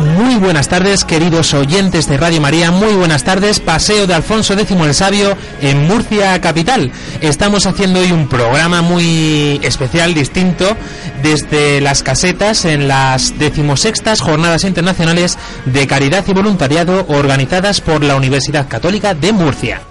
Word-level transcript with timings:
Muy 0.00 0.36
buenas 0.36 0.68
tardes, 0.68 1.04
queridos 1.04 1.52
oyentes 1.52 2.08
de 2.08 2.16
Radio 2.16 2.40
María. 2.40 2.70
Muy 2.70 2.94
buenas 2.94 3.22
tardes, 3.22 3.60
Paseo 3.60 4.06
de 4.06 4.14
Alfonso 4.14 4.54
X 4.54 4.70
el 4.70 4.94
Sabio 4.94 5.36
en 5.60 5.86
Murcia 5.86 6.40
Capital. 6.40 6.90
Estamos 7.20 7.66
haciendo 7.66 8.00
hoy 8.00 8.10
un 8.10 8.26
programa 8.26 8.80
muy 8.80 9.60
especial, 9.62 10.14
distinto, 10.14 10.74
desde 11.22 11.82
las 11.82 12.02
casetas 12.02 12.64
en 12.64 12.88
las 12.88 13.38
decimosextas 13.38 14.22
Jornadas 14.22 14.64
Internacionales 14.64 15.36
de 15.66 15.86
Caridad 15.86 16.24
y 16.26 16.32
Voluntariado 16.32 17.04
organizadas 17.08 17.82
por 17.82 18.02
la 18.02 18.16
Universidad 18.16 18.68
Católica 18.68 19.12
de 19.12 19.32
Murcia. 19.32 19.89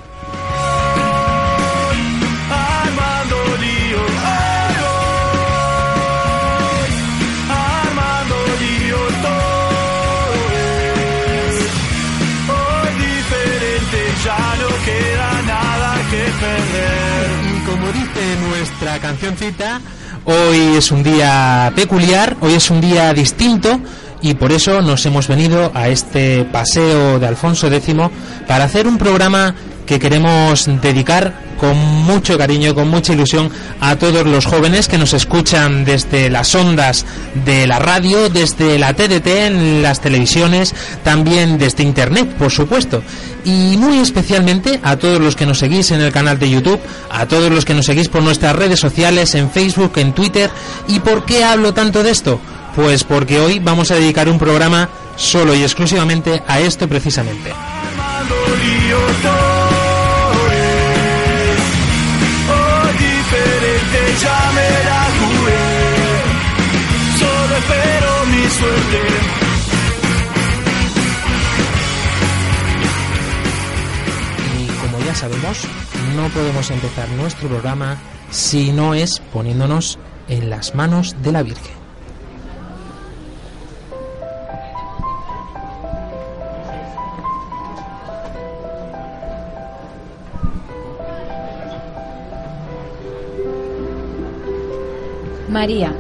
Cancioncita, 18.99 19.81
hoy 20.25 20.75
es 20.77 20.91
un 20.91 21.03
día 21.03 21.71
peculiar, 21.75 22.37
hoy 22.41 22.53
es 22.53 22.69
un 22.69 22.81
día 22.81 23.13
distinto 23.13 23.79
y 24.21 24.33
por 24.33 24.51
eso 24.51 24.81
nos 24.81 25.05
hemos 25.05 25.27
venido 25.27 25.71
a 25.73 25.89
este 25.89 26.45
paseo 26.45 27.19
de 27.19 27.27
Alfonso 27.27 27.67
X 27.67 27.95
para 28.47 28.65
hacer 28.65 28.87
un 28.87 28.97
programa 28.97 29.55
que 29.85 29.99
queremos 29.99 30.69
dedicar 30.81 31.48
con 31.59 31.77
mucho 31.77 32.37
cariño, 32.37 32.73
con 32.73 32.87
mucha 32.87 33.13
ilusión 33.13 33.51
a 33.81 33.95
todos 33.97 34.25
los 34.25 34.45
jóvenes 34.45 34.87
que 34.87 34.97
nos 34.97 35.13
escuchan 35.13 35.83
desde 35.83 36.29
las 36.29 36.55
ondas 36.55 37.05
de 37.45 37.67
la 37.67 37.79
radio, 37.79 38.29
desde 38.29 38.79
la 38.79 38.93
TDT, 38.93 39.27
en 39.27 39.83
las 39.83 39.99
televisiones, 39.99 40.73
también 41.03 41.57
desde 41.57 41.83
internet, 41.83 42.29
por 42.37 42.51
supuesto. 42.51 43.03
Y 43.43 43.77
muy 43.77 43.99
especialmente 43.99 44.79
a 44.83 44.95
todos 44.95 45.19
los 45.19 45.35
que 45.35 45.45
nos 45.45 45.59
seguís 45.59 45.91
en 45.91 46.01
el 46.01 46.11
canal 46.11 46.39
de 46.39 46.49
YouTube, 46.49 46.79
a 47.09 47.25
todos 47.27 47.51
los 47.51 47.65
que 47.65 47.73
nos 47.73 47.85
seguís 47.85 48.07
por 48.07 48.23
nuestras 48.23 48.55
redes 48.55 48.79
sociales, 48.79 49.35
en 49.35 49.51
Facebook, 49.51 49.93
en 49.97 50.13
Twitter. 50.13 50.49
¿Y 50.87 50.99
por 50.99 51.25
qué 51.25 51.43
hablo 51.43 51.73
tanto 51.73 52.03
de 52.03 52.11
esto? 52.11 52.39
Pues 52.75 53.03
porque 53.03 53.39
hoy 53.39 53.59
vamos 53.59 53.91
a 53.91 53.95
dedicar 53.95 54.29
un 54.29 54.39
programa 54.39 54.89
solo 55.17 55.53
y 55.53 55.63
exclusivamente 55.63 56.41
a 56.47 56.59
esto 56.61 56.87
precisamente. 56.87 57.53
Sabemos, 75.19 75.65
no 76.15 76.29
podemos 76.29 76.71
empezar 76.71 77.09
nuestro 77.09 77.49
programa 77.49 77.97
si 78.31 78.71
no 78.71 78.93
es 78.93 79.19
poniéndonos 79.33 79.99
en 80.29 80.49
las 80.49 80.75
manos 80.75 81.13
de 81.21 81.33
la 81.33 81.43
Virgen. 81.43 81.73
María, 95.49 95.93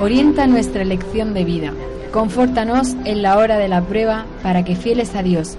orienta 0.00 0.46
nuestra 0.46 0.80
elección 0.80 1.34
de 1.34 1.44
vida. 1.44 1.74
Confórtanos 2.12 2.94
en 3.04 3.20
la 3.20 3.36
hora 3.36 3.58
de 3.58 3.68
la 3.68 3.82
prueba 3.82 4.24
para 4.42 4.64
que 4.64 4.74
fieles 4.74 5.14
a 5.14 5.22
Dios 5.22 5.58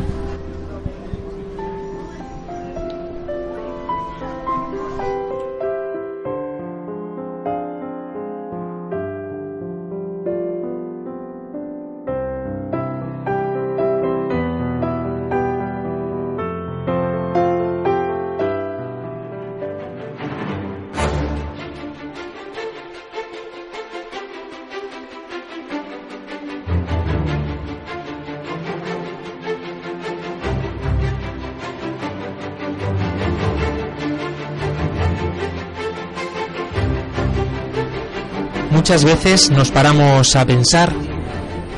Muchas 38.91 39.05
veces 39.05 39.49
nos 39.51 39.71
paramos 39.71 40.35
a 40.35 40.43
pensar 40.45 40.91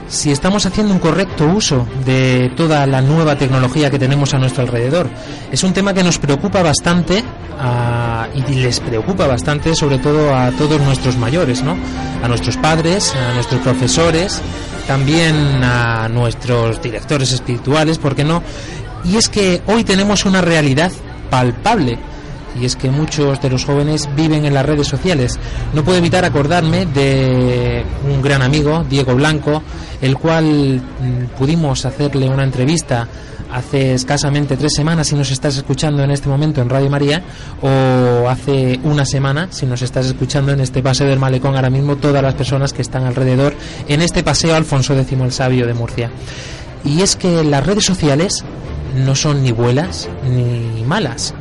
si 0.09 0.31
estamos 0.31 0.65
haciendo 0.65 0.91
un 0.95 0.99
correcto 0.99 1.45
uso 1.45 1.85
de 2.03 2.51
toda 2.57 2.87
la 2.87 3.01
nueva 3.03 3.37
tecnología 3.37 3.91
que 3.91 3.99
tenemos 3.99 4.33
a 4.33 4.39
nuestro 4.39 4.63
alrededor. 4.63 5.07
Es 5.51 5.61
un 5.63 5.73
tema 5.73 5.93
que 5.93 6.03
nos 6.03 6.17
preocupa 6.17 6.63
bastante 6.63 7.23
a- 7.59 8.27
y 8.33 8.41
les 8.55 8.79
preocupa 8.79 9.27
bastante 9.27 9.75
sobre 9.75 9.99
todo 9.99 10.35
a 10.35 10.49
todos 10.53 10.81
nuestros 10.81 11.15
mayores, 11.15 11.61
¿no? 11.61 11.77
A 12.23 12.27
nuestros 12.27 12.57
padres, 12.57 13.13
a 13.15 13.35
nuestros 13.35 13.61
profesores, 13.61 14.41
también 14.87 15.35
a 15.63 16.09
nuestros 16.09 16.81
directores 16.81 17.31
espirituales, 17.31 17.99
¿por 17.99 18.15
qué 18.15 18.23
no? 18.23 18.41
Y 19.05 19.17
es 19.17 19.29
que 19.29 19.61
hoy 19.67 19.83
tenemos 19.83 20.25
una 20.25 20.41
realidad 20.41 20.91
palpable 21.29 21.99
y 22.59 22.65
es 22.65 22.75
que 22.75 22.89
muchos 22.89 23.41
de 23.41 23.49
los 23.49 23.65
jóvenes 23.65 24.09
viven 24.15 24.45
en 24.45 24.53
las 24.53 24.65
redes 24.65 24.87
sociales. 24.87 25.39
No 25.73 25.83
puedo 25.83 25.97
evitar 25.97 26.25
acordarme 26.25 26.85
de 26.85 27.83
un 28.09 28.21
gran 28.21 28.41
amigo, 28.41 28.83
Diego 28.89 29.15
Blanco, 29.15 29.63
el 30.01 30.17
cual 30.17 30.81
mm, 30.81 31.37
pudimos 31.37 31.85
hacerle 31.85 32.29
una 32.29 32.43
entrevista 32.43 33.07
hace 33.51 33.93
escasamente 33.93 34.57
tres 34.57 34.73
semanas 34.75 35.07
si 35.07 35.15
nos 35.15 35.29
estás 35.29 35.55
escuchando 35.57 36.03
en 36.03 36.09
este 36.09 36.27
momento 36.27 36.59
en 36.61 36.69
Radio 36.69 36.89
María 36.89 37.21
o 37.61 38.27
hace 38.27 38.79
una 38.83 39.05
semana 39.05 39.47
si 39.51 39.67
nos 39.67 39.83
estás 39.83 40.07
escuchando 40.07 40.51
en 40.51 40.59
este 40.59 40.81
paseo 40.81 41.07
del 41.07 41.19
malecón 41.19 41.55
ahora 41.55 41.69
mismo 41.69 41.97
todas 41.97 42.23
las 42.23 42.33
personas 42.33 42.73
que 42.73 42.81
están 42.81 43.03
alrededor 43.03 43.53
en 43.87 44.01
este 44.01 44.23
paseo 44.23 44.55
Alfonso 44.55 44.97
X 44.97 45.19
el 45.21 45.31
Sabio 45.31 45.67
de 45.67 45.73
Murcia. 45.75 46.09
Y 46.83 47.01
es 47.01 47.15
que 47.15 47.43
las 47.43 47.65
redes 47.65 47.85
sociales 47.85 48.43
no 48.95 49.15
son 49.15 49.43
ni 49.43 49.51
buenas 49.51 50.09
ni 50.27 50.83
malas. 50.83 51.33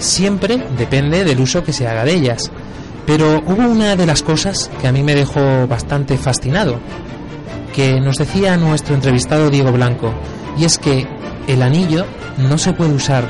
Siempre 0.00 0.60
depende 0.76 1.22
del 1.22 1.40
uso 1.40 1.62
que 1.62 1.72
se 1.72 1.86
haga 1.86 2.04
de 2.04 2.14
ellas. 2.14 2.50
Pero 3.06 3.40
hubo 3.46 3.68
una 3.68 3.94
de 3.94 4.06
las 4.06 4.22
cosas 4.22 4.70
que 4.80 4.88
a 4.88 4.92
mí 4.92 5.02
me 5.02 5.14
dejó 5.14 5.68
bastante 5.68 6.16
fascinado. 6.18 6.80
que 7.72 8.00
nos 8.00 8.16
decía 8.16 8.56
nuestro 8.56 8.96
entrevistado 8.96 9.48
Diego 9.48 9.70
Blanco, 9.70 10.12
y 10.58 10.64
es 10.64 10.76
que 10.76 11.06
el 11.46 11.62
anillo 11.62 12.04
no 12.36 12.58
se 12.58 12.72
puede 12.72 12.92
usar 12.92 13.28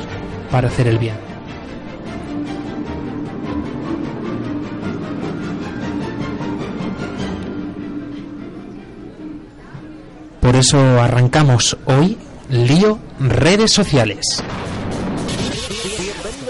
para 0.51 0.69
hacer 0.69 0.89
el 0.89 0.99
bien. 0.99 1.15
Por 10.41 10.57
eso 10.57 10.79
arrancamos 11.01 11.77
hoy 11.85 12.17
Lío 12.49 12.99
Redes 13.21 13.73
Sociales. 13.73 14.43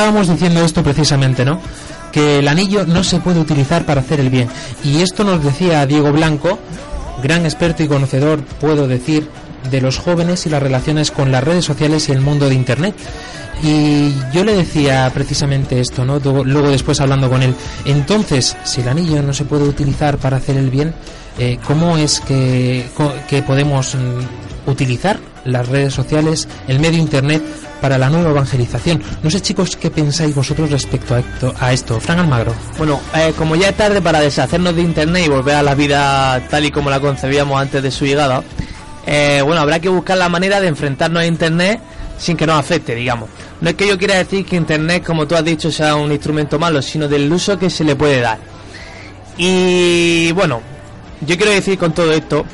Enlazábamos 0.00 0.28
diciendo 0.28 0.64
esto 0.64 0.82
precisamente, 0.82 1.44
¿no? 1.44 1.60
Que 2.10 2.38
el 2.38 2.48
anillo 2.48 2.86
no 2.86 3.04
se 3.04 3.20
puede 3.20 3.38
utilizar 3.40 3.84
para 3.84 4.00
hacer 4.00 4.20
el 4.20 4.30
bien. 4.30 4.48
Y 4.82 5.02
esto 5.02 5.24
nos 5.24 5.44
decía 5.44 5.84
Diego 5.86 6.10
Blanco, 6.10 6.58
gran 7.22 7.44
experto 7.44 7.82
y 7.82 7.88
conocedor, 7.88 8.42
puedo 8.60 8.88
decir, 8.88 9.28
de 9.70 9.80
los 9.82 9.98
jóvenes 9.98 10.46
y 10.46 10.50
las 10.50 10.62
relaciones 10.62 11.10
con 11.10 11.30
las 11.30 11.44
redes 11.44 11.66
sociales 11.66 12.08
y 12.08 12.12
el 12.12 12.20
mundo 12.20 12.48
de 12.48 12.54
Internet. 12.54 12.94
Y 13.62 14.14
yo 14.32 14.42
le 14.42 14.54
decía 14.54 15.10
precisamente 15.12 15.80
esto, 15.80 16.06
¿no? 16.06 16.18
Luego, 16.18 16.70
después 16.70 16.98
hablando 17.02 17.28
con 17.28 17.42
él. 17.42 17.54
Entonces, 17.84 18.56
si 18.64 18.80
el 18.80 18.88
anillo 18.88 19.22
no 19.22 19.34
se 19.34 19.44
puede 19.44 19.64
utilizar 19.64 20.16
para 20.16 20.38
hacer 20.38 20.56
el 20.56 20.70
bien, 20.70 20.94
eh, 21.38 21.58
¿cómo 21.66 21.98
es 21.98 22.20
que, 22.20 22.86
que 23.28 23.42
podemos 23.42 23.94
mm, 23.94 24.70
utilizar 24.70 25.18
las 25.44 25.68
redes 25.68 25.92
sociales, 25.92 26.48
el 26.68 26.80
medio 26.80 26.98
Internet 26.98 27.42
para 27.80 27.98
la 27.98 28.10
nueva 28.10 28.30
evangelización? 28.30 29.02
No 29.22 29.30
sé, 29.30 29.40
chicos, 29.40 29.76
¿qué 29.76 29.90
pensáis 29.90 30.34
vosotros 30.34 30.70
respecto 30.70 31.14
a 31.14 31.20
esto? 31.20 31.54
A 31.58 31.72
esto? 31.72 32.00
Fran 32.00 32.20
Almagro. 32.20 32.54
Bueno, 32.78 33.00
eh, 33.14 33.32
como 33.36 33.56
ya 33.56 33.70
es 33.70 33.76
tarde 33.76 34.00
para 34.00 34.20
deshacernos 34.20 34.74
de 34.76 34.82
Internet 34.82 35.24
y 35.26 35.28
volver 35.28 35.56
a 35.56 35.62
la 35.62 35.74
vida 35.74 36.40
tal 36.48 36.64
y 36.64 36.70
como 36.70 36.90
la 36.90 37.00
concebíamos 37.00 37.60
antes 37.60 37.82
de 37.82 37.90
su 37.90 38.04
llegada, 38.04 38.42
eh, 39.06 39.42
bueno, 39.44 39.60
habrá 39.60 39.80
que 39.80 39.88
buscar 39.88 40.18
la 40.18 40.28
manera 40.28 40.60
de 40.60 40.68
enfrentarnos 40.68 41.22
a 41.22 41.26
Internet 41.26 41.80
sin 42.18 42.36
que 42.36 42.46
nos 42.46 42.58
afecte, 42.58 42.94
digamos. 42.94 43.30
No 43.60 43.70
es 43.70 43.76
que 43.76 43.88
yo 43.88 43.98
quiera 43.98 44.16
decir 44.16 44.44
que 44.44 44.56
Internet, 44.56 45.04
como 45.04 45.26
tú 45.26 45.34
has 45.34 45.44
dicho, 45.44 45.70
sea 45.72 45.96
un 45.96 46.12
instrumento 46.12 46.58
malo, 46.58 46.82
sino 46.82 47.08
del 47.08 47.32
uso 47.32 47.58
que 47.58 47.70
se 47.70 47.82
le 47.82 47.96
puede 47.96 48.20
dar. 48.20 48.38
Y 49.36 50.32
bueno, 50.32 50.60
yo 51.22 51.36
quiero 51.36 51.52
decir 51.52 51.78
con 51.78 51.92
todo 51.92 52.12
esto 52.12 52.44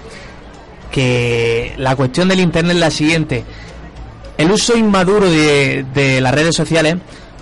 que 0.90 1.75
la 1.78 1.96
cuestión 1.96 2.28
del 2.28 2.40
Internet 2.40 2.76
es 2.76 2.81
la 2.81 2.90
siguiente. 2.90 3.44
El 4.38 4.50
uso 4.50 4.76
inmaduro 4.76 5.30
de, 5.30 6.18
las 6.20 6.34
redes 6.34 6.54
sociales 6.54 6.96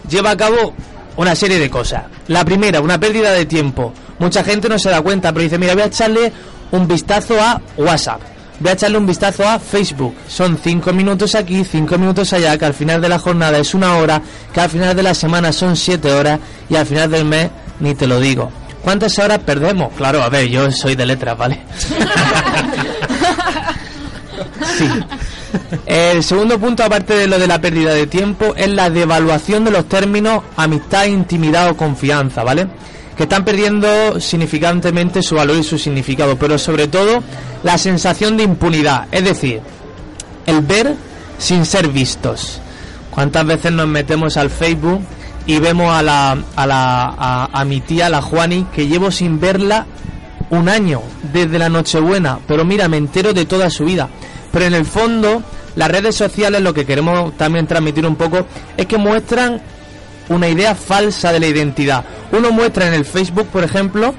lleva 0.08 0.31
a 0.31 0.37
cabo 0.37 0.75
una 1.17 1.35
serie 1.35 1.58
de 1.58 1.70
cosas. 1.70 2.05
La 2.29 2.44
primera, 2.44 2.81
una 2.81 2.99
pérdida 2.99 3.32
de 3.32 3.46
tiempo. 3.46 3.93
Mucha 4.19 4.44
gente 4.44 4.69
no 4.69 4.79
se 4.79 4.91
da 4.91 5.02
cuenta, 5.02 5.32
pero 5.32 5.43
dice, 5.43 5.58
mira, 5.58 5.75
voy 5.75 5.82
a 5.82 5.87
echarle 5.87 6.32
un 6.70 6.87
vistazo 6.87 7.41
a 7.41 7.61
WhatsApp. 7.76 8.20
Voy 8.61 8.70
a 8.70 8.75
echarle 8.75 8.99
un 8.99 9.06
vistazo 9.06 9.46
a 9.49 9.58
Facebook. 9.58 10.14
Son 10.29 10.56
cinco 10.62 10.93
minutos 10.93 11.35
aquí, 11.35 11.64
cinco 11.64 11.99
minutos 11.99 12.32
allá, 12.32 12.56
que 12.56 12.64
al 12.64 12.75
final 12.75 13.00
de 13.00 13.08
la 13.08 13.19
jornada 13.19 13.58
es 13.58 13.75
una 13.75 13.97
hora, 13.97 14.23
que 14.52 14.61
al 14.61 14.70
final 14.70 14.94
de 14.94 15.02
la 15.02 15.14
semana 15.14 15.52
son 15.52 15.76
siete 15.76 16.12
horas 16.12 16.38
y 16.69 16.76
al 16.76 16.87
final 16.87 17.11
del 17.11 17.25
mes 17.25 17.50
ni 17.81 17.94
te 17.94 18.06
lo 18.06 18.20
digo. 18.20 18.50
¿Cuántas 18.82 19.19
horas 19.19 19.38
perdemos? 19.38 19.93
Claro, 19.97 20.23
a 20.23 20.29
ver, 20.29 20.47
yo 20.49 20.70
soy 20.70 20.94
de 20.94 21.06
letras, 21.06 21.37
¿vale? 21.38 21.61
sí. 24.77 24.89
El 25.87 26.23
segundo 26.23 26.59
punto, 26.59 26.83
aparte 26.83 27.15
de 27.15 27.27
lo 27.27 27.39
de 27.39 27.47
la 27.47 27.61
pérdida 27.61 27.95
de 27.95 28.07
tiempo, 28.07 28.55
es 28.57 28.69
la 28.69 28.91
devaluación 28.91 29.65
de 29.65 29.71
los 29.71 29.89
términos 29.89 30.43
amistad, 30.57 31.07
intimidad 31.07 31.71
o 31.71 31.77
confianza, 31.77 32.43
¿vale? 32.43 32.67
Que 33.17 33.25
están 33.25 33.45
perdiendo 33.45 34.21
significantemente 34.21 35.23
su 35.23 35.37
valor 35.37 35.57
y 35.57 35.63
su 35.63 35.79
significado, 35.79 36.37
pero 36.37 36.59
sobre 36.59 36.89
todo 36.89 37.23
la 37.63 37.79
sensación 37.79 38.37
de 38.37 38.43
impunidad, 38.43 39.07
es 39.13 39.25
decir, 39.25 39.61
el 40.47 40.61
ver 40.63 40.95
sin 41.39 41.65
ser 41.65 41.89
vistos. 41.89 42.61
¿Cuántas 43.11 43.47
veces 43.47 43.71
nos 43.73 43.87
metemos 43.87 44.37
al 44.37 44.51
Facebook 44.51 45.01
y 45.47 45.61
vemos 45.61 45.95
a 45.95 46.03
la 46.03 46.37
a 46.57 46.67
la 46.67 47.15
a, 47.17 47.49
a 47.53 47.65
mi 47.65 47.81
tía, 47.81 48.09
la 48.09 48.23
Juani, 48.23 48.67
que 48.75 48.89
llevo 48.89 49.11
sin 49.11 49.39
verla 49.39 49.87
un 50.55 50.69
año 50.69 51.03
desde 51.33 51.59
la 51.59 51.69
Nochebuena, 51.69 52.39
pero 52.47 52.65
mira, 52.65 52.89
me 52.89 52.97
entero 52.97 53.33
de 53.33 53.47
toda 53.47 53.71
su 53.71 53.85
vida. 53.85 54.09
Pero 54.53 54.67
en 54.67 54.75
el 54.75 54.85
fondo, 54.85 55.43
las 55.77 55.91
redes 55.91 56.15
sociales 56.15 56.62
lo 56.62 56.73
que 56.73 56.87
queremos 56.87 57.37
también 57.37 57.67
transmitir 57.67 58.06
un 58.06 58.17
poco 58.17 58.47
es 58.77 58.87
que 58.87 58.97
muestran 58.97 59.61
una 60.29 60.49
idea 60.49 60.75
falsa 60.75 61.33
de 61.33 61.41
la 61.41 61.47
identidad. 61.47 62.05
Uno 62.33 62.51
muestra 62.51 62.87
en 62.87 62.95
el 62.95 63.05
Facebook, 63.05 63.47
por 63.49 63.65
ejemplo, 63.65 64.15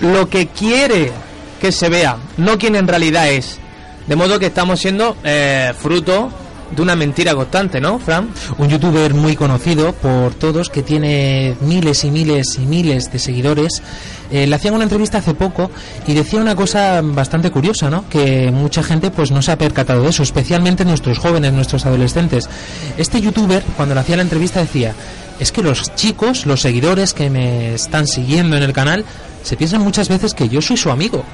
lo 0.00 0.28
que 0.28 0.48
quiere 0.48 1.12
que 1.60 1.72
se 1.72 1.88
vea, 1.88 2.16
no 2.36 2.58
quien 2.58 2.76
en 2.76 2.88
realidad 2.88 3.30
es. 3.30 3.58
De 4.06 4.16
modo 4.16 4.38
que 4.38 4.46
estamos 4.46 4.80
siendo 4.80 5.16
eh, 5.22 5.72
fruto 5.78 6.30
de 6.74 6.82
una 6.82 6.96
mentira 6.96 7.34
constante, 7.34 7.80
¿no, 7.80 7.98
Fran? 7.98 8.28
Un 8.58 8.68
youtuber 8.68 9.14
muy 9.14 9.36
conocido 9.36 9.92
por 9.92 10.34
todos 10.34 10.70
que 10.70 10.82
tiene 10.82 11.54
miles 11.60 12.04
y 12.04 12.10
miles 12.10 12.58
y 12.58 12.66
miles 12.66 13.12
de 13.12 13.18
seguidores. 13.18 13.82
eh, 14.30 14.46
le 14.46 14.54
hacían 14.56 14.74
una 14.74 14.84
entrevista 14.84 15.18
hace 15.18 15.34
poco 15.34 15.70
y 16.06 16.14
decía 16.14 16.40
una 16.40 16.56
cosa 16.56 17.00
bastante 17.02 17.50
curiosa, 17.50 17.90
¿no? 17.90 18.08
Que 18.08 18.50
mucha 18.50 18.82
gente 18.82 19.10
pues 19.10 19.30
no 19.30 19.42
se 19.42 19.52
ha 19.52 19.58
percatado 19.58 20.02
de 20.02 20.08
eso, 20.08 20.22
especialmente 20.22 20.84
nuestros 20.84 21.18
jóvenes, 21.18 21.52
nuestros 21.52 21.84
adolescentes. 21.84 22.48
Este 22.96 23.20
youtuber 23.20 23.62
cuando 23.76 23.94
le 23.94 24.00
hacía 24.00 24.16
la 24.16 24.22
entrevista 24.22 24.60
decía 24.60 24.94
es 25.38 25.52
que 25.52 25.62
los 25.62 25.94
chicos, 25.94 26.46
los 26.46 26.60
seguidores 26.60 27.12
que 27.12 27.28
me 27.28 27.74
están 27.74 28.06
siguiendo 28.06 28.56
en 28.56 28.62
el 28.62 28.72
canal, 28.72 29.04
se 29.42 29.56
piensan 29.56 29.82
muchas 29.82 30.08
veces 30.08 30.34
que 30.34 30.48
yo 30.48 30.62
soy 30.62 30.76
su 30.76 30.90
amigo 30.90 31.24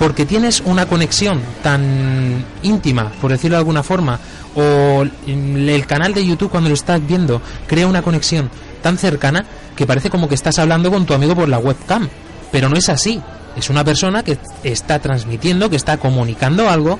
porque 0.00 0.24
tienes 0.24 0.62
una 0.64 0.86
conexión 0.86 1.42
tan 1.62 2.42
íntima, 2.62 3.12
por 3.20 3.30
decirlo 3.30 3.56
de 3.56 3.58
alguna 3.58 3.82
forma, 3.82 4.18
o 4.56 5.04
el 5.26 5.86
canal 5.86 6.14
de 6.14 6.26
YouTube 6.26 6.48
cuando 6.48 6.70
lo 6.70 6.74
estás 6.74 7.06
viendo 7.06 7.42
crea 7.66 7.86
una 7.86 8.00
conexión 8.00 8.50
tan 8.82 8.96
cercana 8.96 9.44
que 9.76 9.86
parece 9.86 10.08
como 10.08 10.26
que 10.26 10.34
estás 10.34 10.58
hablando 10.58 10.90
con 10.90 11.04
tu 11.04 11.12
amigo 11.12 11.36
por 11.36 11.50
la 11.50 11.58
webcam, 11.58 12.08
pero 12.50 12.70
no 12.70 12.78
es 12.78 12.88
así. 12.88 13.20
Es 13.54 13.68
una 13.68 13.84
persona 13.84 14.22
que 14.22 14.38
está 14.64 15.00
transmitiendo, 15.00 15.68
que 15.68 15.76
está 15.76 15.98
comunicando 15.98 16.70
algo 16.70 16.98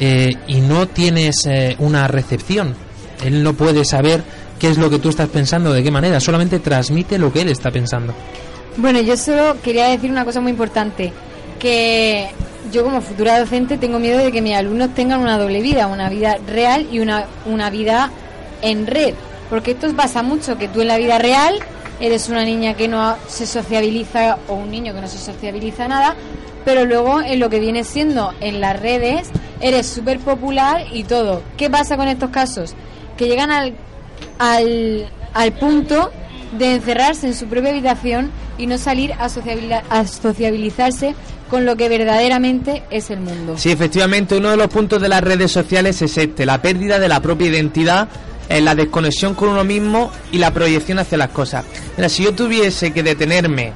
eh, 0.00 0.34
y 0.46 0.62
no 0.62 0.88
tienes 0.88 1.44
eh, 1.44 1.76
una 1.80 2.08
recepción. 2.08 2.74
Él 3.22 3.42
no 3.42 3.52
puede 3.52 3.84
saber 3.84 4.24
qué 4.58 4.70
es 4.70 4.78
lo 4.78 4.88
que 4.88 4.98
tú 4.98 5.10
estás 5.10 5.28
pensando, 5.28 5.70
de 5.70 5.82
qué 5.82 5.90
manera, 5.90 6.18
solamente 6.18 6.60
transmite 6.60 7.18
lo 7.18 7.30
que 7.30 7.42
él 7.42 7.50
está 7.50 7.70
pensando. 7.70 8.14
Bueno, 8.78 9.02
yo 9.02 9.18
solo 9.18 9.60
quería 9.60 9.88
decir 9.88 10.10
una 10.10 10.24
cosa 10.24 10.40
muy 10.40 10.52
importante, 10.52 11.12
que 11.58 12.28
yo 12.72 12.84
como 12.84 13.00
futura 13.00 13.38
docente 13.38 13.78
tengo 13.78 13.98
miedo 13.98 14.18
de 14.18 14.32
que 14.32 14.42
mis 14.42 14.54
alumnos 14.54 14.94
tengan 14.94 15.20
una 15.20 15.38
doble 15.38 15.60
vida, 15.60 15.86
una 15.86 16.08
vida 16.08 16.38
real 16.46 16.86
y 16.90 17.00
una, 17.00 17.26
una 17.46 17.70
vida 17.70 18.10
en 18.62 18.86
red, 18.86 19.14
porque 19.50 19.72
esto 19.72 19.94
pasa 19.94 20.22
mucho, 20.22 20.58
que 20.58 20.68
tú 20.68 20.80
en 20.82 20.88
la 20.88 20.98
vida 20.98 21.18
real 21.18 21.58
eres 22.00 22.28
una 22.28 22.44
niña 22.44 22.74
que 22.74 22.88
no 22.88 23.16
se 23.26 23.46
sociabiliza 23.46 24.38
o 24.48 24.54
un 24.54 24.70
niño 24.70 24.94
que 24.94 25.00
no 25.00 25.08
se 25.08 25.18
sociabiliza 25.18 25.88
nada, 25.88 26.14
pero 26.64 26.84
luego 26.84 27.20
en 27.20 27.40
lo 27.40 27.48
que 27.48 27.60
viene 27.60 27.84
siendo 27.84 28.34
en 28.40 28.60
las 28.60 28.78
redes 28.78 29.30
eres 29.60 29.86
súper 29.86 30.18
popular 30.18 30.84
y 30.92 31.04
todo. 31.04 31.42
¿Qué 31.56 31.70
pasa 31.70 31.96
con 31.96 32.08
estos 32.08 32.30
casos? 32.30 32.74
Que 33.16 33.26
llegan 33.26 33.50
al, 33.50 33.74
al, 34.38 35.08
al 35.34 35.52
punto 35.52 36.10
de 36.52 36.74
encerrarse 36.74 37.26
en 37.26 37.34
su 37.34 37.46
propia 37.46 37.70
habitación 37.70 38.30
y 38.56 38.66
no 38.66 38.78
salir 38.78 39.12
a, 39.14 39.28
sociabilizarse 39.28 41.14
con 41.50 41.64
lo 41.64 41.76
que 41.76 41.88
verdaderamente 41.88 42.82
es 42.90 43.10
el 43.10 43.20
mundo. 43.20 43.56
Sí, 43.56 43.70
efectivamente, 43.70 44.36
uno 44.36 44.50
de 44.50 44.56
los 44.56 44.68
puntos 44.68 45.00
de 45.00 45.08
las 45.08 45.22
redes 45.22 45.50
sociales 45.50 46.00
es 46.02 46.16
este, 46.18 46.46
la 46.46 46.60
pérdida 46.60 46.98
de 46.98 47.08
la 47.08 47.20
propia 47.20 47.48
identidad, 47.48 48.08
eh, 48.48 48.60
la 48.60 48.74
desconexión 48.74 49.34
con 49.34 49.50
uno 49.50 49.64
mismo 49.64 50.10
y 50.32 50.38
la 50.38 50.52
proyección 50.52 50.98
hacia 50.98 51.18
las 51.18 51.30
cosas. 51.30 51.64
Mira, 51.96 52.08
si 52.08 52.24
yo 52.24 52.34
tuviese 52.34 52.92
que 52.92 53.02
detenerme 53.02 53.72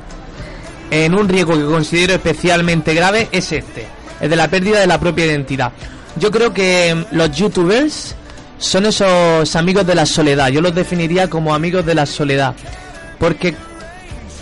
en 0.90 1.14
un 1.14 1.28
riesgo 1.28 1.54
que 1.56 1.64
considero 1.64 2.14
especialmente 2.14 2.94
grave 2.94 3.28
es 3.32 3.50
este, 3.52 3.86
el 4.20 4.28
de 4.28 4.36
la 4.36 4.48
pérdida 4.48 4.80
de 4.80 4.86
la 4.86 5.00
propia 5.00 5.26
identidad. 5.26 5.72
Yo 6.16 6.30
creo 6.30 6.52
que 6.52 6.94
mm, 6.94 7.14
los 7.16 7.30
youtubers 7.32 8.14
son 8.62 8.86
esos 8.86 9.56
amigos 9.56 9.86
de 9.86 9.94
la 9.94 10.06
soledad, 10.06 10.48
yo 10.48 10.60
los 10.60 10.74
definiría 10.74 11.28
como 11.28 11.54
amigos 11.54 11.84
de 11.84 11.94
la 11.94 12.06
soledad, 12.06 12.54
porque 13.18 13.54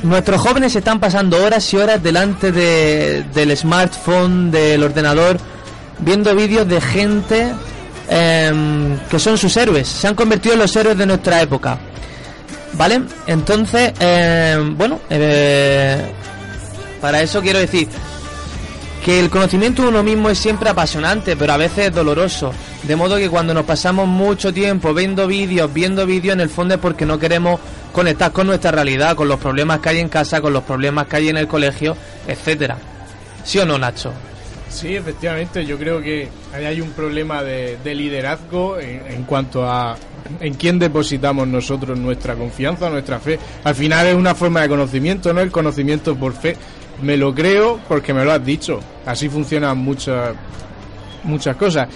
nuestros 0.03 0.41
jóvenes 0.41 0.77
están 0.77 1.01
pasando 1.01 1.43
horas 1.45 1.73
y 1.73 1.77
horas 1.79 2.03
delante 2.03 2.53
de- 2.53 3.25
del 3.35 3.57
smartphone, 3.57 4.51
del 4.51 4.83
ordenador, 4.83 5.39
viendo 5.99 6.35
vídeos 6.35 6.69
de 6.69 6.81
gente 6.81 7.53
em, 8.13 8.99
que 9.09 9.19
son 9.21 9.39
sus 9.39 9.57
héroes, 9.57 9.87
se 9.87 10.09
han 10.09 10.15
convertido 10.17 10.55
en 10.55 10.59
los 10.61 10.75
héroes 10.75 10.99
de 10.99 11.07
nuestra 11.07 11.41
época. 11.43 11.79
¿Vale? 12.73 13.03
Entonces, 13.27 13.93
em, 14.01 14.77
bueno, 14.77 14.99
eh, 15.11 15.97
para 17.01 17.23
eso 17.23 17.41
quiero 17.41 17.59
decir 17.61 17.89
que 19.05 19.19
el 19.19 19.31
conocimiento 19.31 19.83
de 19.83 19.89
uno 19.89 20.03
mismo 20.03 20.29
es 20.29 20.39
siempre 20.39 20.69
apasionante, 20.69 21.37
pero 21.37 21.53
a 21.53 21.57
veces 21.57 21.89
es 21.89 21.95
doloroso. 21.95 22.53
De 22.83 22.97
modo 22.97 23.17
que 23.17 23.31
cuando 23.31 23.55
nos 23.55 23.65
pasamos 23.65 24.07
mucho 24.07 24.53
tiempo 24.53 24.93
viendo 24.93 25.27
vídeos, 25.27 25.73
viendo 25.73 26.07
vídeos, 26.07 26.35
en 26.35 26.41
el 26.41 26.51
fondo 26.51 26.75
es 26.75 26.81
porque 26.81 27.07
no 27.07 27.19
queremos 27.19 27.61
conectar 27.93 28.33
con 28.33 28.47
nuestra 28.47 28.71
realidad, 28.71 29.17
con 29.17 29.29
los 29.29 29.41
problemas 29.41 29.81
que 29.81 29.89
hay 29.89 29.99
en 29.99 30.09
casa, 30.09 30.41
con 30.41 30.53
los 30.53 30.65
problemas 30.65 31.07
que 31.07 31.17
hay 31.17 31.29
en 31.29 31.37
el 31.39 31.49
colegio, 31.49 31.97
etcétera. 32.27 32.77
¿Sí 33.45 33.59
o 33.59 33.67
no, 33.67 33.79
Nacho? 33.79 34.13
Sí, 34.69 34.95
efectivamente, 34.95 35.67
yo 35.67 35.77
creo 35.79 36.01
que 36.01 36.29
ahí 36.55 36.65
hay 36.65 36.81
un 36.81 36.91
problema 36.91 37.43
de, 37.43 37.79
de 37.83 37.95
liderazgo 37.95 38.79
en, 38.79 39.03
en 39.09 39.25
cuanto 39.25 39.69
a 39.69 39.97
en 40.39 40.55
quién 40.55 40.79
depositamos 40.79 41.49
nosotros 41.49 41.99
nuestra 41.99 42.37
confianza, 42.37 42.89
nuestra 42.89 43.19
fe. 43.19 43.39
Al 43.65 43.75
final 43.75 44.07
es 44.07 44.15
una 44.15 44.35
forma 44.35 44.63
de 44.63 44.69
conocimiento, 44.69 45.33
¿no? 45.33 45.41
El 45.41 45.51
conocimiento 45.51 46.15
por 46.15 46.35
fe. 46.35 46.57
Me 47.03 47.17
lo 47.17 47.35
creo 47.35 47.81
porque 47.89 48.13
me 48.13 48.25
lo 48.25 48.33
has 48.33 48.45
dicho. 48.45 48.81
Así 49.07 49.29
funcionan 49.29 49.79
muchas 49.79 50.35
muchas 51.25 51.57
cosas. 51.57 51.89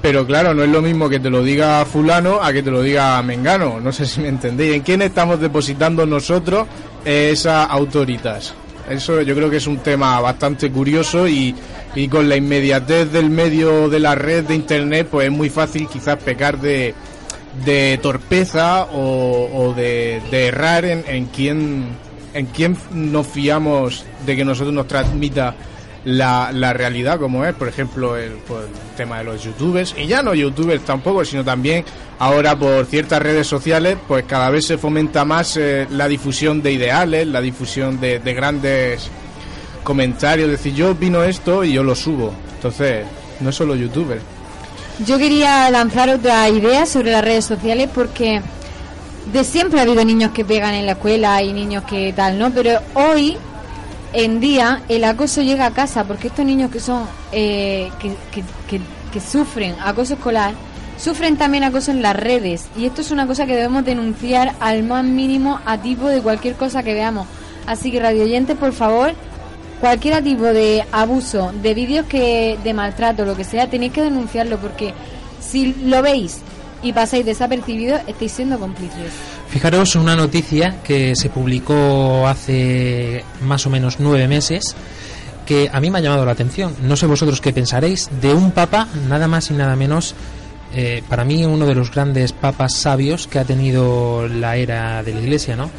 Pero 0.00 0.24
claro, 0.26 0.54
no 0.54 0.62
es 0.62 0.70
lo 0.70 0.80
mismo 0.80 1.08
que 1.08 1.18
te 1.18 1.28
lo 1.28 1.42
diga 1.42 1.84
fulano 1.84 2.40
a 2.40 2.52
que 2.52 2.62
te 2.62 2.70
lo 2.70 2.82
diga 2.82 3.20
Mengano. 3.22 3.80
No 3.80 3.92
sé 3.92 4.06
si 4.06 4.20
me 4.20 4.28
entendéis. 4.28 4.74
¿En 4.74 4.82
quién 4.82 5.02
estamos 5.02 5.40
depositando 5.40 6.06
nosotros 6.06 6.66
esas 7.04 7.68
autoritas? 7.70 8.54
Eso 8.88 9.20
yo 9.20 9.34
creo 9.34 9.50
que 9.50 9.58
es 9.58 9.66
un 9.66 9.78
tema 9.78 10.18
bastante 10.20 10.70
curioso 10.70 11.28
y, 11.28 11.54
y 11.94 12.08
con 12.08 12.28
la 12.28 12.36
inmediatez 12.36 13.12
del 13.12 13.28
medio 13.28 13.88
de 13.90 14.00
la 14.00 14.14
red 14.14 14.44
de 14.44 14.54
internet, 14.54 15.08
pues 15.10 15.26
es 15.26 15.32
muy 15.32 15.50
fácil 15.50 15.86
quizás 15.88 16.16
pecar 16.16 16.58
de, 16.58 16.94
de 17.66 17.98
torpeza 18.00 18.84
o, 18.84 19.50
o 19.52 19.74
de, 19.74 20.22
de 20.30 20.46
errar 20.46 20.86
en, 20.86 21.04
en 21.06 21.26
quién 21.26 21.88
en 22.34 22.46
quién 22.46 22.76
nos 22.92 23.26
fiamos 23.26 24.04
de 24.26 24.36
que 24.36 24.44
nosotros 24.44 24.74
nos 24.74 24.86
transmita 24.86 25.54
la, 26.04 26.50
la 26.52 26.72
realidad 26.72 27.18
como 27.18 27.44
es, 27.44 27.54
por 27.54 27.68
ejemplo, 27.68 28.16
el, 28.16 28.32
pues, 28.46 28.64
el 28.64 28.96
tema 28.96 29.18
de 29.18 29.24
los 29.24 29.42
youtubers, 29.42 29.94
y 29.98 30.06
ya 30.06 30.22
no 30.22 30.34
youtubers 30.34 30.84
tampoco, 30.84 31.24
sino 31.24 31.44
también 31.44 31.84
ahora 32.18 32.56
por 32.56 32.86
ciertas 32.86 33.20
redes 33.20 33.46
sociales, 33.46 33.96
pues 34.06 34.24
cada 34.24 34.50
vez 34.50 34.66
se 34.66 34.78
fomenta 34.78 35.24
más 35.24 35.56
eh, 35.56 35.86
la 35.90 36.08
difusión 36.08 36.62
de 36.62 36.72
ideales, 36.72 37.26
la 37.26 37.40
difusión 37.40 38.00
de, 38.00 38.18
de 38.20 38.34
grandes 38.34 39.08
comentarios, 39.82 40.50
decir, 40.50 40.74
yo 40.74 40.92
opino 40.92 41.22
esto 41.22 41.64
y 41.64 41.72
yo 41.72 41.82
lo 41.82 41.94
subo, 41.94 42.32
entonces 42.54 43.04
no 43.40 43.50
es 43.50 43.56
solo 43.56 43.74
youtubers. 43.74 44.22
Yo 45.06 45.16
quería 45.16 45.70
lanzar 45.70 46.08
otra 46.08 46.48
idea 46.48 46.84
sobre 46.84 47.12
las 47.12 47.24
redes 47.24 47.44
sociales 47.44 47.88
porque 47.94 48.40
de 49.32 49.44
siempre 49.44 49.80
ha 49.80 49.82
habido 49.82 50.04
niños 50.04 50.32
que 50.32 50.44
pegan 50.44 50.74
en 50.74 50.86
la 50.86 50.92
escuela 50.92 51.42
y 51.42 51.52
niños 51.52 51.84
que 51.84 52.12
tal, 52.12 52.38
¿no? 52.38 52.50
Pero 52.50 52.80
hoy 52.94 53.36
en 54.12 54.40
día 54.40 54.82
el 54.88 55.04
acoso 55.04 55.42
llega 55.42 55.66
a 55.66 55.70
casa 55.70 56.04
porque 56.04 56.28
estos 56.28 56.44
niños 56.44 56.70
que 56.70 56.80
son 56.80 57.06
eh, 57.32 57.90
que, 57.98 58.14
que, 58.32 58.80
que, 59.12 59.20
sufren 59.20 59.74
acoso 59.84 60.14
escolar 60.14 60.54
sufren 60.96 61.36
también 61.36 61.64
acoso 61.64 61.90
en 61.90 62.00
las 62.02 62.16
redes 62.16 62.66
y 62.76 62.86
esto 62.86 63.00
es 63.02 63.10
una 63.10 63.26
cosa 63.26 63.46
que 63.46 63.54
debemos 63.54 63.84
denunciar 63.84 64.54
al 64.60 64.82
más 64.82 65.04
mínimo 65.04 65.60
a 65.66 65.76
tipo 65.78 66.08
de 66.08 66.20
cualquier 66.20 66.54
cosa 66.54 66.82
que 66.82 66.94
veamos. 66.94 67.26
Así 67.66 67.92
que 67.92 68.00
radio 68.00 68.22
oyentes, 68.22 68.56
por 68.56 68.72
favor, 68.72 69.12
cualquier 69.80 70.22
tipo 70.24 70.44
de 70.44 70.84
abuso, 70.90 71.52
de 71.62 71.74
vídeos 71.74 72.06
que 72.06 72.58
de 72.64 72.72
maltrato, 72.72 73.24
lo 73.26 73.36
que 73.36 73.44
sea, 73.44 73.68
tenéis 73.68 73.92
que 73.92 74.02
denunciarlo 74.02 74.58
porque 74.58 74.94
si 75.40 75.74
lo 75.84 76.02
veis 76.02 76.40
y 76.82 76.92
pasáis 76.92 77.24
desapercibidos, 77.26 78.00
estáis 78.06 78.32
siendo 78.32 78.58
cómplices. 78.58 79.12
Fijaros 79.48 79.96
una 79.96 80.14
noticia 80.14 80.76
que 80.82 81.14
se 81.16 81.30
publicó 81.30 82.26
hace 82.26 83.24
más 83.42 83.66
o 83.66 83.70
menos 83.70 83.96
nueve 83.98 84.28
meses 84.28 84.76
que 85.46 85.70
a 85.72 85.80
mí 85.80 85.90
me 85.90 85.98
ha 85.98 86.02
llamado 86.02 86.26
la 86.26 86.32
atención. 86.32 86.76
No 86.82 86.94
sé 86.94 87.06
vosotros 87.06 87.40
qué 87.40 87.54
pensaréis 87.54 88.10
de 88.20 88.34
un 88.34 88.50
papa, 88.50 88.86
nada 89.08 89.28
más 89.28 89.50
y 89.50 89.54
nada 89.54 89.76
menos, 89.76 90.14
eh, 90.74 91.02
para 91.08 91.24
mí 91.24 91.46
uno 91.46 91.64
de 91.64 91.74
los 91.74 91.90
grandes 91.90 92.32
papas 92.32 92.74
sabios 92.76 93.26
que 93.26 93.38
ha 93.38 93.44
tenido 93.44 94.28
la 94.28 94.56
era 94.56 95.02
de 95.02 95.14
la 95.14 95.20
Iglesia, 95.20 95.56
¿no? 95.56 95.70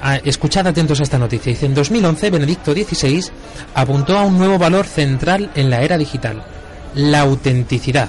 Ah, 0.00 0.16
escuchad 0.24 0.66
atentos 0.66 1.00
a 1.00 1.02
esta 1.02 1.18
noticia. 1.18 1.52
Dice, 1.52 1.66
en 1.66 1.74
2011 1.74 2.30
Benedicto 2.30 2.72
XVI 2.72 3.24
apuntó 3.74 4.16
a 4.16 4.24
un 4.24 4.38
nuevo 4.38 4.58
valor 4.58 4.86
central 4.86 5.50
en 5.54 5.68
la 5.68 5.82
era 5.82 5.98
digital, 5.98 6.42
la 6.94 7.20
autenticidad. 7.20 8.08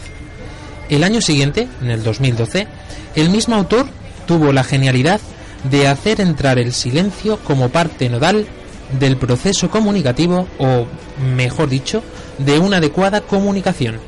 El 0.89 1.03
año 1.03 1.22
siguiente, 1.22 1.67
en 1.82 1.89
el 1.89 2.03
2012, 2.03 2.67
el 3.15 3.29
mismo 3.29 3.56
autor 3.56 3.88
tuvo 4.25 4.53
la 4.53 4.63
genialidad 4.63 5.20
de 5.70 5.88
hacer 5.88 6.22
entrar 6.22 6.60
el 6.60 6.74
silencio 6.74 7.38
como 7.39 7.70
parte 7.70 8.10
nodal 8.10 8.46
del 8.98 9.17
proceso 9.17 9.70
comunicativo 9.70 10.48
o, 10.60 10.86
mejor 11.36 11.70
dicho, 11.70 12.03
de 12.38 12.60
una 12.60 12.77
adecuada 12.77 13.22
comunicación. 13.22 14.00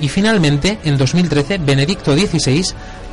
Y 0.00 0.08
finalmente, 0.08 0.78
en 0.84 0.96
2013, 0.96 1.58
Benedicto 1.58 2.14
XVI 2.14 2.64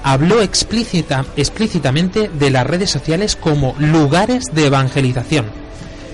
habló 0.04 0.42
explícita, 0.42 1.26
explícitamente 1.36 2.30
de 2.30 2.50
las 2.50 2.66
redes 2.66 2.90
sociales 2.90 3.36
como 3.36 3.76
lugares 3.78 4.46
de 4.54 4.68
evangelización. 4.68 5.46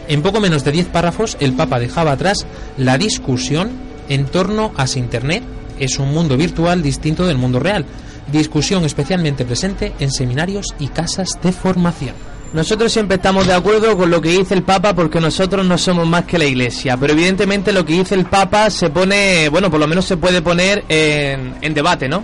En 0.07 0.21
poco 0.23 0.39
menos 0.39 0.63
de 0.63 0.71
10 0.71 0.87
párrafos, 0.87 1.37
el 1.39 1.53
Papa 1.53 1.79
dejaba 1.79 2.13
atrás 2.13 2.45
la 2.77 2.97
discusión 2.97 3.71
en 4.09 4.25
torno 4.25 4.71
a 4.77 4.87
si 4.87 4.99
Internet 4.99 5.43
es 5.79 5.99
un 5.99 6.13
mundo 6.13 6.37
virtual 6.37 6.81
distinto 6.81 7.25
del 7.25 7.37
mundo 7.37 7.59
real, 7.59 7.85
discusión 8.31 8.85
especialmente 8.85 9.45
presente 9.45 9.93
en 9.99 10.11
seminarios 10.11 10.75
y 10.79 10.87
casas 10.87 11.39
de 11.41 11.51
formación. 11.51 12.15
Nosotros 12.53 12.93
siempre 12.93 13.17
estamos 13.17 13.45
de 13.45 13.53
acuerdo 13.53 13.97
con 13.97 14.09
lo 14.09 14.21
que 14.21 14.29
dice 14.29 14.53
el 14.53 14.63
Papa 14.63 14.93
porque 14.93 15.19
nosotros 15.19 15.65
no 15.65 15.77
somos 15.77 16.07
más 16.07 16.23
que 16.23 16.37
la 16.37 16.45
Iglesia, 16.45 16.95
pero 16.95 17.11
evidentemente 17.13 17.73
lo 17.73 17.85
que 17.85 17.93
dice 17.93 18.15
el 18.15 18.25
Papa 18.25 18.69
se 18.69 18.89
pone, 18.89 19.49
bueno, 19.49 19.69
por 19.69 19.79
lo 19.79 19.87
menos 19.87 20.05
se 20.05 20.15
puede 20.15 20.41
poner 20.41 20.85
en, 20.87 21.55
en 21.61 21.73
debate, 21.73 22.07
¿no? 22.07 22.23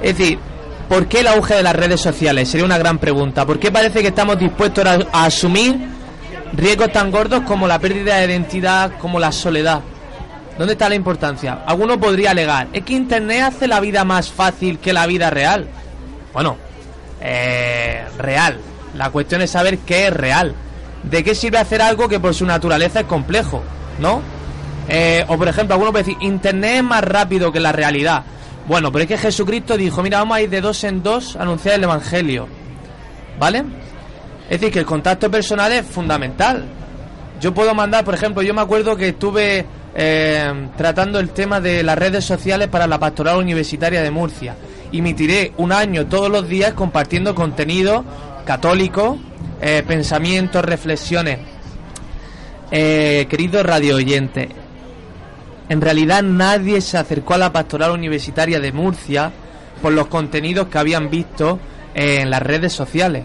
Es 0.00 0.16
decir, 0.16 0.38
¿por 0.88 1.08
qué 1.08 1.20
el 1.20 1.26
auge 1.26 1.54
de 1.54 1.62
las 1.64 1.74
redes 1.74 2.00
sociales? 2.00 2.48
Sería 2.48 2.64
una 2.64 2.78
gran 2.78 2.98
pregunta. 2.98 3.44
¿Por 3.44 3.58
qué 3.58 3.72
parece 3.72 4.02
que 4.02 4.08
estamos 4.08 4.38
dispuestos 4.38 4.86
a, 4.86 4.98
a 5.12 5.24
asumir 5.26 5.76
riesgos 6.52 6.92
tan 6.92 7.10
gordos 7.10 7.40
como 7.42 7.66
la 7.66 7.80
pérdida 7.80 8.18
de 8.18 8.26
identidad, 8.26 8.92
como 9.00 9.18
la 9.18 9.32
soledad? 9.32 9.80
¿Dónde 10.58 10.72
está 10.72 10.88
la 10.88 10.94
importancia? 10.94 11.64
Alguno 11.66 12.00
podría 12.00 12.30
alegar, 12.30 12.68
es 12.72 12.82
que 12.82 12.94
Internet 12.94 13.42
hace 13.42 13.68
la 13.68 13.80
vida 13.80 14.04
más 14.04 14.30
fácil 14.30 14.78
que 14.78 14.92
la 14.92 15.06
vida 15.06 15.28
real. 15.30 15.66
Bueno, 16.32 16.56
eh, 17.20 18.04
real. 18.18 18.58
La 18.94 19.10
cuestión 19.10 19.42
es 19.42 19.50
saber 19.50 19.78
qué 19.78 20.06
es 20.06 20.12
real. 20.12 20.54
¿De 21.02 21.22
qué 21.22 21.34
sirve 21.34 21.58
hacer 21.58 21.82
algo 21.82 22.08
que 22.08 22.18
por 22.18 22.34
su 22.34 22.46
naturaleza 22.46 23.00
es 23.00 23.06
complejo? 23.06 23.62
¿No? 23.98 24.22
Eh, 24.88 25.24
o 25.28 25.36
por 25.36 25.48
ejemplo, 25.48 25.74
alguno 25.74 25.92
puede 25.92 26.04
decir, 26.04 26.18
Internet 26.22 26.76
es 26.76 26.84
más 26.84 27.04
rápido 27.04 27.52
que 27.52 27.60
la 27.60 27.72
realidad. 27.72 28.24
Bueno, 28.66 28.90
pero 28.90 29.02
es 29.02 29.08
que 29.08 29.18
Jesucristo 29.18 29.76
dijo, 29.76 30.02
mira, 30.02 30.18
vamos 30.18 30.36
a 30.36 30.40
ir 30.40 30.50
de 30.50 30.60
dos 30.60 30.82
en 30.84 31.02
dos 31.02 31.36
a 31.36 31.42
anunciar 31.42 31.74
el 31.76 31.84
Evangelio. 31.84 32.48
¿Vale? 33.38 33.64
Es 34.48 34.60
decir, 34.60 34.72
que 34.72 34.78
el 34.80 34.86
contacto 34.86 35.30
personal 35.30 35.70
es 35.72 35.84
fundamental. 35.84 36.64
Yo 37.40 37.52
puedo 37.52 37.74
mandar, 37.74 38.04
por 38.04 38.14
ejemplo, 38.14 38.42
yo 38.42 38.54
me 38.54 38.62
acuerdo 38.62 38.96
que 38.96 39.08
estuve 39.08 39.66
eh, 39.98 40.68
tratando 40.76 41.18
el 41.18 41.30
tema 41.30 41.58
de 41.58 41.82
las 41.82 41.96
redes 41.96 42.22
sociales 42.22 42.68
para 42.68 42.86
la 42.86 42.98
pastoral 42.98 43.38
universitaria 43.38 44.02
de 44.02 44.10
Murcia. 44.10 44.54
Y 44.92 45.00
me 45.00 45.14
tiré 45.14 45.52
un 45.56 45.72
año 45.72 46.06
todos 46.06 46.30
los 46.30 46.46
días 46.46 46.74
compartiendo 46.74 47.34
contenido 47.34 48.04
católico, 48.44 49.18
eh, 49.62 49.82
pensamientos, 49.86 50.62
reflexiones. 50.62 51.38
Eh, 52.70 53.26
querido 53.30 53.62
radio 53.62 53.96
oyente, 53.96 54.50
en 55.68 55.80
realidad 55.80 56.22
nadie 56.22 56.80
se 56.82 56.98
acercó 56.98 57.34
a 57.34 57.38
la 57.38 57.52
pastoral 57.52 57.92
universitaria 57.92 58.60
de 58.60 58.72
Murcia 58.72 59.32
por 59.80 59.92
los 59.92 60.08
contenidos 60.08 60.66
que 60.68 60.78
habían 60.78 61.08
visto 61.08 61.58
en 61.94 62.28
las 62.28 62.42
redes 62.42 62.72
sociales. 62.72 63.24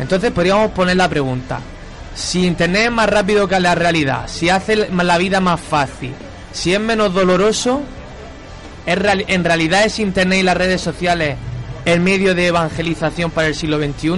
Entonces 0.00 0.30
podríamos 0.30 0.70
poner 0.70 0.96
la 0.96 1.08
pregunta, 1.08 1.60
si 2.16 2.46
Internet 2.46 2.86
es 2.86 2.90
más 2.92 3.08
rápido 3.08 3.46
que 3.46 3.60
la 3.60 3.74
realidad, 3.76 4.26
si 4.26 4.48
hace 4.48 4.74
la 4.90 5.18
vida 5.18 5.38
más 5.40 5.60
fácil, 5.60 6.12
si 6.52 6.72
es 6.74 6.80
menos 6.80 7.12
doloroso, 7.14 7.82
¿es 8.86 8.98
real- 8.98 9.24
¿en 9.28 9.44
realidad 9.44 9.84
es 9.84 9.98
Internet 9.98 10.40
y 10.40 10.42
las 10.42 10.56
redes 10.56 10.80
sociales 10.80 11.36
el 11.84 12.00
medio 12.00 12.34
de 12.34 12.46
evangelización 12.48 13.30
para 13.30 13.48
el 13.48 13.54
siglo 13.54 13.78
XXI? 13.78 14.12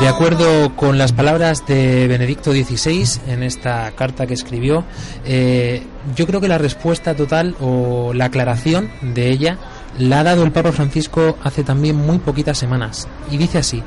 De 0.00 0.08
acuerdo 0.08 0.76
con 0.76 0.98
las 0.98 1.12
palabras 1.12 1.66
de 1.66 2.06
Benedicto 2.06 2.52
XVI 2.52 3.20
en 3.28 3.42
esta 3.42 3.90
carta 3.92 4.26
que 4.26 4.34
escribió, 4.34 4.84
eh, 5.24 5.82
yo 6.14 6.26
creo 6.26 6.40
que 6.40 6.48
la 6.48 6.58
respuesta 6.58 7.14
total 7.14 7.56
o 7.60 8.12
la 8.12 8.26
aclaración 8.26 8.90
de 9.00 9.30
ella 9.30 9.58
la 9.98 10.20
ha 10.20 10.24
dado 10.24 10.44
el 10.44 10.52
Papa 10.52 10.72
Francisco 10.72 11.38
hace 11.42 11.64
también 11.64 11.96
muy 11.96 12.18
poquitas 12.18 12.58
semanas. 12.58 13.08
Y 13.30 13.38
dice 13.38 13.58
así, 13.58 13.82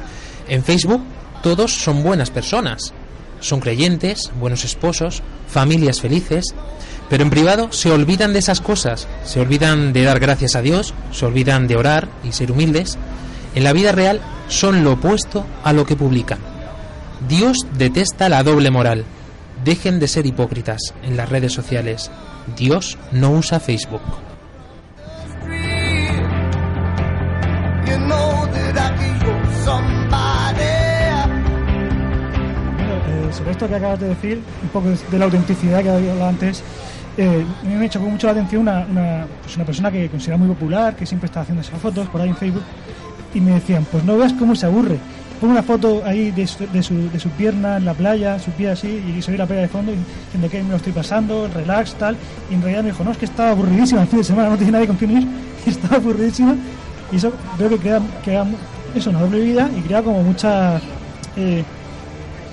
en 0.47 0.63
Facebook 0.63 1.03
todos 1.43 1.71
son 1.71 2.03
buenas 2.03 2.31
personas, 2.31 2.93
son 3.39 3.59
creyentes, 3.59 4.31
buenos 4.39 4.65
esposos, 4.65 5.21
familias 5.47 6.01
felices, 6.01 6.55
pero 7.09 7.23
en 7.23 7.29
privado 7.29 7.71
se 7.71 7.91
olvidan 7.91 8.33
de 8.33 8.39
esas 8.39 8.61
cosas, 8.61 9.07
se 9.23 9.39
olvidan 9.39 9.93
de 9.93 10.03
dar 10.03 10.19
gracias 10.19 10.55
a 10.55 10.61
Dios, 10.61 10.93
se 11.11 11.25
olvidan 11.25 11.67
de 11.67 11.77
orar 11.77 12.09
y 12.23 12.31
ser 12.31 12.51
humildes. 12.51 12.97
En 13.55 13.63
la 13.63 13.73
vida 13.73 13.91
real 13.91 14.21
son 14.47 14.83
lo 14.83 14.93
opuesto 14.93 15.45
a 15.63 15.73
lo 15.73 15.85
que 15.85 15.95
publican. 15.95 16.39
Dios 17.27 17.57
detesta 17.77 18.29
la 18.29 18.43
doble 18.43 18.71
moral. 18.71 19.05
Dejen 19.63 19.99
de 19.99 20.07
ser 20.07 20.25
hipócritas 20.25 20.93
en 21.03 21.17
las 21.17 21.29
redes 21.29 21.51
sociales. 21.51 22.09
Dios 22.55 22.97
no 23.11 23.31
usa 23.31 23.59
Facebook. 23.59 24.01
Eh, 33.07 33.33
sobre 33.33 33.51
esto 33.51 33.67
que 33.67 33.75
acabas 33.75 33.99
de 33.99 34.09
decir, 34.09 34.41
un 34.63 34.69
poco 34.69 34.89
de 34.89 35.19
la 35.19 35.25
autenticidad 35.25 35.83
que 35.83 35.89
había 35.89 36.11
hablado 36.11 36.29
antes, 36.29 36.63
eh, 37.17 37.45
me 37.63 37.89
chocó 37.89 38.05
mucho 38.05 38.27
la 38.27 38.31
atención 38.31 38.61
una, 38.61 38.85
una, 38.89 39.27
pues 39.41 39.55
una 39.57 39.65
persona 39.65 39.91
que 39.91 40.07
considera 40.09 40.37
muy 40.37 40.47
popular, 40.47 40.95
que 40.95 41.05
siempre 41.05 41.25
está 41.25 41.41
haciendo 41.41 41.61
esas 41.61 41.79
fotos 41.79 42.07
por 42.07 42.21
ahí 42.21 42.29
en 42.29 42.37
Facebook, 42.37 42.63
y 43.33 43.41
me 43.41 43.51
decían, 43.51 43.85
pues 43.91 44.03
no 44.03 44.17
veas 44.17 44.33
cómo 44.33 44.55
se 44.55 44.65
aburre. 44.65 44.97
Pongo 45.39 45.53
una 45.53 45.63
foto 45.63 46.01
ahí 46.05 46.31
de 46.31 46.45
su, 46.47 46.67
de 46.67 46.83
su, 46.83 47.09
de 47.09 47.19
su 47.19 47.29
pierna 47.29 47.77
en 47.77 47.85
la 47.85 47.93
playa, 47.93 48.37
su 48.39 48.51
pie 48.51 48.71
así, 48.71 49.01
y 49.17 49.21
se 49.21 49.31
ve 49.31 49.37
la 49.37 49.45
playa 49.45 49.61
de 49.63 49.67
fondo, 49.69 49.91
y 49.93 49.95
diciendo 50.25 50.49
que 50.49 50.61
me 50.63 50.69
lo 50.71 50.75
estoy 50.75 50.91
pasando, 50.91 51.47
relax, 51.53 51.93
tal. 51.95 52.17
Y 52.51 52.55
en 52.55 52.61
realidad 52.61 52.83
me 52.83 52.89
dijo, 52.91 53.03
no, 53.05 53.11
es 53.11 53.17
que 53.17 53.25
estaba 53.25 53.51
aburridísima 53.51 54.01
el 54.01 54.07
fin 54.07 54.19
de 54.19 54.25
semana, 54.25 54.49
no 54.51 54.57
tiene 54.57 54.73
nadie 54.73 54.87
con 54.87 54.97
quien 54.97 55.11
ir, 55.17 55.27
estaba 55.65 55.95
aburridísima. 55.95 56.55
Y 57.11 57.15
eso 57.15 57.31
veo 57.57 57.69
que 57.69 57.77
crea, 57.77 58.01
crea 58.23 58.45
eso, 58.95 59.09
una 59.11 59.21
doble 59.21 59.39
vida 59.39 59.69
y 59.77 59.81
crea 59.81 60.01
como 60.03 60.21
muchas, 60.23 60.81
eh, 61.37 61.63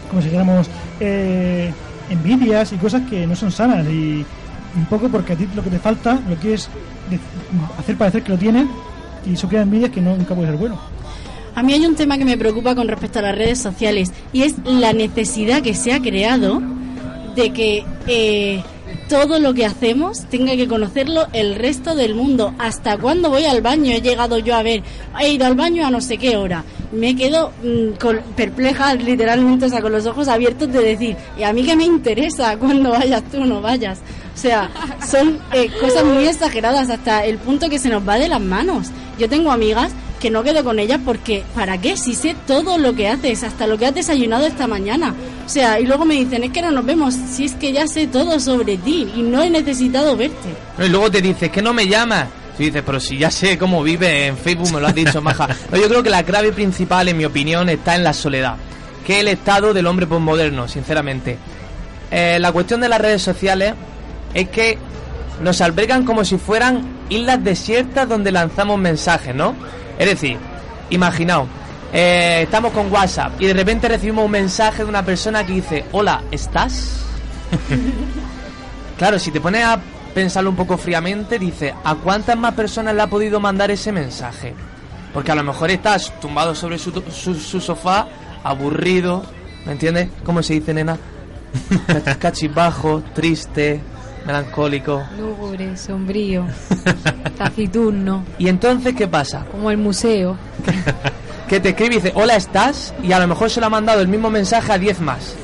como 0.08 0.20
si 0.22 0.28
dijéramos, 0.28 0.68
eh, 1.00 1.72
envidias 2.08 2.72
y 2.72 2.76
cosas 2.76 3.02
que 3.10 3.26
no 3.26 3.34
son 3.34 3.50
sanas. 3.50 3.84
Y 3.88 4.24
un 4.76 4.84
poco 4.86 5.08
porque 5.08 5.32
a 5.32 5.36
ti 5.36 5.48
lo 5.56 5.62
que 5.64 5.70
te 5.70 5.78
falta, 5.80 6.20
lo 6.28 6.38
que 6.38 6.54
es 6.54 6.68
de- 7.10 7.18
hacer 7.78 7.96
parecer 7.96 8.22
que 8.22 8.30
lo 8.30 8.38
tienes, 8.38 8.66
y 9.26 9.34
eso 9.34 9.48
crea 9.48 9.62
envidias 9.62 9.90
que 9.90 10.00
nunca 10.00 10.34
puede 10.34 10.48
ser 10.48 10.56
bueno. 10.56 10.78
A 11.54 11.62
mí 11.62 11.72
hay 11.72 11.86
un 11.86 11.94
tema 11.94 12.18
que 12.18 12.24
me 12.24 12.36
preocupa 12.36 12.74
con 12.74 12.86
respecto 12.86 13.18
a 13.18 13.22
las 13.22 13.34
redes 13.36 13.58
sociales 13.58 14.12
y 14.32 14.42
es 14.42 14.56
la 14.64 14.92
necesidad 14.92 15.62
que 15.62 15.74
se 15.74 15.92
ha 15.92 16.00
creado 16.00 16.60
de 17.34 17.50
que 17.52 17.84
eh, 18.06 18.62
todo 19.08 19.38
lo 19.38 19.54
que 19.54 19.64
hacemos 19.64 20.24
tenga 20.26 20.54
que 20.56 20.68
conocerlo 20.68 21.26
el 21.32 21.54
resto 21.54 21.94
del 21.94 22.14
mundo. 22.14 22.54
Hasta 22.58 22.98
cuando 22.98 23.30
voy 23.30 23.44
al 23.46 23.62
baño 23.62 23.92
he 23.92 24.02
llegado 24.02 24.38
yo 24.38 24.54
a 24.54 24.62
ver, 24.62 24.82
he 25.20 25.30
ido 25.32 25.46
al 25.46 25.54
baño 25.54 25.86
a 25.86 25.90
no 25.90 26.00
sé 26.02 26.18
qué 26.18 26.36
hora. 26.36 26.62
Me 26.92 27.16
quedo 27.16 27.50
mm, 27.62 27.98
con- 27.98 28.20
perpleja, 28.36 28.94
literalmente, 28.94 29.64
o 29.66 29.68
sea, 29.68 29.80
con 29.80 29.92
los 29.92 30.04
ojos 30.06 30.28
abiertos 30.28 30.70
de 30.72 30.80
decir, 30.82 31.16
¿y 31.38 31.42
a 31.42 31.52
mí 31.52 31.62
qué 31.64 31.74
me 31.74 31.84
interesa 31.84 32.56
cuando 32.58 32.90
vayas 32.90 33.22
tú 33.30 33.44
no 33.44 33.60
vayas? 33.62 33.98
O 34.36 34.38
sea, 34.38 34.70
son 35.10 35.38
eh, 35.54 35.70
cosas 35.80 36.04
muy 36.04 36.28
exageradas 36.28 36.90
hasta 36.90 37.24
el 37.24 37.38
punto 37.38 37.70
que 37.70 37.78
se 37.78 37.88
nos 37.88 38.06
va 38.06 38.18
de 38.18 38.28
las 38.28 38.40
manos. 38.40 38.88
Yo 39.18 39.30
tengo 39.30 39.50
amigas 39.50 39.92
que 40.20 40.30
no 40.30 40.42
quedo 40.42 40.62
con 40.62 40.78
ellas 40.78 41.00
porque, 41.02 41.42
¿para 41.54 41.78
qué? 41.78 41.96
Si 41.96 42.14
sé 42.14 42.36
todo 42.46 42.76
lo 42.76 42.94
que 42.94 43.08
haces, 43.08 43.44
hasta 43.44 43.66
lo 43.66 43.78
que 43.78 43.86
has 43.86 43.94
desayunado 43.94 44.46
esta 44.46 44.66
mañana. 44.66 45.14
O 45.46 45.48
sea, 45.48 45.80
y 45.80 45.86
luego 45.86 46.04
me 46.04 46.14
dicen, 46.14 46.44
es 46.44 46.50
que 46.50 46.60
no 46.60 46.70
nos 46.70 46.84
vemos, 46.84 47.14
si 47.14 47.46
es 47.46 47.54
que 47.54 47.72
ya 47.72 47.86
sé 47.86 48.08
todo 48.08 48.38
sobre 48.38 48.76
ti 48.76 49.10
y 49.16 49.22
no 49.22 49.42
he 49.42 49.48
necesitado 49.48 50.14
verte. 50.16 50.50
Y 50.84 50.88
luego 50.88 51.10
te 51.10 51.22
dices 51.22 51.50
que 51.50 51.62
no 51.62 51.72
me 51.72 51.86
llamas. 51.86 52.26
Tú 52.58 52.62
dices, 52.62 52.82
pero 52.84 53.00
si 53.00 53.16
ya 53.16 53.30
sé 53.30 53.56
cómo 53.56 53.82
vive 53.82 54.26
en 54.26 54.36
Facebook, 54.36 54.70
me 54.72 54.80
lo 54.80 54.86
has 54.86 54.94
dicho, 54.94 55.22
maja. 55.22 55.48
No, 55.70 55.78
yo 55.78 55.88
creo 55.88 56.02
que 56.02 56.10
la 56.10 56.24
clave 56.24 56.52
principal, 56.52 57.08
en 57.08 57.16
mi 57.16 57.24
opinión, 57.24 57.70
está 57.70 57.94
en 57.94 58.04
la 58.04 58.12
soledad, 58.12 58.56
que 59.06 59.14
es 59.14 59.20
el 59.20 59.28
estado 59.28 59.72
del 59.72 59.86
hombre 59.86 60.06
posmoderno, 60.06 60.68
sinceramente. 60.68 61.38
Eh, 62.10 62.38
la 62.38 62.52
cuestión 62.52 62.80
de 62.80 62.88
las 62.88 63.00
redes 63.00 63.22
sociales 63.22 63.74
es 64.34 64.48
que 64.48 64.78
nos 65.42 65.60
albergan 65.60 66.04
como 66.04 66.24
si 66.24 66.38
fueran 66.38 66.82
islas 67.08 67.42
desiertas 67.44 68.08
donde 68.08 68.32
lanzamos 68.32 68.78
mensajes, 68.78 69.34
¿no? 69.34 69.54
Es 69.98 70.06
decir, 70.08 70.38
imaginaos, 70.90 71.48
eh, 71.92 72.40
estamos 72.44 72.72
con 72.72 72.90
WhatsApp 72.92 73.40
y 73.40 73.46
de 73.46 73.54
repente 73.54 73.88
recibimos 73.88 74.24
un 74.24 74.30
mensaje 74.30 74.82
de 74.84 74.88
una 74.88 75.04
persona 75.04 75.44
que 75.46 75.52
dice, 75.54 75.84
hola, 75.92 76.22
¿estás? 76.30 77.02
Claro, 78.98 79.18
si 79.18 79.30
te 79.30 79.40
pones 79.42 79.62
a 79.64 79.78
pensarlo 80.14 80.48
un 80.50 80.56
poco 80.56 80.78
fríamente, 80.78 81.38
dice, 81.38 81.74
¿a 81.84 81.94
cuántas 81.96 82.36
más 82.36 82.54
personas 82.54 82.94
le 82.94 83.02
ha 83.02 83.06
podido 83.08 83.40
mandar 83.40 83.70
ese 83.70 83.92
mensaje? 83.92 84.54
Porque 85.12 85.32
a 85.32 85.34
lo 85.34 85.42
mejor 85.44 85.70
estás 85.70 86.18
tumbado 86.20 86.54
sobre 86.54 86.78
su, 86.78 86.90
su- 87.12 87.34
su 87.34 87.60
sofá, 87.60 88.06
aburrido, 88.42 89.22
¿me 89.66 89.72
entiendes? 89.72 90.08
¿Cómo 90.24 90.42
se 90.42 90.54
dice, 90.54 90.72
nena? 90.72 90.96
Cach- 91.88 92.16
Cachibajo, 92.18 93.02
triste, 93.14 93.80
melancólico. 94.26 95.04
Lúgubre, 95.18 95.76
sombrío, 95.76 96.44
taciturno, 97.38 98.24
¿Y 98.38 98.48
entonces 98.48 98.94
qué 98.94 99.06
pasa? 99.06 99.44
como 99.50 99.70
el 99.70 99.78
museo. 99.78 100.36
Que 101.46 101.60
te 101.60 101.68
escribe 101.68 101.94
y 101.94 101.98
dice, 101.98 102.12
hola, 102.16 102.34
¿estás? 102.34 102.92
Y 103.04 103.12
a 103.12 103.20
lo 103.20 103.28
mejor 103.28 103.48
se 103.50 103.60
lo 103.60 103.66
ha 103.66 103.70
mandado 103.70 104.00
el 104.00 104.08
mismo 104.08 104.30
mensaje 104.30 104.72
a 104.72 104.78
10 104.78 104.98
más. 105.00 105.36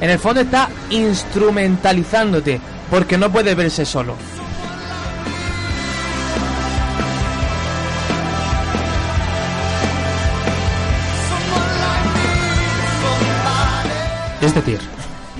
En 0.00 0.08
el 0.08 0.18
fondo 0.18 0.40
está 0.40 0.70
instrumentalizándote, 0.88 2.58
porque 2.90 3.18
no 3.18 3.30
puede 3.30 3.54
verse 3.54 3.84
solo. 3.84 4.14
Es 14.40 14.54
decir, 14.54 14.78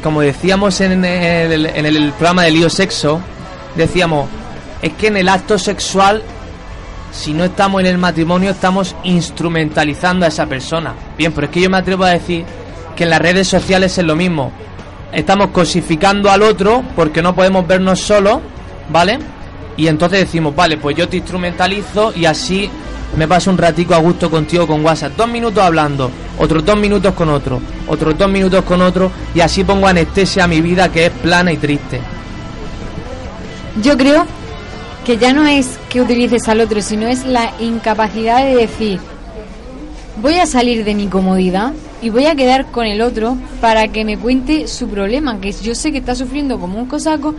como 0.02 0.20
decíamos 0.20 0.80
en 0.80 1.04
el, 1.04 2.12
programa 2.12 2.44
de 2.44 2.50
lío 2.50 2.70
sexo, 2.70 3.20
decíamos, 3.76 4.28
es 4.82 4.92
que 4.94 5.08
en 5.08 5.16
el 5.16 5.28
acto 5.28 5.58
sexual, 5.58 6.22
si 7.12 7.32
no 7.32 7.44
estamos 7.44 7.80
en 7.80 7.86
el 7.86 7.98
matrimonio, 7.98 8.50
estamos 8.50 8.96
instrumentalizando 9.04 10.24
a 10.24 10.28
esa 10.28 10.46
persona. 10.46 10.94
Bien, 11.16 11.32
pero 11.32 11.46
es 11.46 11.52
que 11.52 11.60
yo 11.60 11.70
me 11.70 11.78
atrevo 11.78 12.04
a 12.04 12.10
decir 12.10 12.44
que 12.96 13.04
en 13.04 13.10
las 13.10 13.20
redes 13.20 13.48
sociales 13.48 13.96
es 13.96 14.04
lo 14.04 14.16
mismo. 14.16 14.52
Estamos 15.12 15.48
cosificando 15.48 16.30
al 16.30 16.42
otro 16.42 16.82
porque 16.96 17.20
no 17.22 17.34
podemos 17.34 17.66
vernos 17.66 18.00
solos, 18.00 18.38
¿vale? 18.88 19.18
Y 19.76 19.87
entonces 19.87 20.20
decimos, 20.20 20.54
vale, 20.54 20.76
pues 20.76 20.96
yo 20.96 21.09
te 21.09 21.16
instrumentalizo 21.16 22.12
y 22.14 22.24
así 22.26 22.70
me 23.16 23.26
paso 23.26 23.50
un 23.50 23.59
ratico 23.59 23.94
a 23.94 23.98
gusto 23.98 24.30
contigo 24.30 24.66
con 24.66 24.85
WhatsApp. 24.85 25.16
Dos 25.16 25.28
minutos 25.28 25.62
hablando, 25.62 26.11
otros 26.38 26.64
dos 26.64 26.76
minutos 26.76 27.14
con 27.14 27.28
otro, 27.28 27.61
otros 27.88 28.16
dos 28.16 28.30
minutos 28.30 28.64
con 28.64 28.83
otro 28.83 29.11
y 29.35 29.40
así 29.40 29.64
pongo 29.64 29.87
anestesia 29.87 30.44
a 30.44 30.48
mi 30.48 30.61
vida 30.61 30.90
que 30.90 31.06
es 31.06 31.11
plana 31.11 31.52
y 31.52 31.56
triste. 31.56 32.00
Yo 33.83 33.96
creo 33.96 34.26
que 35.04 35.16
ya 35.16 35.33
no 35.33 35.46
es 35.46 35.78
que 35.88 36.00
utilices 36.00 36.48
al 36.48 36.61
otro, 36.61 36.80
sino 36.83 37.06
es 37.06 37.24
la 37.24 37.52
incapacidad 37.59 38.44
de 38.44 38.54
decir, 38.56 39.00
voy 40.20 40.35
a 40.35 40.46
salir 40.46 40.85
de 40.85 40.94
mi 40.94 41.06
comodidad 41.06 41.72
y 42.02 42.11
voy 42.11 42.26
a 42.26 42.35
quedar 42.35 42.66
con 42.70 42.87
el 42.87 43.00
otro 43.00 43.37
para 43.61 43.88
que 43.88 44.04
me 44.04 44.18
cuente 44.18 44.68
su 44.68 44.88
problema, 44.88 45.40
que 45.40 45.52
yo 45.52 45.74
sé 45.74 45.92
que 45.92 45.98
está 45.98 46.14
sufriendo 46.14 46.59
como 46.59 46.78
un 46.78 46.87
cosaco, 46.87 47.35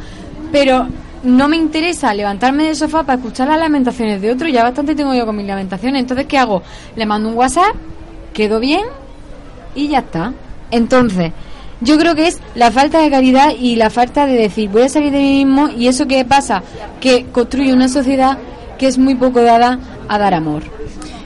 pero 0.52 0.88
no 1.24 1.48
me 1.48 1.58
interesa 1.58 2.14
levantarme 2.14 2.66
del 2.66 2.76
sofá 2.76 3.04
para 3.04 3.20
escuchar 3.20 3.48
las 3.48 3.60
lamentaciones 3.60 4.22
de 4.22 4.32
otro, 4.32 4.48
ya 4.48 4.64
bastante 4.64 4.96
tengo 4.96 5.14
yo 5.14 5.26
con 5.26 5.36
mis 5.36 5.46
lamentaciones, 5.46 6.02
entonces 6.02 6.26
¿qué 6.26 6.38
hago? 6.38 6.64
Le 6.96 7.06
mando 7.06 7.30
un 7.30 7.36
WhatsApp, 7.36 7.76
quedo 8.34 8.60
bien 8.60 8.86
y 9.76 9.90
ya 9.90 10.00
está. 10.00 10.34
Entonces, 10.72 11.32
yo 11.82 11.98
creo 11.98 12.16
que 12.16 12.28
es 12.28 12.40
la 12.56 12.72
falta 12.72 13.00
de 13.00 13.10
caridad 13.10 13.54
y 13.58 13.76
la 13.76 13.90
falta 13.90 14.26
de 14.26 14.34
decir, 14.34 14.70
voy 14.70 14.84
a 14.84 14.90
salir 14.90 15.12
de 15.12 15.20
mí 15.20 15.46
mismo 15.46 15.70
y 15.70 15.88
eso 15.88 16.08
que 16.08 16.24
pasa, 16.26 16.64
que 17.00 17.26
construye 17.32 17.74
una 17.74 17.88
sociedad 17.88 18.38
que 18.78 18.88
es 18.88 18.98
muy 18.98 19.16
poco 19.16 19.42
dada 19.42 19.80
a 20.08 20.18
dar 20.18 20.34
amor. 20.34 20.64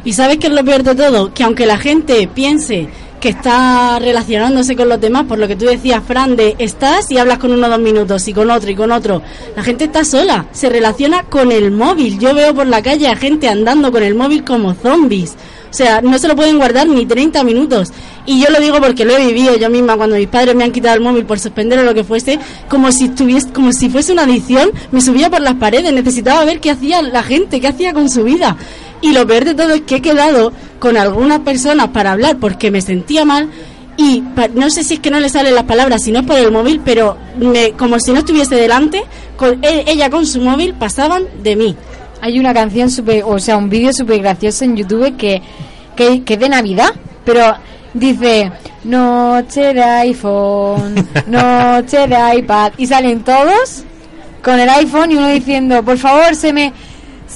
¿Y 0.03 0.13
sabes 0.13 0.38
qué 0.38 0.47
es 0.47 0.53
lo 0.53 0.63
peor 0.63 0.84
de 0.84 0.95
todo? 0.95 1.34
Que 1.34 1.43
aunque 1.43 1.65
la 1.65 1.77
gente 1.77 2.29
piense 2.34 2.89
que 3.19 3.30
está 3.30 3.99
relacionándose 3.99 4.75
con 4.75 4.89
los 4.89 5.01
demás, 5.01 5.25
por 5.25 5.39
lo 5.39 5.47
que 5.47 5.56
tú 5.56 5.65
decías, 5.65 6.04
Fran, 6.06 6.36
de 6.36 6.56
estás 6.60 7.12
y 7.12 7.17
hablas 7.17 7.39
con 7.39 7.51
uno 7.51 7.69
dos 7.69 7.80
minutos 7.80 8.28
y 8.28 8.34
con 8.34 8.51
otro 8.51 8.69
y 8.69 8.75
con 8.75 8.91
otro, 8.91 9.21
la 9.56 9.63
gente 9.63 9.86
está 9.86 10.04
sola, 10.06 10.45
se 10.51 10.69
relaciona 10.69 11.23
con 11.23 11.51
el 11.51 11.71
móvil. 11.71 12.19
Yo 12.19 12.34
veo 12.34 12.54
por 12.54 12.67
la 12.67 12.82
calle 12.82 13.08
a 13.08 13.15
gente 13.15 13.49
andando 13.49 13.91
con 13.91 14.04
el 14.04 14.15
móvil 14.15 14.43
como 14.43 14.73
zombies. 14.73 15.36
O 15.75 15.77
sea, 15.77 15.99
no 15.99 16.17
se 16.17 16.29
lo 16.29 16.38
pueden 16.38 16.57
guardar 16.57 16.88
ni 16.88 17.05
30 17.05 17.43
minutos. 17.43 17.91
Y 18.25 18.39
yo 18.39 18.49
lo 18.49 18.61
digo 18.61 18.79
porque 18.79 19.03
lo 19.03 19.13
he 19.17 19.27
vivido 19.27 19.57
yo 19.57 19.69
misma 19.69 19.97
cuando 19.97 20.15
mis 20.15 20.29
padres 20.29 20.55
me 20.55 20.63
han 20.63 20.71
quitado 20.71 20.95
el 20.95 21.01
móvil 21.01 21.25
por 21.25 21.38
suspender 21.38 21.77
o 21.79 21.83
lo 21.83 21.93
que 21.93 22.05
fuese, 22.05 22.39
como 22.69 22.93
si 22.93 23.07
estuviese, 23.07 23.51
como 23.51 23.73
si 23.73 23.89
fuese 23.89 24.13
una 24.13 24.23
adicción, 24.23 24.71
me 24.91 25.01
subía 25.01 25.29
por 25.29 25.41
las 25.41 25.55
paredes, 25.55 25.91
necesitaba 25.91 26.45
ver 26.45 26.61
qué 26.61 26.71
hacía 26.71 27.01
la 27.01 27.23
gente, 27.23 27.59
qué 27.59 27.67
hacía 27.67 27.91
con 27.91 28.09
su 28.09 28.23
vida. 28.23 28.55
Y 29.01 29.11
lo 29.11 29.27
peor 29.27 29.43
de 29.43 29.53
todo 29.53 29.73
es 29.73 29.81
que 29.81 29.95
he 29.97 30.01
quedado 30.01 30.53
con 30.79 30.95
algunas 30.95 31.39
personas 31.41 31.89
para 31.89 32.13
hablar 32.13 32.38
porque 32.38 32.71
me 32.71 32.79
sentía 32.79 33.25
mal 33.25 33.49
y 33.97 34.23
no 34.53 34.69
sé 34.69 34.85
si 34.85 34.93
es 34.93 34.99
que 35.01 35.11
no 35.11 35.19
le 35.19 35.27
salen 35.27 35.55
las 35.55 35.65
palabras, 35.65 36.03
si 36.03 36.13
no 36.13 36.21
es 36.21 36.25
por 36.25 36.38
el 36.38 36.53
móvil, 36.53 36.79
pero 36.85 37.17
me, 37.38 37.71
como 37.71 37.99
si 37.99 38.13
no 38.13 38.19
estuviese 38.19 38.55
delante, 38.55 39.03
con 39.35 39.61
e- 39.61 39.83
ella 39.88 40.09
con 40.09 40.25
su 40.25 40.39
móvil 40.39 40.73
pasaban 40.73 41.25
de 41.43 41.57
mí. 41.57 41.75
Hay 42.25 42.39
una 42.39 42.55
canción 42.55 42.89
super, 42.89 43.23
o 43.23 43.38
sea, 43.38 43.55
un 43.55 43.69
vídeo 43.69 43.93
súper 43.93 44.19
gracioso 44.19 44.65
en 44.65 44.75
YouTube 44.75 45.15
que, 45.15 45.43
que, 45.95 46.23
que 46.23 46.33
es 46.33 46.39
de 46.39 46.49
Navidad, 46.49 46.89
pero 47.23 47.55
dice 47.93 48.51
noche 48.83 49.75
de 49.75 49.83
iPhone, 49.83 50.95
noche 51.27 52.07
de 52.07 52.38
iPad 52.38 52.71
y 52.79 52.88
salen 52.88 53.23
todos 53.23 53.83
con 54.43 54.59
el 54.59 54.67
iPhone 54.67 55.11
y 55.11 55.17
uno 55.17 55.27
diciendo, 55.27 55.83
por 55.83 55.99
favor, 55.99 56.35
se 56.35 56.51
me 56.51 56.73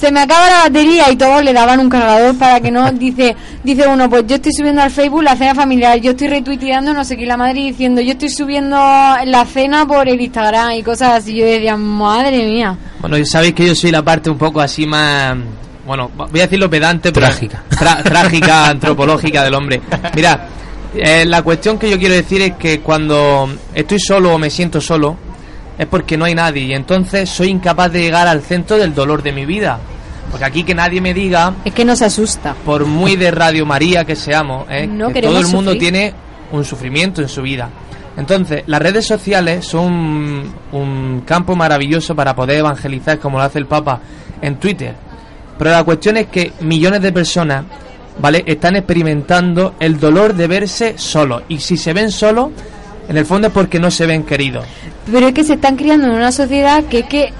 se 0.00 0.10
me 0.10 0.20
acaba 0.20 0.48
la 0.48 0.58
batería 0.64 1.10
y 1.10 1.16
todos 1.16 1.44
le 1.44 1.52
daban 1.52 1.78
un 1.80 1.90
cargador 1.90 2.36
para 2.38 2.60
que 2.60 2.70
no 2.70 2.90
dice 2.92 3.36
dice 3.62 3.86
uno 3.86 4.08
pues 4.08 4.24
yo 4.26 4.36
estoy 4.36 4.52
subiendo 4.52 4.80
al 4.82 4.90
Facebook 4.90 5.22
la 5.22 5.36
cena 5.36 5.54
familiar 5.54 5.98
yo 6.00 6.12
estoy 6.12 6.28
retuiteando 6.28 6.94
no 6.94 7.04
sé 7.04 7.16
qué 7.16 7.26
la 7.26 7.36
madre 7.36 7.60
diciendo 7.60 8.00
yo 8.00 8.12
estoy 8.12 8.30
subiendo 8.30 8.76
la 8.76 9.44
cena 9.44 9.86
por 9.86 10.08
el 10.08 10.20
Instagram 10.20 10.72
y 10.72 10.82
cosas 10.82 11.10
así 11.22 11.34
yo 11.34 11.44
decía 11.44 11.76
madre 11.76 12.38
mía 12.46 12.76
Bueno, 13.00 13.16
sabéis 13.26 13.54
que 13.54 13.66
yo 13.66 13.74
soy 13.74 13.90
la 13.90 14.02
parte 14.02 14.30
un 14.30 14.38
poco 14.38 14.60
así 14.60 14.86
más. 14.86 15.36
Bueno, 15.86 16.10
voy 16.14 16.40
a 16.40 16.44
decirlo 16.44 16.68
pedante, 16.70 17.10
pero. 17.10 17.26
Trágica. 17.26 17.62
tra- 17.70 18.02
trágica, 18.04 18.68
antropológica 18.68 19.42
del 19.42 19.54
hombre. 19.54 19.80
Mira, 20.14 20.46
eh, 20.94 21.24
la 21.26 21.42
cuestión 21.42 21.78
que 21.78 21.90
yo 21.90 21.98
quiero 21.98 22.14
decir 22.14 22.42
es 22.42 22.52
que 22.56 22.80
cuando 22.80 23.48
estoy 23.74 23.98
solo 23.98 24.34
o 24.34 24.38
me 24.38 24.50
siento 24.50 24.80
solo, 24.80 25.16
es 25.80 25.86
porque 25.86 26.18
no 26.18 26.26
hay 26.26 26.34
nadie. 26.34 26.64
Y 26.64 26.74
entonces 26.74 27.30
soy 27.30 27.48
incapaz 27.48 27.90
de 27.90 28.02
llegar 28.02 28.28
al 28.28 28.42
centro 28.42 28.76
del 28.76 28.94
dolor 28.94 29.22
de 29.22 29.32
mi 29.32 29.46
vida. 29.46 29.78
Porque 30.30 30.44
aquí 30.44 30.62
que 30.62 30.74
nadie 30.74 31.00
me 31.00 31.14
diga, 31.14 31.54
es 31.64 31.72
que 31.72 31.86
nos 31.86 32.02
asusta 32.02 32.54
por 32.66 32.84
muy 32.84 33.16
de 33.16 33.30
Radio 33.30 33.64
María 33.64 34.04
que 34.04 34.14
seamos, 34.14 34.66
¿eh? 34.68 34.86
No 34.86 35.08
que 35.08 35.22
todo 35.22 35.40
el 35.40 35.46
mundo 35.46 35.72
sufrir. 35.72 35.78
tiene 35.78 36.14
un 36.52 36.66
sufrimiento 36.66 37.22
en 37.22 37.30
su 37.30 37.40
vida. 37.40 37.70
Entonces, 38.18 38.62
las 38.66 38.82
redes 38.82 39.06
sociales 39.06 39.64
son 39.64 39.86
un, 39.86 40.54
un 40.72 41.22
campo 41.22 41.56
maravilloso 41.56 42.14
para 42.14 42.36
poder 42.36 42.58
evangelizar, 42.58 43.18
como 43.18 43.38
lo 43.38 43.44
hace 43.44 43.58
el 43.58 43.66
Papa 43.66 44.00
en 44.42 44.56
Twitter. 44.56 44.94
Pero 45.56 45.70
la 45.70 45.82
cuestión 45.82 46.18
es 46.18 46.26
que 46.26 46.52
millones 46.60 47.00
de 47.00 47.10
personas, 47.10 47.64
¿vale? 48.20 48.44
Están 48.46 48.76
experimentando 48.76 49.76
el 49.80 49.98
dolor 49.98 50.34
de 50.34 50.46
verse 50.46 50.98
solos. 50.98 51.44
Y 51.48 51.58
si 51.58 51.78
se 51.78 51.94
ven 51.94 52.10
solos, 52.10 52.50
en 53.10 53.16
el 53.18 53.26
fondo 53.26 53.48
es 53.48 53.52
porque 53.52 53.78
no 53.78 53.90
se 53.90 54.06
ven 54.06 54.22
queridos. 54.22 54.64
pero 55.10 55.26
es 55.28 55.34
que 55.34 55.44
se 55.44 55.54
están 55.54 55.76
criando 55.76 56.06
en 56.06 56.12
una 56.14 56.32
sociedad 56.32 56.84
que, 56.84 57.02
que 57.06 57.32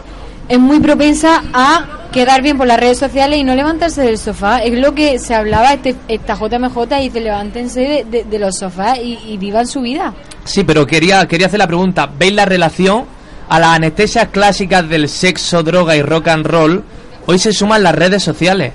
es 0.49 0.59
muy 0.59 0.81
propensa 0.81 1.43
a 1.55 2.09
quedar 2.13 2.43
bien 2.43 2.59
por 2.59 2.67
las 2.67 2.79
redes 2.79 2.99
sociales 2.99 3.39
y 3.39 3.45
no 3.45 3.55
levantarse 3.55 4.03
del 4.03 4.19
sofá. 4.19 4.59
Es 4.65 4.77
lo 4.79 4.95
que 4.97 5.19
se 5.21 5.33
hablaba 5.35 5.73
este, 5.73 5.95
esta 6.09 6.35
JMJ 6.35 6.77
y 7.01 7.05
dice 7.05 7.21
levántense 7.21 7.81
de, 7.81 8.05
de- 8.05 8.25
de 8.25 8.39
los 8.41 8.57
sofás 8.59 8.99
y, 8.99 9.17
y 9.27 9.37
vivan 9.39 9.67
su 9.69 9.81
vida. 9.81 10.13
Sí, 10.45 10.65
pero 10.65 10.85
quería, 10.87 11.27
quería 11.29 11.47
hacer 11.47 11.61
la 11.61 11.69
pregunta. 11.69 12.11
¿Veis 12.19 12.33
la 12.35 12.45
relación 12.47 13.05
a 13.49 13.61
las 13.61 13.77
anestesias 13.77 14.29
clásicas 14.29 14.89
del 14.89 15.09
sexo, 15.09 15.63
droga 15.63 15.95
y 15.95 16.03
rock 16.03 16.29
and 16.29 16.45
roll? 16.47 16.83
Hoy 17.27 17.39
se 17.39 17.53
suman 17.53 17.85
las 17.85 17.95
redes 17.95 18.23
sociales. 18.25 18.73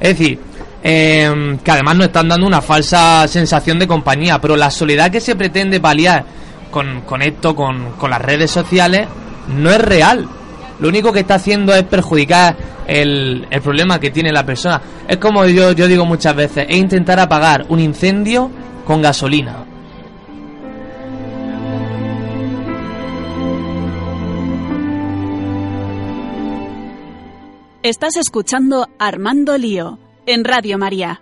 Es 0.00 0.16
decir, 0.18 0.38
em, 0.82 1.58
que 1.58 1.70
además 1.70 1.96
nos 1.96 2.06
están 2.06 2.28
dando 2.28 2.46
una 2.46 2.60
falsa 2.60 3.26
sensación 3.28 3.78
de 3.78 3.86
compañía, 3.86 4.40
pero 4.40 4.56
la 4.56 4.70
soledad 4.70 5.10
que 5.10 5.20
se 5.20 5.36
pretende 5.36 5.80
paliar 5.80 6.24
con, 6.70 7.02
con 7.02 7.22
esto, 7.22 7.54
con, 7.54 7.92
con 7.92 8.10
las 8.10 8.22
redes 8.22 8.50
sociales, 8.50 9.08
no 9.48 9.70
es 9.70 9.80
real. 9.80 10.28
Lo 10.78 10.88
único 10.88 11.12
que 11.12 11.20
está 11.20 11.34
haciendo 11.34 11.74
es 11.74 11.82
perjudicar 11.84 12.56
el, 12.86 13.46
el 13.50 13.60
problema 13.60 14.00
que 14.00 14.10
tiene 14.10 14.32
la 14.32 14.46
persona. 14.46 14.80
Es 15.06 15.18
como 15.18 15.44
yo, 15.46 15.72
yo 15.72 15.86
digo 15.86 16.06
muchas 16.06 16.34
veces, 16.34 16.66
es 16.68 16.76
intentar 16.76 17.20
apagar 17.20 17.66
un 17.68 17.80
incendio 17.80 18.50
con 18.86 19.02
gasolina. 19.02 19.64
Estás 27.82 28.16
escuchando 28.16 28.88
Armando 28.98 29.56
Lío 29.56 29.98
en 30.32 30.44
Radio 30.44 30.78
María. 30.78 31.20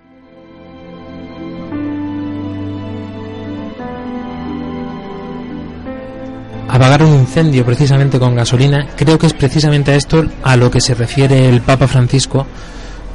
apagar 6.70 7.02
un 7.02 7.14
incendio 7.14 7.64
precisamente 7.64 8.18
con 8.18 8.36
gasolina, 8.36 8.88
creo 8.94 9.18
que 9.18 9.26
es 9.26 9.32
precisamente 9.32 9.92
a 9.92 9.94
esto 9.94 10.22
a 10.42 10.54
lo 10.54 10.70
que 10.70 10.82
se 10.82 10.94
refiere 10.94 11.48
el 11.48 11.62
Papa 11.62 11.88
Francisco 11.88 12.46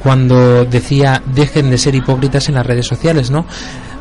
cuando 0.02 0.64
decía 0.64 1.22
dejen 1.24 1.70
de 1.70 1.78
ser 1.78 1.94
hipócritas 1.94 2.48
en 2.48 2.56
las 2.56 2.66
redes 2.66 2.86
sociales, 2.86 3.30
¿no? 3.30 3.46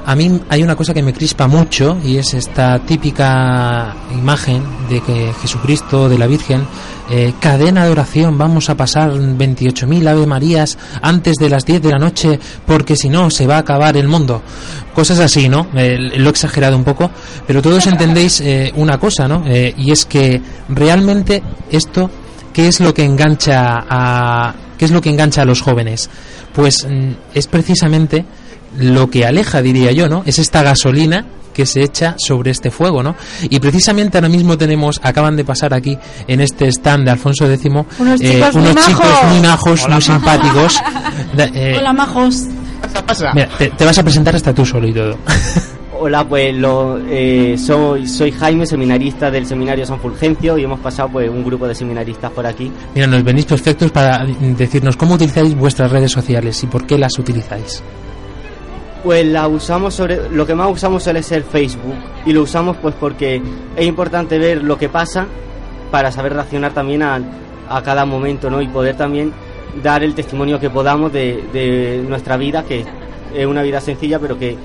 A 0.06 0.16
mí 0.16 0.42
hay 0.50 0.62
una 0.62 0.76
cosa 0.76 0.94
que 0.94 1.02
me 1.02 1.14
crispa 1.14 1.48
mucho 1.48 1.98
y 2.04 2.18
es 2.18 2.34
esta 2.34 2.80
típica 2.80 3.96
imagen 4.12 4.62
de 4.90 5.00
que 5.00 5.32
Jesucristo, 5.42 6.10
de 6.10 6.18
la 6.18 6.28
Virgen, 6.28 6.68
eh, 7.10 7.34
cadena 7.40 7.86
de 7.86 7.92
oración, 7.92 8.38
vamos 8.38 8.70
a 8.70 8.76
pasar 8.76 9.12
28.000 9.14 10.08
Ave 10.08 10.26
Marías 10.26 10.78
antes 11.02 11.38
de 11.38 11.50
las 11.50 11.66
10 11.66 11.82
de 11.82 11.90
la 11.90 12.00
noche 12.00 12.38
porque 12.66 12.98
si 12.98 13.08
no 13.08 13.30
se 13.30 13.48
va 13.48 13.56
a 13.56 13.60
acabar 13.60 13.96
el 13.96 14.10
mundo. 14.10 14.42
Cosas 14.94 15.20
así, 15.20 15.48
¿no? 15.48 15.68
Eh, 15.74 15.98
lo 16.18 16.28
he 16.28 16.32
exagerado 16.32 16.76
un 16.76 16.84
poco, 16.84 17.10
pero 17.48 17.62
todos 17.62 17.88
entendéis 17.88 18.42
eh, 18.42 18.74
una 18.76 18.98
cosa, 18.98 19.28
¿no? 19.28 19.44
Y 19.48 19.90
es 19.92 20.06
que 20.06 20.42
realmente 20.68 21.42
esto, 21.72 22.10
¿qué 22.52 22.68
es 22.68 22.82
lo 22.82 22.94
que 22.94 23.06
engancha 23.06 23.86
a, 23.90 24.54
qué 24.78 24.84
es 24.84 24.92
lo 24.92 25.00
que 25.00 25.10
engancha 25.10 25.44
a 25.44 25.46
los 25.46 25.62
jóvenes? 25.62 26.10
Pues 26.54 26.86
mm, 26.86 27.12
es 27.34 27.48
precisamente 27.48 28.26
lo 28.78 29.10
que 29.10 29.26
aleja, 29.26 29.62
diría 29.62 29.92
yo, 29.92 30.10
¿no? 30.10 30.24
Es 30.26 30.40
esta 30.40 30.64
gasolina 30.64 31.26
que 31.54 31.66
se 31.68 31.84
echa 31.84 32.16
sobre 32.18 32.50
este 32.50 32.72
fuego, 32.72 33.04
¿no? 33.04 33.16
Y 33.44 33.60
precisamente 33.60 34.18
ahora 34.18 34.28
mismo 34.30 34.58
tenemos, 34.58 35.00
acaban 35.04 35.36
de 35.36 35.46
pasar 35.46 35.74
aquí 35.74 35.98
en 36.28 36.42
este 36.42 36.68
stand 36.70 37.06
de 37.06 37.12
Alfonso 37.12 37.48
X, 37.52 37.66
Unos 38.00 38.22
eh, 38.22 38.34
chicos 38.34 38.56
muy 38.56 38.70
unos 38.72 38.86
chicos 38.88 39.06
majos. 39.06 39.30
muy 39.32 39.40
majos, 39.42 39.84
Hola, 39.86 39.94
muy 39.96 40.02
simpáticos. 40.02 40.82
Da- 41.38 41.46
eh, 41.54 41.76
Hola, 41.78 41.94
majos. 41.94 42.44
mira, 43.36 43.48
te, 43.58 43.70
te 43.70 43.86
vas 43.86 43.98
a 43.98 44.04
presentar 44.04 44.36
hasta 44.36 44.54
tú 44.54 44.66
solo 44.66 44.88
y 44.88 44.94
todo. 44.94 45.16
Hola, 46.00 46.28
pues 46.28 46.54
lo, 46.56 47.00
eh, 47.08 47.56
soy, 47.58 48.08
soy 48.08 48.32
Jaime, 48.32 48.66
seminarista 48.66 49.30
del 49.32 49.46
Seminario 49.46 49.86
San 49.86 50.00
Fulgencio 50.00 50.58
y 50.58 50.64
hemos 50.64 50.80
pasado 50.80 51.10
pues 51.10 51.30
un 51.30 51.46
grupo 51.46 51.68
de 51.68 51.76
seminaristas 51.76 52.32
por 52.32 52.46
aquí. 52.48 52.72
Mira, 52.96 53.06
nos 53.08 53.24
venís 53.24 53.46
perfectos 53.46 53.92
para 53.92 54.26
decirnos 54.26 54.98
cómo 54.98 55.14
utilizáis 55.14 55.56
vuestras 55.56 55.92
redes 55.92 56.12
sociales 56.12 56.62
y 56.64 56.68
por 56.68 56.86
qué 56.88 56.98
las 56.98 57.18
utilizáis. 57.20 57.82
Pues 59.04 59.26
la 59.26 59.48
usamos 59.48 59.94
sobre, 59.94 60.30
lo 60.30 60.46
que 60.48 60.56
más 60.56 60.72
usamos 60.72 61.04
suele 61.04 61.22
ser 61.22 61.44
Facebook 61.44 61.96
y 62.26 62.32
lo 62.32 62.44
usamos 62.44 62.78
pues 62.78 62.96
porque 62.98 63.42
es 63.76 63.86
importante 63.86 64.40
ver 64.40 64.64
lo 64.64 64.78
que 64.78 64.88
pasa 64.88 65.28
para 65.92 66.12
saber 66.12 66.34
reaccionar 66.34 66.74
también 66.74 67.04
a, 67.04 67.20
a 67.70 67.84
cada 67.84 68.06
momento, 68.06 68.50
¿no? 68.50 68.62
Y 68.62 68.68
poder 68.68 68.96
también 68.96 69.34
dar 69.84 70.04
el 70.04 70.16
testimonio 70.16 70.60
que 70.60 70.70
podamos 70.70 71.12
de, 71.12 71.44
de 71.52 72.04
nuestra 72.08 72.38
vida, 72.38 72.64
que 72.64 72.86
es 73.36 73.46
una 73.46 73.62
vida 73.62 73.82
sencilla, 73.82 74.20
pero 74.20 74.40
que 74.40 74.56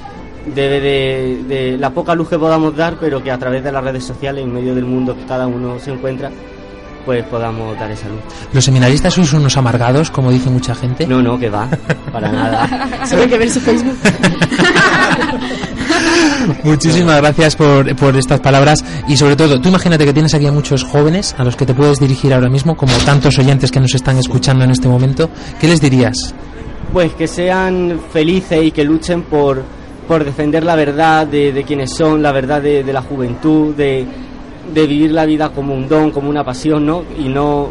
debe 0.54 0.80
de, 0.80 1.42
de 1.48 1.78
la 1.78 1.90
poca 1.90 2.14
luz 2.14 2.28
que 2.28 2.38
podamos 2.38 2.76
dar, 2.76 2.96
pero 3.00 3.22
que 3.22 3.30
a 3.30 3.38
través 3.38 3.64
de 3.64 3.72
las 3.72 3.82
redes 3.82 4.04
sociales, 4.04 4.44
en 4.44 4.52
medio 4.52 4.74
del 4.74 4.84
mundo 4.84 5.16
que 5.16 5.24
cada 5.24 5.46
uno 5.46 5.78
se 5.78 5.92
encuentra, 5.92 6.30
pues 7.04 7.24
podamos 7.26 7.78
dar 7.78 7.90
esa 7.90 8.08
luz. 8.08 8.20
¿Los 8.52 8.64
seminaristas 8.64 9.14
sois 9.14 9.32
unos 9.32 9.56
amargados, 9.56 10.10
como 10.10 10.30
dice 10.30 10.50
mucha 10.50 10.74
gente? 10.74 11.06
No, 11.06 11.22
no, 11.22 11.38
que 11.38 11.50
va, 11.50 11.68
para 12.12 12.30
nada. 12.30 12.68
Solo 13.06 13.22
hay 13.22 13.28
que 13.28 13.38
ver 13.38 13.50
su 13.50 13.60
Facebook. 13.60 13.96
Muchísimas 16.64 17.20
gracias 17.20 17.56
por, 17.56 17.94
por 17.96 18.16
estas 18.16 18.40
palabras 18.40 18.84
y 19.06 19.16
sobre 19.16 19.36
todo, 19.36 19.60
tú 19.60 19.68
imagínate 19.68 20.04
que 20.04 20.12
tienes 20.12 20.34
aquí 20.34 20.46
a 20.46 20.52
muchos 20.52 20.84
jóvenes 20.84 21.34
a 21.38 21.44
los 21.44 21.56
que 21.56 21.66
te 21.66 21.74
puedes 21.74 21.98
dirigir 21.98 22.32
ahora 22.32 22.48
mismo, 22.48 22.76
como 22.76 22.92
tantos 23.04 23.38
oyentes 23.38 23.70
que 23.70 23.80
nos 23.80 23.94
están 23.94 24.18
escuchando 24.18 24.64
en 24.64 24.70
este 24.70 24.88
momento. 24.88 25.30
¿Qué 25.60 25.68
les 25.68 25.80
dirías? 25.80 26.34
Pues 26.92 27.12
que 27.14 27.26
sean 27.26 28.00
felices 28.12 28.64
y 28.64 28.70
que 28.70 28.84
luchen 28.84 29.22
por, 29.22 29.62
por 30.06 30.24
defender 30.24 30.64
la 30.64 30.74
verdad 30.74 31.26
de, 31.26 31.52
de 31.52 31.64
quienes 31.64 31.94
son, 31.94 32.22
la 32.22 32.32
verdad 32.32 32.62
de, 32.62 32.82
de 32.82 32.92
la 32.92 33.02
juventud, 33.02 33.74
de, 33.74 34.06
de 34.72 34.86
vivir 34.86 35.12
la 35.12 35.24
vida 35.24 35.50
como 35.50 35.74
un 35.74 35.88
don, 35.88 36.10
como 36.10 36.28
una 36.30 36.44
pasión, 36.44 36.86
¿no? 36.86 37.04
Y 37.18 37.28
no, 37.28 37.70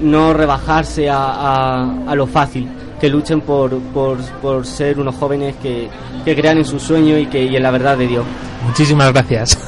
no 0.00 0.32
rebajarse 0.32 1.08
a, 1.08 1.16
a, 1.18 2.02
a 2.06 2.14
lo 2.14 2.26
fácil, 2.26 2.68
que 3.00 3.08
luchen 3.08 3.40
por, 3.40 3.78
por, 3.78 4.18
por 4.40 4.66
ser 4.66 4.98
unos 4.98 5.14
jóvenes 5.14 5.56
que, 5.62 5.88
que 6.24 6.34
crean 6.34 6.58
en 6.58 6.64
su 6.64 6.78
sueño 6.78 7.18
y, 7.18 7.26
que, 7.26 7.44
y 7.44 7.56
en 7.56 7.62
la 7.62 7.70
verdad 7.70 7.96
de 7.96 8.06
Dios. 8.06 8.24
Muchísimas 8.66 9.12
gracias. 9.12 9.58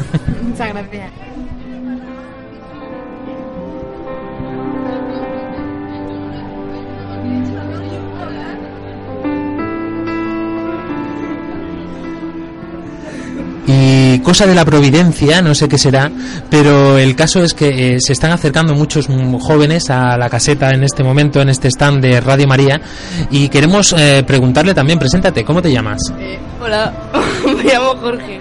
Muchas 0.43 0.69
gracias. 0.73 1.30
Eh, 14.21 14.23
cosa 14.23 14.47
de 14.47 14.55
la 14.55 14.65
providencia, 14.65 15.43
no 15.43 15.55
sé 15.55 15.69
qué 15.69 15.79
será, 15.79 16.11
pero 16.49 16.99
el 16.99 17.15
caso 17.17 17.43
es 17.43 17.55
que 17.55 17.95
eh, 17.95 18.01
se 18.01 18.13
están 18.13 18.33
acercando 18.33 18.75
muchos 18.75 19.07
jóvenes 19.41 19.91
a 19.91 20.17
la 20.17 20.29
caseta 20.29 20.71
en 20.71 20.85
este 20.85 21.03
momento, 21.03 21.41
en 21.41 21.49
este 21.49 21.69
stand 21.69 22.01
de 22.03 22.21
Radio 22.21 22.47
María, 22.47 22.81
y 23.31 23.49
queremos 23.49 23.95
eh, 23.99 24.23
preguntarle 24.27 24.75
también, 24.75 24.99
preséntate, 24.99 25.45
¿cómo 25.45 25.61
te 25.63 25.73
llamas? 25.73 26.01
Hola, 26.61 26.93
me 27.57 27.65
llamo 27.73 27.97
Jorge, 28.01 28.41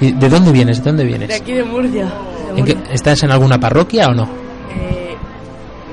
¿Y 0.00 0.12
¿De 0.12 0.28
dónde 0.28 0.52
vienes? 0.52 0.78
¿De 0.78 0.84
dónde 0.84 1.04
vienes? 1.04 1.28
de 1.28 1.34
aquí 1.34 1.52
de 1.52 1.64
Murcia. 1.64 2.04
De 2.54 2.60
¿En 2.60 2.64
qué- 2.66 2.74
Murcia. 2.74 2.94
¿Estás 2.94 3.22
en 3.22 3.30
alguna 3.30 3.58
parroquia 3.58 4.08
o 4.08 4.14
no? 4.14 4.28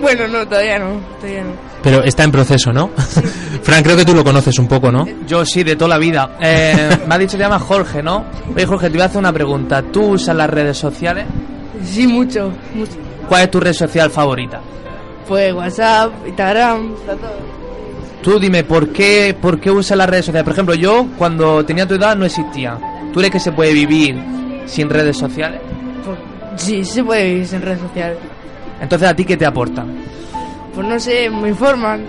Bueno, 0.02 0.28
no, 0.28 0.48
todavía 0.48 0.80
no, 0.80 1.00
todavía 1.20 1.44
no. 1.44 1.52
Pero 1.84 2.04
está 2.04 2.24
en 2.24 2.32
proceso, 2.32 2.72
¿no? 2.72 2.90
Fran, 3.64 3.84
creo 3.84 3.98
que 3.98 4.06
tú 4.06 4.14
lo 4.14 4.24
conoces 4.24 4.58
un 4.60 4.68
poco, 4.68 4.92
¿no? 4.92 5.08
Yo 5.26 5.46
sí, 5.46 5.64
de 5.64 5.76
toda 5.76 5.90
la 5.90 5.98
vida. 5.98 6.38
Eh, 6.40 6.90
me 7.08 7.16
ha 7.16 7.18
dicho 7.18 7.32
que 7.32 7.38
te 7.38 7.44
llamas 7.44 7.62
Jorge, 7.62 8.04
¿no? 8.04 8.26
Oye, 8.56 8.66
Jorge, 8.66 8.88
te 8.88 8.94
voy 8.94 9.02
a 9.02 9.06
hacer 9.06 9.20
una 9.20 9.34
pregunta. 9.34 9.82
¿Tú 9.82 10.12
usas 10.12 10.36
las 10.36 10.50
redes 10.50 10.78
sociales? 10.78 11.26
Sí, 11.84 12.08
mucho, 12.08 12.52
mucho. 12.74 12.94
¿Cuál 13.28 13.44
es 13.44 13.52
tu 13.52 13.60
red 13.60 13.74
social 13.74 14.10
favorita? 14.10 14.62
Pues 15.28 15.54
WhatsApp, 15.54 16.12
Instagram, 16.26 16.94
está 17.00 17.16
todo. 17.16 17.58
Tú 18.22 18.40
dime, 18.40 18.64
¿por 18.64 18.90
qué, 18.90 19.36
¿por 19.40 19.60
qué 19.60 19.70
usas 19.70 19.98
las 19.98 20.10
redes 20.10 20.26
sociales? 20.26 20.44
Por 20.44 20.54
ejemplo, 20.54 20.76
yo 20.76 21.08
cuando 21.18 21.64
tenía 21.66 21.88
tu 21.88 21.96
edad 21.96 22.16
no 22.16 22.26
existía. 22.26 22.78
¿Tú 23.14 23.20
crees 23.20 23.32
que 23.32 23.40
se 23.40 23.52
puede 23.52 23.74
vivir 23.74 24.18
sin 24.66 24.90
redes 24.90 25.18
sociales? 25.18 25.62
Pues, 26.06 26.18
sí, 26.56 26.84
se 26.84 27.04
puede 27.04 27.26
vivir 27.26 27.48
sin 27.48 27.62
redes 27.62 27.80
sociales. 27.80 28.18
Entonces, 28.82 29.08
¿a 29.10 29.16
ti 29.16 29.26
qué 29.26 29.38
te 29.38 29.46
aportan? 29.46 29.88
Pues 30.74 30.88
no 30.88 31.00
sé, 31.00 31.30
me 31.30 31.50
informan. 31.50 32.02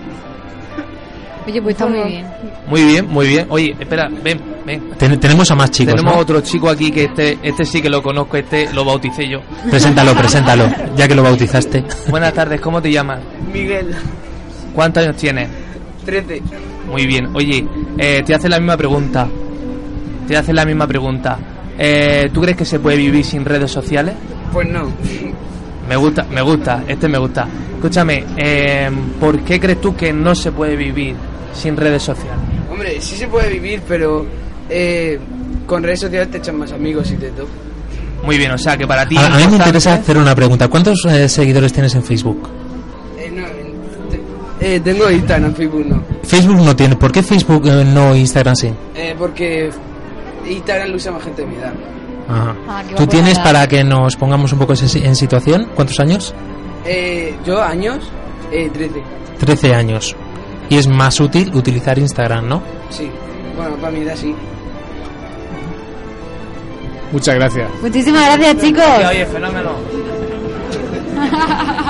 Oye, 1.47 1.61
pues 1.61 1.73
está 1.73 1.87
muy 1.87 2.03
bien. 2.07 2.25
Muy 2.67 2.83
bien, 2.83 3.07
muy 3.07 3.27
bien. 3.27 3.47
Oye, 3.49 3.75
espera, 3.79 4.07
ven, 4.23 4.39
ven. 4.65 4.91
Ten- 4.97 5.19
tenemos 5.19 5.49
a 5.49 5.55
más 5.55 5.71
chicos, 5.71 5.95
Tenemos 5.95 6.13
¿no? 6.13 6.19
otro 6.21 6.41
chico 6.41 6.69
aquí 6.69 6.91
que 6.91 7.05
este, 7.05 7.39
este 7.41 7.65
sí 7.65 7.81
que 7.81 7.89
lo 7.89 8.03
conozco, 8.03 8.37
este 8.37 8.71
lo 8.73 8.85
bauticé 8.85 9.27
yo. 9.27 9.39
Preséntalo, 9.69 10.13
preséntalo, 10.13 10.65
ya 10.95 11.07
que 11.07 11.15
lo 11.15 11.23
bautizaste. 11.23 11.83
Buenas 12.09 12.33
tardes, 12.33 12.61
¿cómo 12.61 12.81
te 12.81 12.91
llamas? 12.91 13.19
Miguel, 13.51 13.95
¿Cuántos 14.75 15.03
años 15.03 15.15
tienes? 15.15 15.49
13. 16.05 16.41
Muy 16.87 17.07
bien. 17.07 17.35
Oye, 17.35 17.65
eh, 17.97 18.21
te 18.25 18.35
hace 18.35 18.47
la 18.47 18.59
misma 18.59 18.77
pregunta. 18.77 19.27
Te 20.27 20.37
hace 20.37 20.53
la 20.53 20.65
misma 20.65 20.85
pregunta. 20.85 21.39
Eh, 21.79 22.29
¿Tú 22.31 22.41
crees 22.41 22.57
que 22.57 22.65
se 22.65 22.79
puede 22.79 22.97
vivir 22.97 23.25
sin 23.25 23.43
redes 23.45 23.71
sociales? 23.71 24.13
Pues 24.53 24.67
no. 24.69 24.91
Me 25.89 25.95
gusta, 25.95 26.23
me 26.29 26.41
gusta, 26.41 26.83
este 26.87 27.07
me 27.09 27.17
gusta. 27.17 27.47
Escúchame, 27.75 28.23
eh, 28.37 28.89
¿por 29.19 29.39
qué 29.39 29.59
crees 29.59 29.81
tú 29.81 29.95
que 29.95 30.13
no 30.13 30.35
se 30.35 30.51
puede 30.51 30.75
vivir 30.75 31.15
sin 31.53 31.75
redes 31.75 32.03
sociales? 32.03 32.37
Hombre, 32.71 33.01
sí 33.01 33.15
se 33.15 33.27
puede 33.27 33.49
vivir, 33.49 33.81
pero 33.87 34.25
eh, 34.69 35.19
con 35.65 35.81
redes 35.83 36.01
sociales 36.01 36.29
te 36.29 36.37
echan 36.37 36.57
más 36.59 36.71
amigos 36.71 37.09
y 37.11 37.15
de 37.15 37.31
todo. 37.31 37.47
Muy 38.23 38.37
bien, 38.37 38.51
o 38.51 38.57
sea 38.57 38.77
que 38.77 38.85
para 38.85 39.07
ti... 39.07 39.17
A, 39.17 39.25
a 39.33 39.37
mí 39.37 39.47
me 39.47 39.55
interesa 39.57 39.93
hacer 39.95 40.17
una 40.17 40.35
pregunta. 40.35 40.67
¿Cuántos 40.67 41.03
eh, 41.05 41.27
seguidores 41.27 41.73
tienes 41.73 41.95
en 41.95 42.03
Facebook? 42.03 42.47
Eh, 43.17 43.31
no, 43.33 43.43
te- 44.59 44.75
eh, 44.75 44.79
tengo 44.81 45.09
Instagram, 45.09 45.53
Facebook 45.55 45.85
no. 45.87 46.03
Facebook 46.23 46.57
no 46.57 46.75
tiene. 46.75 46.95
¿Por 46.97 47.11
qué 47.11 47.23
Facebook 47.23 47.65
eh, 47.67 47.83
no 47.85 48.15
Instagram 48.15 48.55
sí? 48.55 48.71
Eh, 48.95 49.15
porque 49.17 49.71
Instagram 50.47 50.89
lo 50.89 50.95
usa 50.97 51.11
más 51.13 51.23
gente 51.23 51.41
de 51.41 51.47
mi 51.47 51.55
edad. 51.55 51.73
Ajá. 52.29 52.55
Ah, 52.67 52.83
¿Tú 52.95 53.07
tienes 53.07 53.39
para 53.39 53.67
que 53.67 53.83
nos 53.83 54.15
pongamos 54.15 54.53
un 54.53 54.59
poco 54.59 54.73
en 54.73 55.15
situación? 55.15 55.69
¿Cuántos 55.73 55.99
años? 55.99 56.33
Eh, 56.85 57.35
yo, 57.45 57.61
años, 57.61 58.09
eh, 58.51 58.69
13. 58.71 59.03
13 59.39 59.73
años. 59.73 60.15
Y 60.69 60.77
es 60.77 60.87
más 60.87 61.19
útil 61.19 61.51
utilizar 61.55 61.97
Instagram, 61.97 62.47
¿no? 62.47 62.61
Sí. 62.89 63.09
Bueno, 63.55 63.75
para 63.77 63.91
mi 63.91 64.01
edad 64.01 64.15
sí. 64.15 64.35
Muchas 67.11 67.35
gracias. 67.35 67.71
Muchísimas 67.81 68.25
gracias, 68.25 68.63
chicos. 68.63 68.83
Oye, 68.97 69.07
oye, 69.07 69.25
fenómeno. 69.25 69.71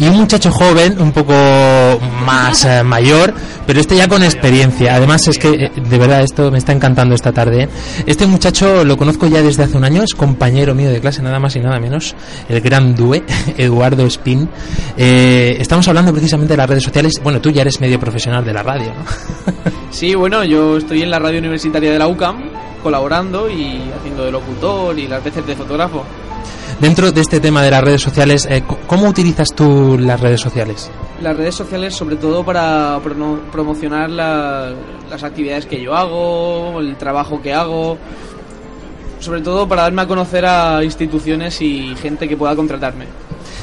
Y 0.00 0.08
un 0.08 0.16
muchacho 0.16 0.50
joven, 0.50 0.98
un 0.98 1.12
poco 1.12 1.34
más 2.24 2.64
eh, 2.64 2.82
mayor, 2.82 3.34
pero 3.66 3.80
este 3.80 3.96
ya 3.96 4.08
con 4.08 4.22
experiencia. 4.24 4.94
Además 4.94 5.28
es 5.28 5.38
que, 5.38 5.48
eh, 5.50 5.72
de 5.76 5.98
verdad, 5.98 6.22
esto 6.22 6.50
me 6.50 6.56
está 6.56 6.72
encantando 6.72 7.14
esta 7.14 7.32
tarde. 7.32 7.64
¿eh? 7.64 7.68
Este 8.06 8.26
muchacho 8.26 8.82
lo 8.82 8.96
conozco 8.96 9.26
ya 9.26 9.42
desde 9.42 9.64
hace 9.64 9.76
un 9.76 9.84
año, 9.84 10.02
es 10.02 10.14
compañero 10.14 10.74
mío 10.74 10.88
de 10.88 11.02
clase, 11.02 11.20
nada 11.20 11.38
más 11.38 11.54
y 11.56 11.60
nada 11.60 11.78
menos, 11.78 12.14
el 12.48 12.62
gran 12.62 12.94
Due, 12.94 13.22
Eduardo 13.58 14.06
Spin. 14.06 14.48
Eh, 14.96 15.58
estamos 15.60 15.86
hablando 15.86 16.12
precisamente 16.12 16.54
de 16.54 16.56
las 16.56 16.70
redes 16.70 16.84
sociales. 16.84 17.20
Bueno, 17.22 17.42
tú 17.42 17.50
ya 17.50 17.60
eres 17.60 17.78
medio 17.78 18.00
profesional 18.00 18.42
de 18.42 18.54
la 18.54 18.62
radio, 18.62 18.94
¿no? 18.94 19.04
Sí, 19.90 20.14
bueno, 20.14 20.44
yo 20.44 20.78
estoy 20.78 21.02
en 21.02 21.10
la 21.10 21.18
radio 21.18 21.40
universitaria 21.40 21.92
de 21.92 21.98
la 21.98 22.08
UCAM 22.08 22.44
colaborando 22.82 23.50
y 23.50 23.82
haciendo 23.98 24.24
de 24.24 24.32
locutor 24.32 24.98
y 24.98 25.06
las 25.08 25.22
veces 25.22 25.46
de 25.46 25.54
fotógrafo. 25.54 26.04
Dentro 26.80 27.12
de 27.12 27.20
este 27.20 27.40
tema 27.40 27.62
de 27.62 27.70
las 27.70 27.84
redes 27.84 28.00
sociales, 28.00 28.46
eh, 28.50 28.62
¿cómo 28.86 29.06
utilizas 29.08 29.48
tú 29.54 29.98
las 29.98 30.18
redes 30.18 30.40
sociales? 30.40 30.90
Las 31.20 31.36
redes 31.36 31.54
sociales 31.54 31.94
sobre 31.94 32.16
todo 32.16 32.42
para 32.42 32.98
promocionar 33.52 34.08
la- 34.08 34.72
las 35.10 35.22
actividades 35.22 35.66
que 35.66 35.82
yo 35.82 35.94
hago, 35.94 36.80
el 36.80 36.96
trabajo 36.96 37.42
que 37.42 37.52
hago, 37.52 37.98
sobre 39.18 39.42
todo 39.42 39.68
para 39.68 39.82
darme 39.82 40.00
a 40.02 40.06
conocer 40.06 40.46
a 40.46 40.82
instituciones 40.82 41.60
y 41.60 41.94
gente 42.00 42.26
que 42.26 42.36
pueda 42.38 42.56
contratarme. 42.56 43.04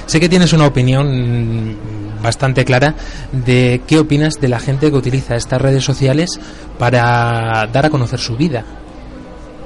Sé 0.05 0.19
que 0.19 0.29
tienes 0.29 0.53
una 0.53 0.67
opinión 0.67 1.75
bastante 2.21 2.63
clara 2.65 2.93
de 3.31 3.81
qué 3.87 3.97
opinas 3.97 4.35
de 4.39 4.47
la 4.47 4.59
gente 4.59 4.91
que 4.91 4.95
utiliza 4.97 5.35
estas 5.35 5.59
redes 5.59 5.83
sociales 5.83 6.39
para 6.77 7.67
dar 7.73 7.87
a 7.87 7.89
conocer 7.89 8.19
su 8.19 8.35
vida. 8.37 8.63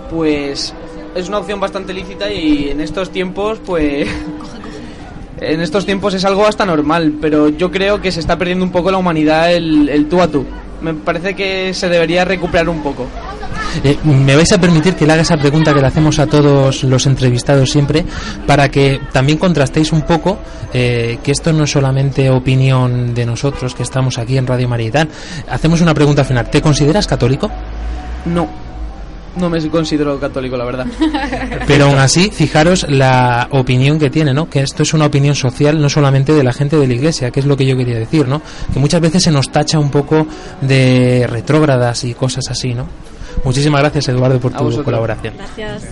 Pues 0.10 0.74
es 1.16 1.28
una 1.28 1.40
opción 1.40 1.60
bastante 1.60 1.94
lícita 1.94 2.32
y 2.32 2.70
en 2.70 2.82
estos 2.82 3.12
tiempos, 3.12 3.60
pues. 3.66 4.08
En 5.40 5.60
estos 5.60 5.88
tiempos 5.88 6.14
es 6.14 6.24
algo 6.24 6.46
hasta 6.46 6.68
normal, 6.68 7.16
pero 7.20 7.50
yo 7.50 7.72
creo 7.72 8.00
que 8.00 8.12
se 8.12 8.20
está 8.20 8.38
perdiendo 8.38 8.64
un 8.64 8.72
poco 8.72 8.92
la 8.92 9.00
humanidad 9.00 9.52
el, 9.52 9.90
el 9.90 10.08
tú 10.08 10.22
a 10.22 10.28
tú. 10.28 10.46
Me 10.82 10.94
parece 10.94 11.34
que 11.34 11.74
se 11.74 11.90
debería 11.90 12.24
recuperar 12.24 12.70
un 12.70 12.84
poco. 12.84 13.08
Eh, 13.84 13.98
¿Me 14.04 14.36
vais 14.36 14.52
a 14.52 14.60
permitir 14.60 14.96
que 14.96 15.06
le 15.06 15.14
haga 15.14 15.22
esa 15.22 15.38
pregunta 15.38 15.74
que 15.74 15.80
le 15.80 15.88
hacemos 15.88 16.20
a 16.20 16.28
todos 16.28 16.84
los 16.84 17.06
entrevistados 17.06 17.70
siempre 17.70 18.04
para 18.46 18.70
que 18.70 19.00
también 19.12 19.38
contrastéis 19.38 19.92
un 19.94 20.02
poco 20.02 20.40
eh, 20.74 21.20
que 21.24 21.32
esto 21.32 21.54
no 21.54 21.64
es 21.64 21.72
solamente 21.72 22.30
opinión 22.30 23.14
de 23.14 23.26
nosotros 23.26 23.74
que 23.74 23.84
estamos 23.84 24.18
aquí 24.18 24.38
en 24.38 24.46
Radio 24.46 24.68
María 24.68 24.88
y 24.88 24.92
tal? 24.92 25.10
Hacemos 25.50 25.82
una 25.82 25.94
pregunta 25.94 26.24
final. 26.24 26.50
¿Te 26.50 26.62
consideras 26.62 27.08
católico? 27.08 27.50
No, 28.26 28.48
no 29.36 29.50
me 29.50 29.66
considero 29.70 30.20
católico, 30.20 30.58
la 30.58 30.66
verdad. 30.66 30.86
Pero 31.68 31.86
aún 31.86 31.98
así, 31.98 32.30
fijaros 32.32 32.86
la 32.90 33.48
opinión 33.52 34.00
que 34.00 34.10
tiene, 34.10 34.34
¿no? 34.34 34.50
Que 34.50 34.62
esto 34.62 34.84
es 34.84 34.94
una 34.94 35.06
opinión 35.06 35.36
social 35.36 35.82
no 35.82 35.90
solamente 35.90 36.34
de 36.34 36.44
la 36.44 36.54
gente 36.54 36.78
de 36.78 36.88
la 36.88 36.94
iglesia, 36.94 37.32
que 37.32 37.40
es 37.40 37.46
lo 37.46 37.56
que 37.56 37.66
yo 37.66 37.78
quería 37.78 37.98
decir, 37.98 38.28
¿no? 38.28 38.42
Que 38.74 38.80
muchas 38.80 39.02
veces 39.02 39.24
se 39.24 39.32
nos 39.32 39.52
tacha 39.52 39.80
un 39.80 39.90
poco 39.90 40.28
de 40.62 41.28
retrógradas 41.30 42.04
y 42.04 42.14
cosas 42.14 42.46
así, 42.50 42.74
¿no? 42.74 42.88
Muchísimas 43.44 43.82
gracias, 43.82 44.10
Eduardo, 44.10 44.40
por 44.40 44.54
A 44.56 44.60
tu 44.60 44.84
colaboración. 44.84 45.34
Gracias. 45.38 45.84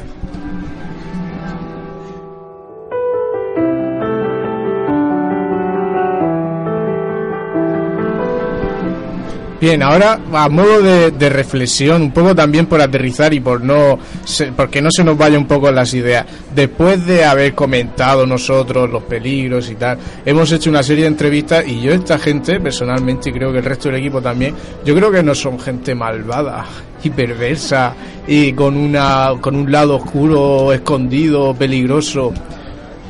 Bien, 9.62 9.84
ahora 9.84 10.20
a 10.34 10.48
modo 10.48 10.82
de, 10.82 11.30
reflexión, 11.30 12.02
un 12.02 12.12
poco 12.12 12.34
también 12.34 12.66
por 12.66 12.80
aterrizar 12.82 13.34
y 13.34 13.42
por 13.42 13.62
no, 13.62 14.00
se- 14.24 14.54
porque 14.54 14.82
no 14.82 14.90
se 14.90 15.04
nos 15.04 15.18
vaya 15.18 15.38
un 15.38 15.48
poco 15.48 15.70
las 15.70 15.94
ideas. 15.94 16.26
Después 16.56 17.06
de 17.06 17.26
haber 17.26 17.54
comentado 17.56 18.26
nosotros 18.26 18.90
los 18.90 19.04
peligros 19.04 19.70
y 19.70 19.76
tal, 19.76 19.98
hemos 20.26 20.50
hecho 20.54 20.70
una 20.70 20.82
serie 20.82 21.04
de 21.04 21.10
entrevistas 21.10 21.68
y 21.68 21.82
yo 21.82 21.92
esta 21.92 22.18
gente, 22.18 22.60
personalmente, 22.62 23.32
y 23.32 23.34
creo 23.34 23.52
que 23.52 23.58
el 23.58 23.66
resto 23.66 23.90
del 23.90 24.00
equipo 24.00 24.22
también, 24.22 24.56
yo 24.86 24.96
creo 24.96 25.12
que 25.12 25.22
no 25.22 25.36
son 25.36 25.60
gente 25.60 25.94
malvada 25.94 26.66
y 27.04 27.10
perversa 27.10 27.94
y 28.28 28.54
con 28.54 28.78
una, 28.78 29.32
con 29.42 29.58
un 29.58 29.70
lado 29.70 29.98
oscuro, 29.98 30.72
escondido, 30.72 31.54
peligroso. 31.54 32.32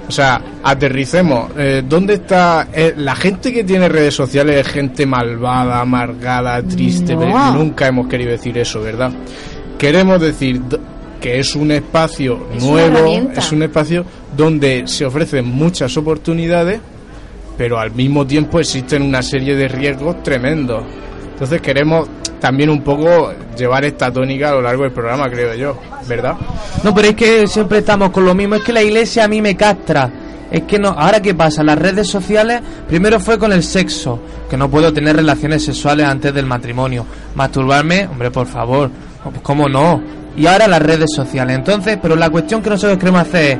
O 0.09 0.11
sea, 0.11 0.41
aterricemos. 0.63 1.51
Eh, 1.55 1.83
¿Dónde 1.87 2.15
está 2.15 2.69
eh, 2.73 2.95
la 2.97 3.15
gente 3.15 3.53
que 3.53 3.63
tiene 3.63 3.87
redes 3.87 4.15
sociales? 4.15 4.65
Es 4.65 4.67
gente 4.73 5.05
malvada, 5.05 5.79
amargada, 5.81 6.63
triste. 6.63 7.15
No. 7.15 7.53
Nunca 7.53 7.85
hemos 7.85 8.07
querido 8.07 8.31
decir 8.31 8.57
eso, 8.57 8.81
¿verdad? 8.81 9.11
Queremos 9.77 10.19
decir 10.19 10.61
que 11.21 11.37
es 11.37 11.55
un 11.55 11.71
espacio 11.71 12.47
Es 12.55 12.63
nuevo, 12.63 13.29
es 13.35 13.51
un 13.51 13.61
espacio 13.61 14.03
donde 14.35 14.87
se 14.87 15.05
ofrecen 15.05 15.45
muchas 15.45 15.95
oportunidades, 15.95 16.79
pero 17.55 17.77
al 17.77 17.91
mismo 17.91 18.25
tiempo 18.25 18.59
existen 18.59 19.03
una 19.03 19.21
serie 19.21 19.55
de 19.55 19.67
riesgos 19.67 20.23
tremendos. 20.23 20.83
Entonces 21.33 21.61
queremos 21.61 22.09
también 22.39 22.69
un 22.69 22.81
poco 22.81 23.31
llevar 23.57 23.85
esta 23.85 24.11
tónica 24.11 24.49
a 24.49 24.53
lo 24.53 24.61
largo 24.61 24.83
del 24.83 24.91
programa, 24.91 25.29
creo 25.29 25.53
yo, 25.55 25.77
¿verdad? 26.07 26.35
No, 26.83 26.93
pero 26.93 27.09
es 27.09 27.15
que 27.15 27.47
siempre 27.47 27.79
estamos 27.79 28.09
con 28.11 28.25
lo 28.25 28.33
mismo. 28.33 28.55
Es 28.55 28.63
que 28.63 28.73
la 28.73 28.81
iglesia 28.81 29.25
a 29.25 29.27
mí 29.27 29.41
me 29.41 29.55
castra. 29.55 30.09
Es 30.51 30.63
que 30.63 30.79
no. 30.79 30.89
Ahora 30.89 31.21
qué 31.21 31.35
pasa, 31.35 31.63
las 31.63 31.77
redes 31.77 32.07
sociales. 32.07 32.61
Primero 32.87 33.19
fue 33.19 33.37
con 33.37 33.51
el 33.53 33.63
sexo, 33.63 34.19
que 34.49 34.57
no 34.57 34.69
puedo 34.69 34.91
tener 34.91 35.15
relaciones 35.15 35.63
sexuales 35.63 36.07
antes 36.07 36.33
del 36.33 36.45
matrimonio. 36.45 37.05
Masturbarme, 37.35 38.07
hombre, 38.07 38.31
por 38.31 38.47
favor. 38.47 38.89
Pues, 39.23 39.41
¿Cómo 39.41 39.67
no? 39.67 40.01
y 40.39 40.47
ahora 40.47 40.67
las 40.67 40.81
redes 40.81 41.11
sociales. 41.13 41.57
Entonces, 41.57 41.97
pero 42.01 42.15
la 42.15 42.29
cuestión 42.29 42.61
que 42.61 42.69
nosotros 42.69 42.97
queremos 42.97 43.21
hacer 43.21 43.51
es, 43.51 43.57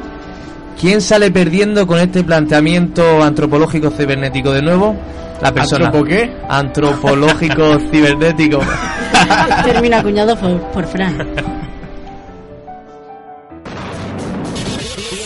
¿quién 0.80 1.02
sale 1.02 1.30
perdiendo 1.30 1.86
con 1.86 2.00
este 2.00 2.24
planteamiento 2.24 3.22
antropológico 3.22 3.92
cibernético 3.92 4.52
de 4.52 4.62
nuevo? 4.62 4.96
La 5.42 5.54
persona. 5.54 5.88
¿Antropo 5.88 6.08
qué? 6.08 6.34
Antropológico 6.48 7.78
cibernético. 7.92 8.60
Termina 9.65 10.00
acuñado 10.00 10.38
por, 10.38 10.62
por 10.72 10.88
Fran. 10.88 11.18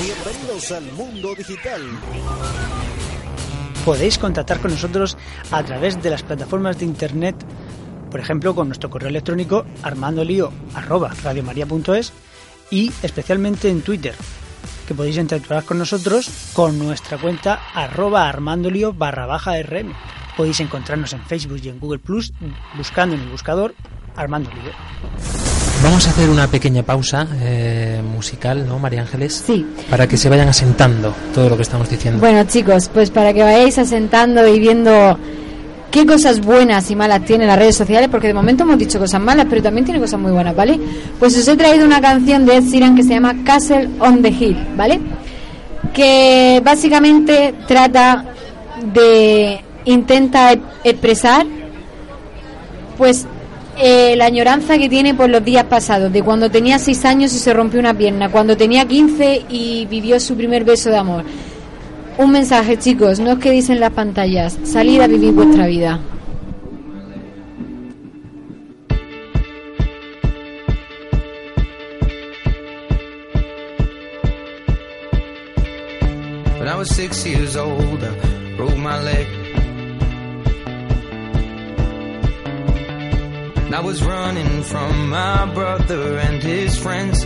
Bienvenidos 0.04 0.72
al 0.72 0.92
mundo 0.94 1.36
digital. 1.36 1.82
Podéis 3.86 4.18
contactar 4.18 4.60
con 4.60 4.72
nosotros 4.72 5.16
a 5.52 5.62
través 5.64 6.02
de 6.02 6.10
las 6.10 6.24
plataformas 6.24 6.80
de 6.80 6.86
internet, 6.86 7.36
por 8.10 8.20
ejemplo, 8.20 8.56
con 8.56 8.68
nuestro 8.68 8.90
correo 8.90 9.10
electrónico 9.10 9.66
armandolio@radiomaria.es 9.84 12.14
y 12.72 12.92
especialmente 13.04 13.70
en 13.70 13.82
Twitter, 13.82 14.16
que 14.94 14.98
podéis 14.98 15.18
interactuar 15.18 15.64
con 15.64 15.80
nosotros 15.80 16.30
con 16.54 16.78
nuestra 16.78 17.18
cuenta 17.18 17.60
arroba 17.74 18.30
armandolio 18.30 18.94
barra 18.94 19.26
baja 19.26 19.60
rm. 19.62 19.92
Podéis 20.38 20.60
encontrarnos 20.60 21.14
en 21.14 21.22
Facebook 21.24 21.60
y 21.64 21.70
en 21.70 21.80
Google 21.80 22.00
Plus 22.00 22.32
buscando 22.78 23.16
en 23.16 23.22
el 23.22 23.30
buscador 23.30 23.74
Armando 24.16 24.50
Lío. 24.52 24.72
Vamos 25.84 26.08
a 26.08 26.12
hacer 26.12 26.30
una 26.30 26.48
pequeña 26.48 26.84
pausa 26.84 27.28
eh, 27.42 28.02
musical, 28.04 28.68
¿no, 28.68 28.80
María 28.80 29.02
Ángeles? 29.02 29.44
Sí. 29.46 29.66
Para 29.90 30.08
que 30.08 30.16
se 30.16 30.30
vayan 30.30 30.48
asentando 30.48 31.14
todo 31.34 31.50
lo 31.50 31.56
que 31.56 31.64
estamos 31.64 31.90
diciendo. 31.90 32.20
Bueno, 32.20 32.44
chicos, 32.46 32.90
pues 32.94 33.10
para 33.10 33.34
que 33.34 33.44
vayáis 33.44 33.78
asentando 33.78 34.48
y 34.48 34.60
viendo 34.60 35.18
qué 35.94 36.08
cosas 36.08 36.42
buenas 36.42 36.90
y 36.90 36.96
malas 36.96 37.24
tienen 37.24 37.48
las 37.48 37.60
redes 37.60 37.76
sociales, 37.76 38.10
porque 38.10 38.26
de 38.26 38.34
momento 38.34 38.64
hemos 38.64 38.80
dicho 38.80 38.98
cosas 38.98 39.22
malas, 39.22 39.46
pero 39.48 39.62
también 39.62 39.86
tiene 39.86 40.00
cosas 40.00 40.20
muy 40.20 40.32
buenas, 40.32 40.56
¿vale? 40.56 40.80
Pues 41.20 41.38
os 41.38 41.48
he 41.48 41.56
traído 41.56 41.86
una 41.86 42.02
canción 42.02 42.48
de 42.48 42.58
Ed 42.58 42.64
Sheeran 42.64 42.96
que 42.96 43.04
se 43.04 43.10
llama 43.10 43.36
Castle 43.46 43.90
on 44.00 44.24
the 44.24 44.30
Hill, 44.30 44.58
¿vale? 44.76 45.00
Que 45.94 46.60
básicamente 46.66 47.54
trata 47.68 48.26
de 48.92 49.64
intenta 49.86 50.54
e- 50.54 50.62
expresar 50.84 51.46
pues 52.98 53.28
eh, 53.78 54.16
la 54.18 54.26
añoranza 54.26 54.80
que 54.80 54.90
tiene 54.90 55.14
por 55.14 55.30
los 55.30 55.46
días 55.46 55.66
pasados, 55.66 56.12
de 56.12 56.24
cuando 56.24 56.50
tenía 56.50 56.80
6 56.80 57.06
años 57.06 57.34
y 57.36 57.38
se 57.38 57.54
rompió 57.54 57.80
una 57.80 57.94
pierna, 57.94 58.30
cuando 58.30 58.58
tenía 58.58 58.88
15 58.88 59.44
y 59.48 59.86
vivió 59.86 60.20
su 60.20 60.36
primer 60.36 60.64
beso 60.64 60.90
de 60.90 60.98
amor. 60.98 61.24
Un 62.16 62.32
mensaje, 62.32 62.78
chicos, 62.78 63.20
no 63.20 63.34
os 63.34 63.40
quedéis 63.40 63.70
en 63.70 63.80
las 63.80 63.92
pantallas, 63.92 64.58
salid 64.64 65.02
a 65.02 65.08
vivir 65.08 65.34
vuestra 65.34 65.66
vida. 65.66 66.00
When 76.60 76.68
I 76.68 76.76
was 76.78 76.90
six 76.96 77.26
years 77.26 77.56
old, 77.58 78.04
I 78.04 78.56
broke 78.58 78.78
my 78.78 79.02
leg. 79.02 79.28
And 83.66 83.74
I 83.74 83.82
was 83.82 84.04
running 84.04 84.62
from 84.62 85.10
my 85.10 85.46
brother 85.52 86.20
and 86.20 86.44
his 86.44 86.78
friends. 86.78 87.26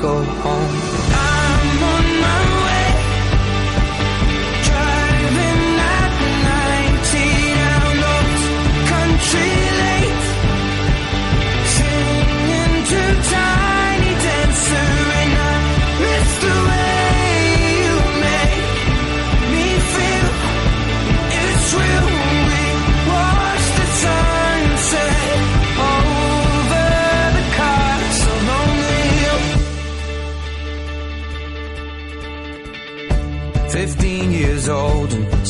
go 0.00 0.24
home. 0.24 1.29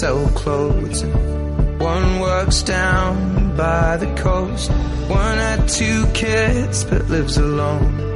Sell 0.00 0.28
clothes, 0.34 1.02
and 1.02 1.80
one 1.80 2.20
works 2.20 2.62
down 2.62 3.56
by 3.56 3.96
the 3.96 4.06
coast. 4.14 4.70
One 5.08 5.38
had 5.38 5.66
two 5.68 6.06
kids 6.12 6.84
but 6.84 7.08
lives 7.08 7.36
alone. 7.36 8.06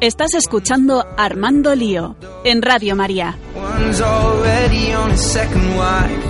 Estás 0.00 0.34
escuchando 0.34 1.06
Armando 1.16 1.74
Lío 1.74 2.16
en 2.44 2.60
Radio 2.60 2.96
María. 2.96 3.36
One's 3.54 4.00
already 4.00 4.92
on 4.92 5.12
his 5.12 5.20
second 5.20 5.76
wife. 5.76 6.24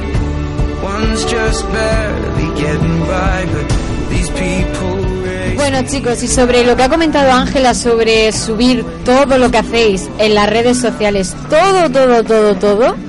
One's 0.82 1.24
just 1.24 1.64
barely 1.72 2.60
getting 2.60 3.00
by, 3.00 3.46
but 3.52 3.68
these 4.10 4.30
people 4.30 4.96
raise 5.24 5.56
Bueno 5.56 5.82
chicos, 5.88 6.22
y 6.22 6.28
sobre 6.28 6.64
lo 6.64 6.76
que 6.76 6.82
ha 6.82 6.88
comentado 6.88 7.32
Ángela 7.32 7.72
sobre 7.72 8.30
subir 8.32 8.84
todo 9.04 9.38
lo 9.38 9.50
que 9.50 9.58
hacéis 9.58 10.08
en 10.18 10.34
las 10.34 10.50
redes 10.50 10.78
sociales, 10.78 11.34
todo, 11.48 11.90
todo, 11.90 12.22
todo, 12.22 12.54
todo, 12.56 13.05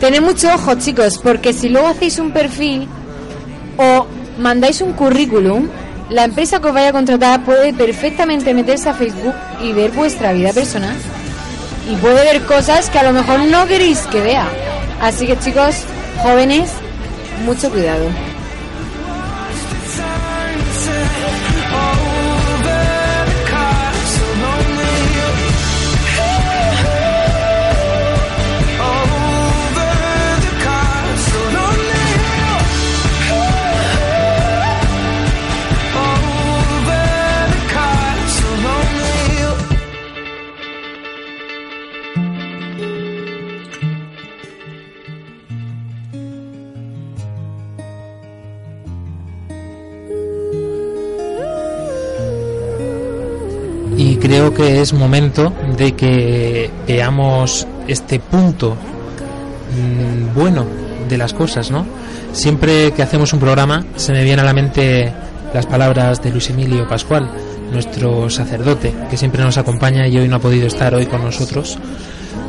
Tened 0.00 0.22
mucho 0.22 0.48
ojo, 0.54 0.76
chicos, 0.76 1.18
porque 1.18 1.52
si 1.52 1.68
luego 1.68 1.88
hacéis 1.88 2.18
un 2.18 2.32
perfil 2.32 2.88
o 3.76 4.06
mandáis 4.38 4.80
un 4.80 4.94
currículum, 4.94 5.68
la 6.08 6.24
empresa 6.24 6.58
que 6.58 6.68
os 6.68 6.74
vaya 6.74 6.88
a 6.88 6.92
contratar 6.92 7.44
puede 7.44 7.74
perfectamente 7.74 8.54
meterse 8.54 8.88
a 8.88 8.94
Facebook 8.94 9.34
y 9.62 9.74
ver 9.74 9.90
vuestra 9.90 10.32
vida 10.32 10.54
personal. 10.54 10.96
Y 11.90 11.96
puede 11.96 12.24
ver 12.24 12.42
cosas 12.46 12.88
que 12.88 12.98
a 12.98 13.02
lo 13.02 13.12
mejor 13.12 13.40
no 13.40 13.66
queréis 13.66 14.00
que 14.06 14.22
vea. 14.22 14.48
Así 15.02 15.26
que 15.26 15.38
chicos, 15.38 15.84
jóvenes, 16.22 16.70
mucho 17.44 17.70
cuidado. 17.70 18.06
Creo 54.30 54.54
que 54.54 54.80
es 54.80 54.92
momento 54.92 55.52
de 55.76 55.96
que 55.96 56.70
veamos 56.86 57.66
este 57.88 58.20
punto 58.20 58.76
mm, 58.76 60.38
bueno 60.38 60.64
de 61.08 61.18
las 61.18 61.34
cosas, 61.34 61.72
¿no? 61.72 61.84
Siempre 62.30 62.92
que 62.92 63.02
hacemos 63.02 63.32
un 63.32 63.40
programa 63.40 63.84
se 63.96 64.12
me 64.12 64.22
vienen 64.22 64.38
a 64.38 64.44
la 64.44 64.52
mente 64.52 65.12
las 65.52 65.66
palabras 65.66 66.22
de 66.22 66.30
Luis 66.30 66.48
Emilio 66.48 66.88
Pascual, 66.88 67.28
nuestro 67.72 68.30
sacerdote, 68.30 68.94
que 69.10 69.16
siempre 69.16 69.42
nos 69.42 69.58
acompaña 69.58 70.06
y 70.06 70.16
hoy 70.16 70.28
no 70.28 70.36
ha 70.36 70.40
podido 70.40 70.68
estar 70.68 70.94
hoy 70.94 71.06
con 71.06 71.24
nosotros. 71.24 71.76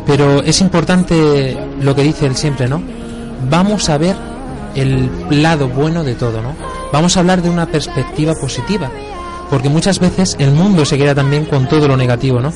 Pero 0.06 0.44
es 0.44 0.62
importante 0.62 1.58
lo 1.82 1.96
que 1.96 2.04
dice 2.04 2.28
él 2.28 2.36
siempre, 2.36 2.70
¿no? 2.70 2.80
Vamos 3.50 3.90
a 3.90 3.98
ver 3.98 4.16
el 4.76 5.10
lado 5.32 5.68
bueno 5.68 6.04
de 6.04 6.14
todo, 6.14 6.44
¿no? 6.44 6.56
Vamos 6.94 7.18
a 7.18 7.22
hablar 7.22 7.42
de 7.42 7.50
una 7.50 7.66
perspectiva 7.66 8.36
positiva, 8.36 8.92
porque 9.52 9.70
muchas 9.70 10.00
veces 10.00 10.38
el 10.40 10.52
mundo 10.52 10.86
se 10.86 10.98
queda 10.98 11.14
también 11.14 11.46
con 11.46 11.68
todo 11.68 11.88
lo 11.88 11.98
negativo, 11.98 12.40
¿no? 12.40 12.52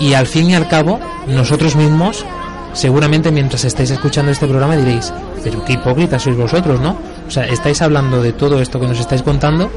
Y 0.00 0.14
al 0.14 0.26
fin 0.26 0.50
y 0.50 0.54
al 0.54 0.66
cabo, 0.66 0.98
nosotros 1.28 1.76
mismos, 1.76 2.24
seguramente 2.72 3.30
mientras 3.30 3.64
estáis 3.64 3.90
escuchando 3.90 4.32
este 4.32 4.46
programa 4.46 4.74
diréis, 4.74 5.12
pero 5.44 5.62
qué 5.64 5.74
hipócritas 5.74 6.22
sois 6.22 6.36
vosotros, 6.36 6.80
¿no? 6.80 6.96
O 7.28 7.30
sea, 7.30 7.44
estáis 7.44 7.82
hablando 7.82 8.22
de 8.22 8.32
todo 8.32 8.60
esto 8.60 8.80
que 8.80 8.88
nos 8.88 8.98
estáis 8.98 9.22
contando 9.22 9.70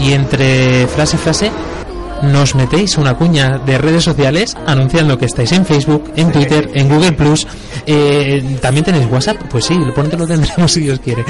y 0.00 0.12
entre 0.12 0.86
frase 0.88 1.16
y 1.16 1.20
frase 1.20 1.50
nos 2.22 2.54
metéis 2.54 2.98
una 2.98 3.14
cuña 3.14 3.58
de 3.58 3.78
redes 3.78 4.04
sociales 4.04 4.56
anunciando 4.66 5.16
que 5.16 5.24
estáis 5.24 5.52
en 5.52 5.64
Facebook, 5.64 6.12
en 6.16 6.30
Twitter, 6.32 6.70
en 6.74 6.88
Google 6.88 7.12
Plus. 7.12 7.46
Eh, 7.86 8.58
¿También 8.60 8.84
tenéis 8.84 9.06
WhatsApp? 9.10 9.38
Pues 9.48 9.64
sí, 9.64 9.78
pronto 9.94 10.18
lo 10.18 10.26
tendremos 10.26 10.70
si 10.72 10.80
Dios 10.80 11.00
quiere. 11.00 11.24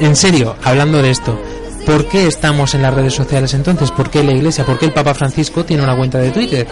En 0.00 0.14
serio, 0.14 0.56
hablando 0.62 1.00
de 1.00 1.10
esto, 1.10 1.38
¿por 1.86 2.06
qué 2.06 2.26
estamos 2.26 2.74
en 2.74 2.82
las 2.82 2.94
redes 2.94 3.14
sociales 3.14 3.54
entonces? 3.54 3.90
¿Por 3.90 4.10
qué 4.10 4.22
la 4.24 4.32
Iglesia? 4.32 4.64
¿Por 4.64 4.78
qué 4.78 4.86
el 4.86 4.92
Papa 4.92 5.14
Francisco 5.14 5.64
tiene 5.64 5.82
una 5.82 5.96
cuenta 5.96 6.18
de 6.18 6.30
Twitter? 6.30 6.66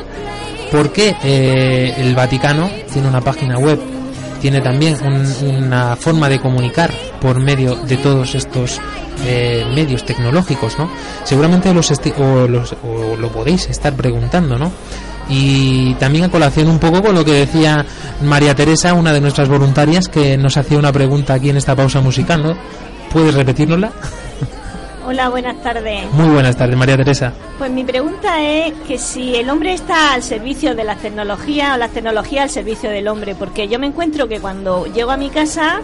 ¿Por 0.71 0.91
qué 0.93 1.15
eh, 1.23 1.95
el 1.99 2.15
Vaticano 2.15 2.71
tiene 2.93 3.09
una 3.09 3.21
página 3.21 3.59
web? 3.59 3.79
Tiene 4.41 4.61
también 4.61 4.97
un- 5.05 5.65
una 5.65 5.95
forma 5.97 6.29
de 6.29 6.41
comunicar 6.41 6.91
por 7.21 7.39
medio 7.41 7.77
de 7.77 7.97
todos 7.99 8.35
estos 8.35 8.81
eh, 9.25 9.65
medios 9.75 10.05
tecnológicos, 10.05 10.79
¿no? 10.79 10.91
Seguramente 11.25 11.73
los 11.73 11.91
o, 12.19 12.49
los- 12.49 12.73
o 12.83 13.17
lo 13.17 13.29
podéis 13.31 13.69
estar 13.69 13.93
preguntando, 13.95 14.59
¿no? 14.59 14.73
Y 15.29 15.95
también 15.95 16.25
a 16.25 16.29
colación 16.31 16.69
un 16.69 16.79
poco 16.81 17.01
con 17.03 17.15
lo 17.15 17.25
que 17.25 17.33
decía 17.33 17.85
María 18.23 18.55
Teresa, 18.57 18.95
una 18.95 19.13
de 19.13 19.21
nuestras 19.21 19.49
voluntarias, 19.49 20.09
que 20.09 20.37
nos 20.37 20.57
hacía 20.57 20.79
una 20.79 20.91
pregunta 20.93 21.35
aquí 21.35 21.51
en 21.51 21.59
esta 21.59 21.77
pausa 21.77 22.01
musical, 22.01 22.43
¿no? 22.43 22.57
¿Puedes 23.13 23.35
repetírnosla? 23.35 23.93
Hola, 25.05 25.29
buenas 25.31 25.61
tardes. 25.63 26.11
Muy 26.13 26.29
buenas 26.29 26.57
tardes, 26.57 26.77
María 26.77 26.97
Teresa. 26.97 27.33
Pues 27.59 27.71
mi 27.73 27.83
pregunta 27.83 28.41
es 28.41 28.73
que 28.87 28.99
si 28.99 29.35
el 29.35 29.51
hombre 29.51 29.73
está 29.73 30.13
al 30.15 30.23
servicio 30.23 30.77
de 30.77 30.85
las 30.85 30.99
tecnologías 30.99 31.75
o 31.75 31.79
las 31.79 31.91
tecnologías 31.91 32.45
al 32.45 32.51
servicio 32.51 32.89
del 32.89 33.09
hombre, 33.09 33.35
porque 33.35 33.67
yo 33.67 33.81
me 33.81 33.87
encuentro 33.89 34.29
que 34.29 34.39
cuando 34.39 34.87
llego 34.87 35.11
a 35.11 35.17
mi 35.17 35.29
casa, 35.29 35.81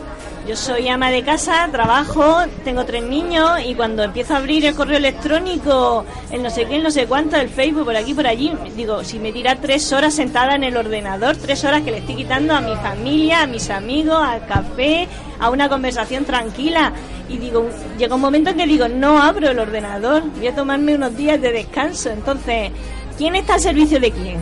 yo 0.48 0.56
soy 0.56 0.88
ama 0.88 1.10
de 1.10 1.22
casa, 1.22 1.68
trabajo, 1.70 2.38
tengo 2.64 2.86
tres 2.86 3.02
niños 3.02 3.60
y 3.66 3.74
cuando 3.74 4.02
empiezo 4.02 4.32
a 4.32 4.38
abrir 4.38 4.64
el 4.64 4.74
correo 4.74 4.96
electrónico, 4.96 6.06
el 6.30 6.42
no 6.42 6.48
sé 6.48 6.64
qué, 6.64 6.76
el 6.76 6.82
no 6.82 6.90
sé 6.90 7.06
cuánto, 7.06 7.36
el 7.36 7.50
Facebook, 7.50 7.84
por 7.84 7.94
aquí, 7.94 8.14
por 8.14 8.26
allí, 8.26 8.50
digo, 8.74 9.04
si 9.04 9.18
me 9.18 9.30
tira 9.30 9.56
tres 9.56 9.92
horas 9.92 10.14
sentada 10.14 10.54
en 10.54 10.64
el 10.64 10.74
ordenador, 10.74 11.36
tres 11.36 11.64
horas 11.64 11.82
que 11.82 11.90
le 11.90 11.98
estoy 11.98 12.14
quitando 12.14 12.54
a 12.54 12.62
mi 12.62 12.74
familia, 12.76 13.42
a 13.42 13.46
mis 13.46 13.68
amigos, 13.68 14.16
al 14.16 14.46
café, 14.46 15.06
a 15.38 15.50
una 15.50 15.68
conversación 15.68 16.24
tranquila. 16.24 16.94
Y 17.28 17.36
digo, 17.36 17.68
llega 17.98 18.14
un 18.14 18.22
momento 18.22 18.48
en 18.48 18.56
que 18.56 18.66
digo, 18.66 18.88
no 18.88 19.20
abro 19.20 19.50
el 19.50 19.58
ordenador, 19.58 20.22
voy 20.34 20.46
a 20.46 20.54
tomarme 20.54 20.94
unos 20.94 21.14
días 21.14 21.38
de 21.42 21.52
descanso. 21.52 22.08
Entonces, 22.08 22.70
¿quién 23.18 23.36
está 23.36 23.54
al 23.54 23.60
servicio 23.60 24.00
de 24.00 24.10
quién? 24.12 24.38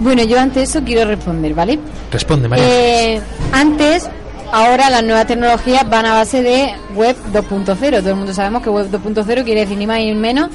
Bueno, 0.00 0.24
yo 0.24 0.40
ante 0.40 0.62
eso 0.62 0.82
quiero 0.82 1.08
responder, 1.08 1.54
¿vale? 1.54 1.78
Responde, 2.10 2.48
María. 2.48 2.64
Eh, 2.66 3.20
antes, 3.52 4.10
ahora 4.54 4.88
las 4.90 5.02
nuevas 5.02 5.26
tecnologías 5.26 5.88
van 5.88 6.06
a 6.06 6.14
base 6.14 6.42
de 6.42 6.74
web 6.94 7.16
2.0. 7.32 7.98
Todo 7.98 8.10
el 8.10 8.14
mundo 8.16 8.32
sabemos 8.32 8.62
que 8.62 8.70
web 8.70 8.88
2.0 8.90 9.44
quiere 9.44 9.60
decir 9.62 9.76
ni 9.76 9.86
más 9.86 9.98
ni 9.98 10.14
menos 10.14 10.48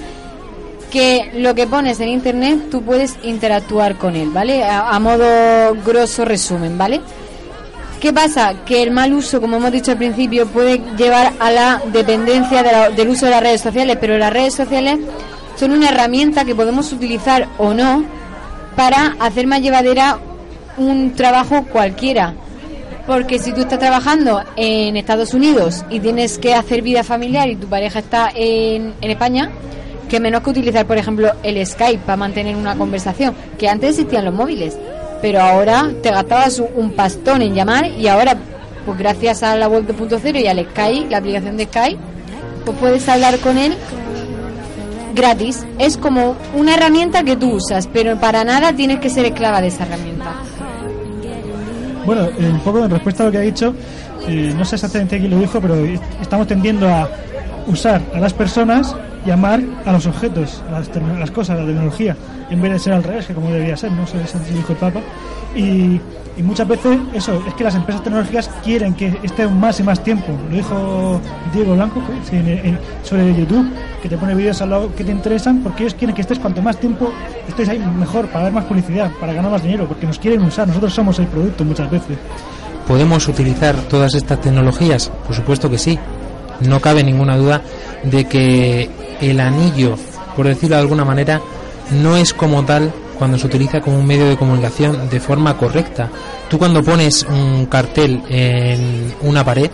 que 0.90 1.30
lo 1.36 1.54
que 1.54 1.68
pones 1.68 2.00
en 2.00 2.08
internet 2.10 2.70
tú 2.72 2.82
puedes 2.82 3.16
interactuar 3.24 3.96
con 3.96 4.16
él, 4.16 4.30
¿vale? 4.32 4.64
A, 4.66 4.98
modo 5.00 5.76
grosso 5.86 6.26
resumen, 6.26 6.78
¿vale? 6.78 7.02
¿Qué 8.00 8.12
pasa? 8.14 8.54
Que 8.66 8.82
el 8.82 8.92
mal 8.92 9.14
uso, 9.14 9.40
como 9.42 9.58
hemos 9.58 9.72
dicho 9.72 9.92
al 9.92 9.98
principio, 9.98 10.48
puede 10.48 10.82
llevar 10.98 11.34
a 11.40 11.52
la 11.52 11.82
dependencia 11.92 12.64
de 12.64 12.72
la- 12.72 12.90
del 12.90 13.10
uso 13.10 13.26
de 13.26 13.32
las 13.32 13.42
redes 13.44 13.62
sociales, 13.62 13.98
pero 14.00 14.18
las 14.18 14.32
redes 14.34 14.56
sociales 14.56 14.98
son 15.60 15.72
una 15.72 15.90
herramienta 15.90 16.46
que 16.46 16.56
podemos 16.56 16.92
utilizar 16.94 17.48
o 17.58 17.74
no 17.74 18.04
para 18.76 19.16
hacer 19.20 19.46
más 19.46 19.62
llevadera 19.62 20.18
un 20.78 21.14
trabajo 21.14 21.66
cualquiera. 21.72 22.34
Porque 23.10 23.40
si 23.40 23.54
tú 23.54 23.62
estás 23.62 23.80
trabajando 23.80 24.44
en 24.56 24.96
Estados 24.96 25.34
Unidos 25.34 25.84
y 25.90 26.00
tienes 26.00 26.38
que 26.38 26.54
hacer 26.54 26.84
vida 26.84 27.04
familiar 27.04 27.50
y 27.50 27.56
tu 27.56 27.66
pareja 27.66 27.98
está 27.98 28.30
en, 28.36 28.94
en 29.02 29.10
España, 29.10 29.50
que 30.08 30.20
menos 30.20 30.44
que 30.44 30.52
utilizar, 30.52 30.86
por 30.86 30.96
ejemplo, 30.96 31.32
el 31.42 31.66
Skype 31.66 32.04
para 32.06 32.18
mantener 32.18 32.56
una 32.56 32.76
conversación, 32.76 33.34
que 33.58 33.68
antes 33.68 33.98
existían 33.98 34.26
los 34.26 34.34
móviles, 34.36 34.78
pero 35.24 35.42
ahora 35.42 35.90
te 36.04 36.12
gastabas 36.12 36.60
un, 36.60 36.92
pastón 36.92 37.42
en 37.42 37.56
llamar 37.56 37.88
y 37.88 38.08
ahora, 38.08 38.38
pues 38.86 39.00
gracias 39.00 39.42
a 39.42 39.56
la 39.56 39.68
web 39.68 39.88
2.0 39.88 40.40
y 40.40 40.46
al 40.46 40.70
Skype, 40.70 41.10
la 41.10 41.18
aplicación 41.18 41.58
de 41.58 41.66
Skype, 41.66 42.00
pues 42.64 42.78
puedes 42.78 43.10
hablar 43.10 43.40
con 43.40 43.58
él 43.58 43.76
gratis. 45.16 45.66
Es 45.80 45.98
como 45.98 46.36
una 46.56 46.76
herramienta 46.76 47.24
que 47.24 47.36
tú 47.36 47.54
usas, 47.54 47.90
pero 47.92 48.20
para 48.20 48.44
nada 48.44 48.72
tienes 48.74 49.00
que 49.00 49.10
ser 49.10 49.26
esclava 49.26 49.62
de 49.62 49.70
esa 49.70 49.86
herramienta. 49.88 50.36
Bueno, 52.10 52.24
eh, 52.40 52.50
un 52.52 52.60
poco 52.62 52.84
en 52.84 52.90
respuesta 52.90 53.22
a 53.22 53.26
lo 53.28 53.32
que 53.32 53.38
ha 53.38 53.42
dicho, 53.42 53.72
no 54.56 54.66
sé 54.66 54.76
exactamente 54.78 55.20
quién 55.20 55.30
lo 55.30 55.38
dijo, 55.38 55.62
pero 55.62 55.76
est- 55.76 56.02
estamos 56.20 56.48
tendiendo 56.48 56.90
a 56.90 57.08
usar 57.68 58.02
a 58.16 58.20
las 58.20 58.34
personas 58.34 58.96
y 59.28 59.30
amar 59.30 59.62
a 59.86 59.92
los 59.92 60.08
objetos, 60.08 60.64
a 60.70 60.80
las, 61.20 61.30
cosas, 61.30 61.58
a 61.58 61.62
la 61.62 61.68
tecnología, 61.68 62.16
en 62.50 62.60
vez 62.64 62.72
de 62.72 62.80
ser 62.80 62.94
al 62.94 63.04
revés, 63.04 63.28
que 63.28 63.36
como 63.36 63.52
debería 63.52 63.78
ser, 63.78 63.92
no 63.92 64.08
sé 64.08 64.18
si 64.26 64.54
dijo 64.56 64.72
el 64.74 64.80
Papa. 64.80 65.02
Y, 65.56 66.02
y 66.40 66.42
muchas 66.42 66.70
veces 66.70 66.98
eso, 67.14 67.44
es 67.46 67.54
que 67.54 67.66
las 67.66 67.76
empresas 67.76 68.02
tecnológicas 68.02 68.50
quieren 68.64 68.94
que 68.94 69.20
estén 69.24 69.60
más 69.60 69.78
y 69.82 69.84
más 69.84 70.02
tiempo. 70.02 70.28
Lo 70.50 70.56
dijo 70.56 71.20
Diego 71.54 71.74
Blanco 71.74 72.02
pues, 72.08 72.32
sobre 73.04 73.36
YouTube, 73.36 73.70
que 74.02 74.08
te 74.08 74.18
pone 74.18 74.34
vídeos 74.36 74.62
al 74.62 74.70
lado 74.70 74.96
que 74.96 75.04
te 75.04 75.12
interesan, 75.12 75.60
porque 75.62 75.84
ellos 75.84 75.96
quieren 75.96 76.16
que 76.16 76.22
estés 76.22 76.40
cuanto 76.40 76.62
más 76.62 76.78
tiempo 76.78 77.12
estés 77.46 77.68
ahí 77.68 77.80
mejor, 77.80 78.30
para 78.30 78.46
ver 78.46 78.54
más 78.54 78.64
publicidad, 78.64 79.12
para 79.20 79.34
ganar 79.34 79.52
más 79.52 79.62
dinero, 79.62 79.86
porque 79.86 80.08
nos 80.08 80.18
quieren 80.18 80.42
usar, 80.44 80.66
nosotros 80.66 80.94
somos 80.94 81.20
el 81.20 81.28
producto 81.28 81.66
muchas 81.66 81.92
veces. 81.92 82.18
¿Podemos 82.88 83.28
utilizar 83.28 83.76
todas 83.90 84.16
estas 84.16 84.40
tecnologías? 84.40 85.12
Por 85.28 85.36
supuesto 85.36 85.70
que 85.70 85.78
sí. 85.78 86.00
No 86.62 86.80
cabe 86.80 87.04
ninguna 87.04 87.36
duda 87.36 87.62
de 88.04 88.26
que 88.26 88.90
el 89.20 89.42
anillo, 89.42 89.96
por 90.38 90.48
decirlo 90.48 90.78
de 90.78 90.84
alguna 90.84 91.04
manera, 91.04 91.42
no 92.02 92.16
es 92.16 92.34
como 92.34 92.64
tal 92.64 92.94
cuando 93.20 93.38
se 93.38 93.46
utiliza 93.46 93.82
como 93.82 94.00
un 94.00 94.08
medio 94.08 94.28
de 94.28 94.38
comunicación 94.38 95.10
de 95.10 95.20
forma 95.20 95.58
correcta. 95.58 96.10
Tú 96.50 96.58
cuando 96.58 96.82
pones 96.82 97.24
un 97.24 97.66
cartel 97.68 98.24
en 98.30 99.14
una 99.22 99.44
pared, 99.44 99.70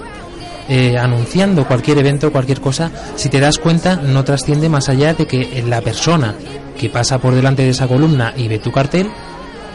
eh, 0.67 0.97
anunciando 0.97 1.65
cualquier 1.67 1.99
evento, 1.99 2.31
cualquier 2.31 2.59
cosa, 2.59 2.91
si 3.15 3.29
te 3.29 3.39
das 3.39 3.59
cuenta 3.59 3.97
no 3.97 4.23
trasciende 4.23 4.67
más 4.67 4.89
allá 4.89 5.13
de 5.13 5.27
que 5.27 5.63
la 5.65 5.79
persona 5.81 6.33
que 6.77 6.89
pasa 6.89 7.19
por 7.19 7.35
delante 7.35 7.61
de 7.61 7.69
esa 7.69 7.87
columna 7.87 8.33
y 8.35 8.47
ve 8.47 8.57
tu 8.57 8.71
cartel 8.71 9.09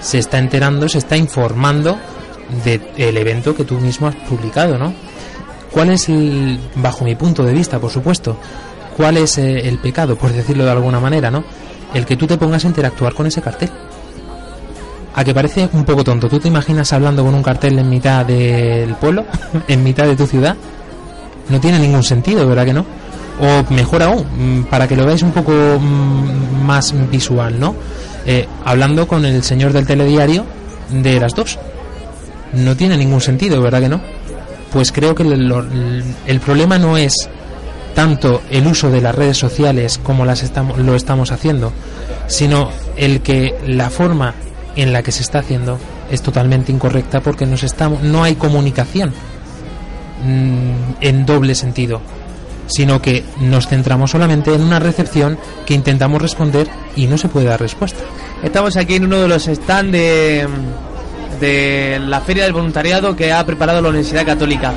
se 0.00 0.18
está 0.18 0.38
enterando, 0.38 0.88
se 0.88 0.98
está 0.98 1.16
informando 1.16 1.96
del 2.64 3.16
evento 3.16 3.54
que 3.54 3.64
tú 3.64 3.78
mismo 3.78 4.08
has 4.08 4.16
publicado, 4.16 4.76
¿no? 4.76 4.92
¿Cuál 5.70 5.90
es, 5.90 6.08
el, 6.08 6.58
bajo 6.74 7.04
mi 7.04 7.14
punto 7.14 7.44
de 7.44 7.52
vista, 7.52 7.78
por 7.78 7.92
supuesto, 7.92 8.36
cuál 8.96 9.18
es 9.18 9.38
eh, 9.38 9.68
el 9.68 9.78
pecado, 9.78 10.16
por 10.16 10.32
decirlo 10.32 10.64
de 10.64 10.72
alguna 10.72 10.98
manera, 10.98 11.30
¿no? 11.30 11.44
El 11.94 12.06
que 12.06 12.16
tú 12.16 12.26
te 12.26 12.36
pongas 12.38 12.64
a 12.64 12.68
interactuar 12.68 13.14
con 13.14 13.26
ese 13.26 13.42
cartel. 13.42 13.70
A 15.14 15.24
que 15.24 15.34
parece 15.34 15.68
un 15.72 15.84
poco 15.84 16.04
tonto. 16.04 16.28
¿Tú 16.28 16.38
te 16.38 16.48
imaginas 16.48 16.92
hablando 16.92 17.24
con 17.24 17.34
un 17.34 17.42
cartel 17.42 17.78
en 17.78 17.88
mitad 17.88 18.24
del 18.24 18.94
pueblo? 18.94 19.24
¿En 19.68 19.82
mitad 19.82 20.06
de 20.06 20.16
tu 20.16 20.26
ciudad? 20.26 20.56
No 21.48 21.58
tiene 21.60 21.78
ningún 21.80 22.04
sentido, 22.04 22.46
¿verdad 22.46 22.64
que 22.64 22.72
no? 22.72 22.86
O 23.40 23.72
mejor 23.72 24.02
aún, 24.02 24.24
mm, 24.60 24.64
para 24.64 24.86
que 24.86 24.94
lo 24.94 25.04
veáis 25.04 25.22
un 25.22 25.32
poco 25.32 25.52
mm, 25.52 26.62
más 26.64 26.94
visual, 27.10 27.58
¿no? 27.58 27.74
Eh, 28.24 28.46
hablando 28.64 29.08
con 29.08 29.24
el 29.24 29.42
señor 29.42 29.72
del 29.72 29.86
telediario 29.86 30.44
de 30.90 31.18
las 31.18 31.34
dos. 31.34 31.58
No 32.52 32.76
tiene 32.76 32.96
ningún 32.96 33.20
sentido, 33.20 33.60
¿verdad 33.62 33.80
que 33.80 33.88
no? 33.88 34.00
Pues 34.72 34.92
creo 34.92 35.14
que 35.14 35.24
el, 35.24 35.32
el- 35.32 36.04
el 36.26 36.40
problema 36.40 36.78
no 36.78 36.96
es 36.96 37.28
tanto 37.94 38.42
el 38.50 38.66
uso 38.66 38.90
de 38.90 39.00
las 39.00 39.14
redes 39.14 39.36
sociales 39.36 39.98
como 40.02 40.24
las 40.24 40.42
estamos, 40.42 40.78
lo 40.78 40.94
estamos 40.94 41.32
haciendo, 41.32 41.72
sino 42.26 42.70
el 42.96 43.20
que 43.20 43.54
la 43.66 43.90
forma 43.90 44.34
en 44.76 44.92
la 44.92 45.02
que 45.02 45.12
se 45.12 45.22
está 45.22 45.40
haciendo 45.40 45.78
es 46.10 46.22
totalmente 46.22 46.72
incorrecta 46.72 47.20
porque 47.20 47.46
nos 47.46 47.62
estamos, 47.62 48.02
no 48.02 48.22
hay 48.22 48.34
comunicación 48.34 49.12
mm, 50.24 51.00
en 51.00 51.26
doble 51.26 51.54
sentido, 51.54 52.00
sino 52.66 53.00
que 53.02 53.24
nos 53.40 53.66
centramos 53.68 54.10
solamente 54.10 54.54
en 54.54 54.62
una 54.62 54.78
recepción 54.78 55.38
que 55.66 55.74
intentamos 55.74 56.22
responder 56.22 56.68
y 56.96 57.06
no 57.06 57.18
se 57.18 57.28
puede 57.28 57.46
dar 57.46 57.60
respuesta. 57.60 58.00
Estamos 58.42 58.76
aquí 58.76 58.96
en 58.96 59.04
uno 59.04 59.20
de 59.20 59.28
los 59.28 59.44
stands 59.44 59.92
de, 59.92 60.46
de 61.40 62.00
la 62.00 62.20
Feria 62.20 62.44
del 62.44 62.52
Voluntariado 62.52 63.16
que 63.16 63.32
ha 63.32 63.44
preparado 63.44 63.82
la 63.82 63.88
Universidad 63.88 64.24
Católica. 64.24 64.72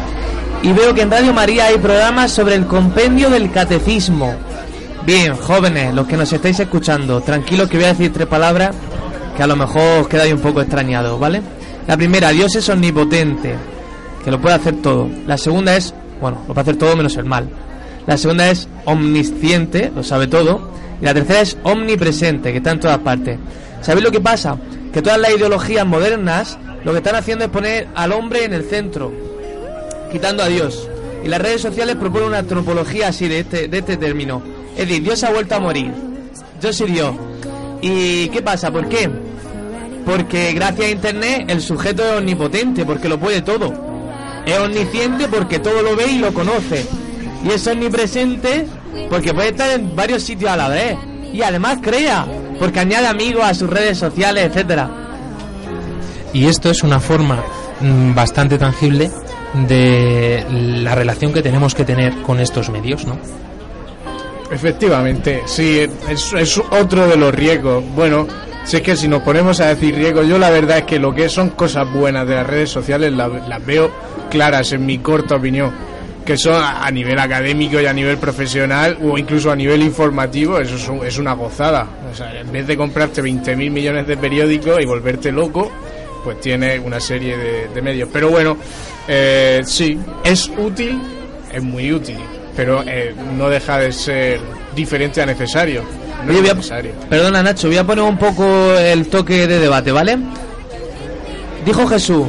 Y 0.63 0.71
veo 0.71 0.93
que 0.93 1.01
en 1.01 1.11
Radio 1.11 1.33
María 1.33 1.65
hay 1.65 1.77
programas 1.77 2.31
sobre 2.31 2.55
el 2.55 2.65
compendio 2.65 3.29
del 3.29 3.51
catecismo. 3.51 4.33
Bien, 5.05 5.35
jóvenes, 5.35 5.93
los 5.93 6.07
que 6.07 6.15
nos 6.15 6.31
estáis 6.31 6.57
escuchando, 6.57 7.19
tranquilos 7.19 7.69
que 7.69 7.75
voy 7.75 7.85
a 7.87 7.89
decir 7.89 8.13
tres 8.13 8.27
palabras 8.27 8.73
que 9.35 9.43
a 9.43 9.47
lo 9.47 9.57
mejor 9.57 9.99
os 10.01 10.07
quedáis 10.07 10.31
un 10.31 10.39
poco 10.39 10.61
extrañados, 10.61 11.19
¿vale? 11.19 11.41
La 11.85 11.97
primera, 11.97 12.29
Dios 12.29 12.55
es 12.55 12.69
omnipotente, 12.69 13.55
que 14.23 14.31
lo 14.31 14.39
puede 14.39 14.55
hacer 14.55 14.81
todo. 14.81 15.09
La 15.27 15.37
segunda 15.37 15.75
es, 15.75 15.93
bueno, 16.21 16.37
lo 16.47 16.53
puede 16.53 16.61
hacer 16.61 16.77
todo 16.77 16.95
menos 16.95 17.17
el 17.17 17.25
mal. 17.25 17.49
La 18.07 18.17
segunda 18.17 18.49
es 18.49 18.69
omnisciente, 18.85 19.91
lo 19.93 20.01
sabe 20.01 20.27
todo. 20.27 20.71
Y 21.01 21.03
la 21.03 21.13
tercera 21.13 21.41
es 21.41 21.57
omnipresente, 21.63 22.53
que 22.53 22.59
está 22.59 22.71
en 22.71 22.79
todas 22.79 22.99
partes. 22.99 23.37
¿Sabéis 23.81 24.05
lo 24.05 24.11
que 24.11 24.21
pasa? 24.21 24.57
Que 24.93 25.01
todas 25.01 25.19
las 25.19 25.31
ideologías 25.31 25.85
modernas 25.85 26.57
lo 26.85 26.93
que 26.93 26.99
están 26.99 27.15
haciendo 27.15 27.43
es 27.43 27.51
poner 27.51 27.89
al 27.95 28.13
hombre 28.13 28.45
en 28.45 28.53
el 28.53 28.63
centro, 28.63 29.11
quitando 30.13 30.43
a 30.43 30.47
Dios. 30.47 30.87
Y 31.25 31.27
las 31.27 31.41
redes 31.41 31.61
sociales 31.61 31.95
proponen 31.95 32.29
una 32.29 32.37
antropología 32.37 33.07
así 33.07 33.27
de 33.27 33.39
este, 33.39 33.67
de 33.67 33.79
este 33.79 33.97
término. 33.97 34.43
Es 34.77 34.87
decir, 34.87 35.03
Dios 35.03 35.23
ha 35.23 35.31
vuelto 35.31 35.55
a 35.55 35.59
morir. 35.59 35.91
Dios. 36.61 37.15
¿Y 37.81 38.29
qué 38.29 38.41
pasa? 38.41 38.71
¿Por 38.71 38.87
qué? 38.87 39.09
Porque 40.05 40.53
gracias 40.53 40.87
a 40.87 40.91
Internet 40.91 41.45
el 41.47 41.61
sujeto 41.61 42.03
es 42.03 42.19
omnipotente, 42.19 42.85
porque 42.85 43.09
lo 43.09 43.19
puede 43.19 43.41
todo. 43.41 43.73
Es 44.45 44.57
omnisciente 44.59 45.27
porque 45.27 45.59
todo 45.59 45.81
lo 45.81 45.95
ve 45.95 46.07
y 46.07 46.19
lo 46.19 46.33
conoce. 46.33 46.85
Y 47.43 47.49
es 47.49 47.65
omnipresente 47.65 48.67
porque 49.09 49.33
puede 49.33 49.49
estar 49.49 49.71
en 49.71 49.95
varios 49.95 50.21
sitios 50.21 50.51
a 50.51 50.57
la 50.57 50.69
vez. 50.69 50.95
Y 51.33 51.41
además 51.41 51.79
crea, 51.81 52.25
porque 52.59 52.79
añade 52.79 53.07
amigos 53.07 53.43
a 53.43 53.53
sus 53.53 53.69
redes 53.69 53.97
sociales, 53.97 54.45
etcétera. 54.45 54.89
Y 56.31 56.45
esto 56.45 56.69
es 56.69 56.83
una 56.83 56.99
forma 56.99 57.43
mm, 57.81 58.13
bastante 58.13 58.57
tangible 58.57 59.11
de 59.53 60.45
la 60.49 60.95
relación 60.95 61.31
que 61.33 61.41
tenemos 61.41 61.75
que 61.75 61.85
tener 61.85 62.13
con 62.23 62.39
estos 62.39 62.69
medios, 62.69 63.05
¿no? 63.05 63.17
Efectivamente, 64.51 65.43
sí, 65.45 65.79
es, 66.09 66.57
otro 66.71 67.07
de 67.07 67.17
los 67.17 67.33
riesgos. 67.33 67.83
Bueno, 67.95 68.27
si 68.65 68.77
es 68.77 68.81
que 68.83 68.95
si 68.95 69.07
nos 69.07 69.23
ponemos 69.23 69.59
a 69.59 69.67
decir 69.67 69.95
riesgos, 69.95 70.27
yo 70.27 70.37
la 70.37 70.49
verdad 70.51 70.79
es 70.79 70.83
que 70.83 70.99
lo 70.99 71.13
que 71.13 71.27
son 71.29 71.49
cosas 71.51 71.91
buenas 71.91 72.27
de 72.27 72.35
las 72.35 72.45
redes 72.47 72.69
sociales 72.69 73.11
la- 73.13 73.27
las, 73.27 73.65
veo 73.65 73.89
claras 74.29 74.71
en 74.73 74.85
mi 74.85 74.99
corta 74.99 75.35
opinión. 75.35 75.71
Que 76.23 76.37
son 76.37 76.55
a 76.63 76.89
nivel 76.89 77.19
académico 77.19 77.81
y 77.81 77.85
a 77.85 77.91
nivel 77.91 78.17
profesional 78.17 78.97
o 79.03 79.17
incluso 79.17 79.51
a 79.51 79.55
nivel 79.57 79.81
informativo, 79.81 80.57
eso 80.59 80.75
es, 80.75 80.87
un- 80.87 81.05
es 81.05 81.17
una 81.17 81.33
gozada. 81.33 81.85
O 82.11 82.15
sea, 82.15 82.39
en 82.39 82.49
vez 82.51 82.65
de 82.67 82.77
comprarte 82.77 83.21
20.000 83.21 83.69
millones 83.71 84.07
de 84.07 84.15
periódicos 84.17 84.79
y 84.81 84.85
volverte 84.85 85.31
loco, 85.33 85.69
pues 86.23 86.39
tienes 86.39 86.79
una 86.83 86.99
serie 87.01 87.35
de 87.73 87.81
medios. 87.81 88.07
Pero 88.13 88.29
bueno, 88.29 88.55
eh, 89.07 89.61
sí, 89.65 89.99
es 90.23 90.49
útil, 90.57 90.99
es 91.51 91.61
muy 91.63 91.91
útil, 91.93 92.17
pero 92.55 92.83
eh, 92.85 93.13
no 93.37 93.49
deja 93.49 93.77
de 93.79 93.91
ser 93.91 94.39
diferente 94.75 95.21
a 95.21 95.25
necesario. 95.25 95.83
No 96.25 96.29
Oye, 96.29 96.35
es 96.35 96.41
voy 96.41 96.49
a- 96.49 96.53
necesario. 96.53 96.91
Perdona 97.09 97.43
Nacho, 97.43 97.67
voy 97.67 97.77
a 97.77 97.83
poner 97.83 98.03
un 98.05 98.17
poco 98.17 98.45
el 98.73 99.07
toque 99.07 99.45
de 99.47 99.59
debate, 99.59 99.91
¿vale? 99.91 100.17
Dijo 101.65 101.85
Jesús, 101.87 102.25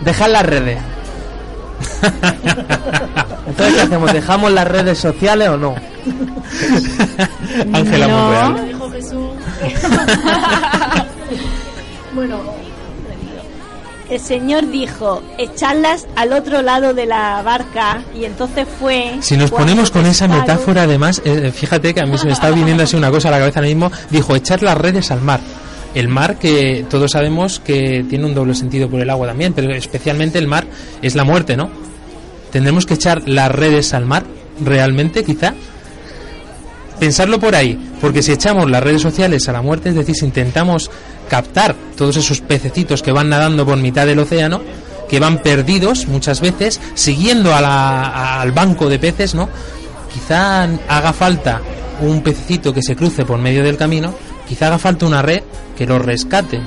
dejad 0.00 0.28
las 0.30 0.46
redes. 0.46 0.78
Entonces, 3.46 3.74
¿qué 3.74 3.80
hacemos? 3.82 4.12
¿Dejamos 4.12 4.52
las 4.52 4.66
redes 4.66 4.98
sociales 4.98 5.48
o 5.48 5.56
no? 5.56 5.74
Ángela 7.72 8.06
No. 8.08 8.16
Monreal. 8.18 8.66
Dijo 8.68 8.90
Jesús. 8.90 9.28
bueno, 12.14 12.40
el 14.10 14.20
Señor 14.20 14.70
dijo, 14.70 15.22
echarlas 15.38 16.06
al 16.16 16.32
otro 16.32 16.62
lado 16.62 16.94
de 16.94 17.06
la 17.06 17.42
barca 17.42 18.02
y 18.14 18.24
entonces 18.24 18.66
fue... 18.78 19.16
Si 19.20 19.36
nos 19.36 19.50
ponemos 19.50 19.90
con 19.90 20.06
esa 20.06 20.28
metáfora, 20.28 20.82
además, 20.82 21.22
eh, 21.24 21.50
fíjate 21.52 21.94
que 21.94 22.00
a 22.00 22.06
mí 22.06 22.18
se 22.18 22.26
me 22.26 22.32
está 22.32 22.50
viniendo 22.50 22.82
así 22.82 22.96
una 22.96 23.10
cosa 23.10 23.28
a 23.28 23.32
la 23.32 23.38
cabeza 23.38 23.60
ahora 23.60 23.68
mismo. 23.68 23.90
Dijo, 24.10 24.36
echar 24.36 24.62
las 24.62 24.76
redes 24.76 25.10
al 25.10 25.20
mar. 25.20 25.40
El 25.94 26.08
mar 26.08 26.36
que 26.38 26.84
todos 26.90 27.12
sabemos 27.12 27.60
que 27.60 28.04
tiene 28.08 28.26
un 28.26 28.34
doble 28.34 28.54
sentido 28.54 28.90
por 28.90 29.00
el 29.00 29.08
agua 29.08 29.28
también, 29.28 29.52
pero 29.52 29.72
especialmente 29.72 30.38
el 30.38 30.48
mar 30.48 30.66
es 31.00 31.14
la 31.14 31.24
muerte, 31.24 31.56
¿no? 31.56 31.70
¿Tendremos 32.50 32.84
que 32.84 32.94
echar 32.94 33.22
las 33.26 33.50
redes 33.50 33.94
al 33.94 34.04
mar? 34.04 34.24
¿Realmente, 34.60 35.24
quizá? 35.24 35.54
Pensarlo 36.98 37.40
por 37.40 37.54
ahí, 37.54 37.78
porque 38.00 38.22
si 38.22 38.32
echamos 38.32 38.70
las 38.70 38.82
redes 38.82 39.02
sociales 39.02 39.48
a 39.48 39.52
la 39.52 39.62
muerte, 39.62 39.88
es 39.88 39.94
decir, 39.94 40.14
si 40.14 40.24
intentamos 40.24 40.90
captar 41.28 41.74
todos 41.96 42.16
esos 42.16 42.40
pececitos 42.40 43.02
que 43.02 43.12
van 43.12 43.28
nadando 43.28 43.64
por 43.64 43.76
mitad 43.78 44.06
del 44.06 44.18
océano, 44.18 44.60
que 45.08 45.20
van 45.20 45.38
perdidos 45.42 46.06
muchas 46.08 46.40
veces, 46.40 46.80
siguiendo 46.94 47.54
a 47.54 47.60
la- 47.60 48.40
al 48.40 48.52
banco 48.52 48.88
de 48.88 48.98
peces, 48.98 49.34
¿no? 49.34 49.48
Quizá 50.12 50.64
haga 50.88 51.12
falta 51.12 51.60
un 52.00 52.22
pececito 52.22 52.72
que 52.72 52.82
se 52.82 52.96
cruce 52.96 53.24
por 53.24 53.38
medio 53.38 53.62
del 53.62 53.76
camino, 53.76 54.14
quizá 54.48 54.68
haga 54.68 54.78
falta 54.78 55.06
una 55.06 55.22
red 55.22 55.42
que 55.76 55.86
lo 55.86 55.98
rescate 55.98 56.60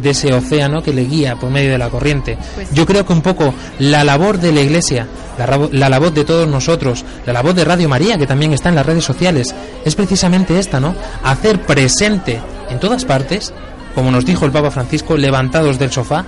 de 0.00 0.10
ese 0.10 0.32
océano 0.34 0.82
que 0.82 0.92
le 0.92 1.04
guía 1.04 1.36
por 1.36 1.50
medio 1.50 1.70
de 1.72 1.78
la 1.78 1.88
corriente. 1.88 2.36
Yo 2.72 2.84
creo 2.84 3.06
que 3.06 3.12
un 3.12 3.22
poco 3.22 3.54
la 3.78 4.02
labor 4.04 4.38
de 4.38 4.52
la 4.52 4.60
Iglesia, 4.60 5.06
la, 5.38 5.68
la 5.70 5.88
labor 5.88 6.12
de 6.12 6.24
todos 6.24 6.48
nosotros, 6.48 7.04
la 7.26 7.32
labor 7.32 7.54
de 7.54 7.64
Radio 7.64 7.88
María, 7.88 8.18
que 8.18 8.26
también 8.26 8.52
está 8.52 8.68
en 8.70 8.74
las 8.74 8.86
redes 8.86 9.04
sociales, 9.04 9.54
es 9.84 9.94
precisamente 9.94 10.58
esta, 10.58 10.80
¿no? 10.80 10.94
Hacer 11.22 11.60
presente 11.62 12.40
en 12.70 12.80
todas 12.80 13.04
partes, 13.04 13.52
como 13.94 14.10
nos 14.10 14.24
dijo 14.24 14.44
el 14.44 14.52
Papa 14.52 14.70
Francisco, 14.70 15.16
levantados 15.16 15.78
del 15.78 15.92
sofá, 15.92 16.24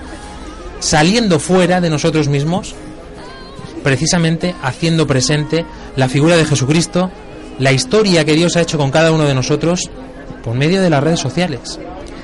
saliendo 0.79 1.39
fuera 1.39 1.81
de 1.81 1.91
nosotros 1.91 2.29
mismos, 2.29 2.75
precisamente 3.83 4.55
haciendo 4.62 5.07
presente 5.07 5.64
la 5.97 6.09
figura 6.09 6.37
de 6.37 6.45
Jesucristo, 6.45 7.11
la 7.59 7.73
historia 7.73 8.25
que 8.25 8.35
Dios 8.35 8.57
ha 8.57 8.62
hecho 8.62 8.79
con 8.79 8.91
cada 8.91 9.12
uno 9.12 9.25
de 9.25 9.35
nosotros 9.35 9.91
por 10.43 10.55
medio 10.55 10.81
de 10.81 10.91
las 10.91 11.03
redes 11.03 11.21
sociales. 11.21 11.79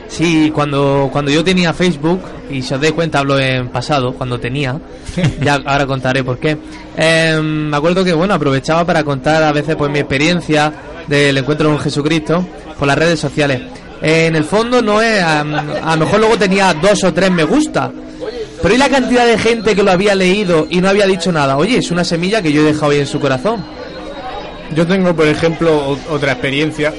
Sí, 0.08 0.52
cuando, 0.54 1.08
cuando 1.10 1.30
yo 1.30 1.42
tenía 1.42 1.72
Facebook, 1.72 2.20
y 2.50 2.60
si 2.60 2.74
os 2.74 2.80
dais 2.80 2.92
cuenta 2.92 3.20
hablo 3.20 3.38
en 3.38 3.68
pasado, 3.70 4.12
cuando 4.12 4.38
tenía, 4.38 4.78
ya 5.40 5.54
ahora 5.64 5.86
contaré 5.86 6.22
por 6.22 6.38
qué, 6.38 6.58
eh, 6.96 7.40
me 7.42 7.74
acuerdo 7.74 8.04
que 8.04 8.12
bueno, 8.12 8.34
aprovechaba 8.34 8.84
para 8.84 9.02
contar 9.04 9.42
a 9.42 9.52
veces 9.52 9.74
pues 9.74 9.90
mi 9.90 10.00
experiencia 10.00 10.70
del 11.08 11.38
encuentro 11.38 11.70
con 11.70 11.78
Jesucristo 11.78 12.46
por 12.78 12.86
las 12.86 12.98
redes 12.98 13.20
sociales. 13.20 13.62
En 14.02 14.34
el 14.34 14.44
fondo 14.44 14.82
no 14.82 15.00
es, 15.00 15.22
a, 15.22 15.40
a 15.40 15.96
lo 15.96 16.04
mejor 16.04 16.20
luego 16.20 16.36
tenía 16.36 16.74
dos 16.74 17.04
o 17.04 17.14
tres 17.14 17.30
me 17.30 17.44
gusta, 17.44 17.90
pero 18.62 18.74
¿y 18.74 18.78
la 18.78 18.88
cantidad 18.88 19.26
de 19.26 19.38
gente 19.38 19.74
que 19.74 19.82
lo 19.82 19.90
había 19.90 20.14
leído 20.14 20.68
y 20.70 20.80
no 20.80 20.88
había 20.88 21.06
dicho 21.06 21.32
nada? 21.32 21.56
Oye, 21.56 21.78
es 21.78 21.90
una 21.90 22.04
semilla 22.04 22.40
que 22.40 22.52
yo 22.52 22.62
he 22.62 22.72
dejado 22.72 22.92
ahí 22.92 23.00
en 23.00 23.06
su 23.06 23.18
corazón. 23.18 23.64
Yo 24.74 24.86
tengo, 24.86 25.14
por 25.14 25.26
ejemplo, 25.26 25.98
otra 26.08 26.32
experiencia, 26.32 26.92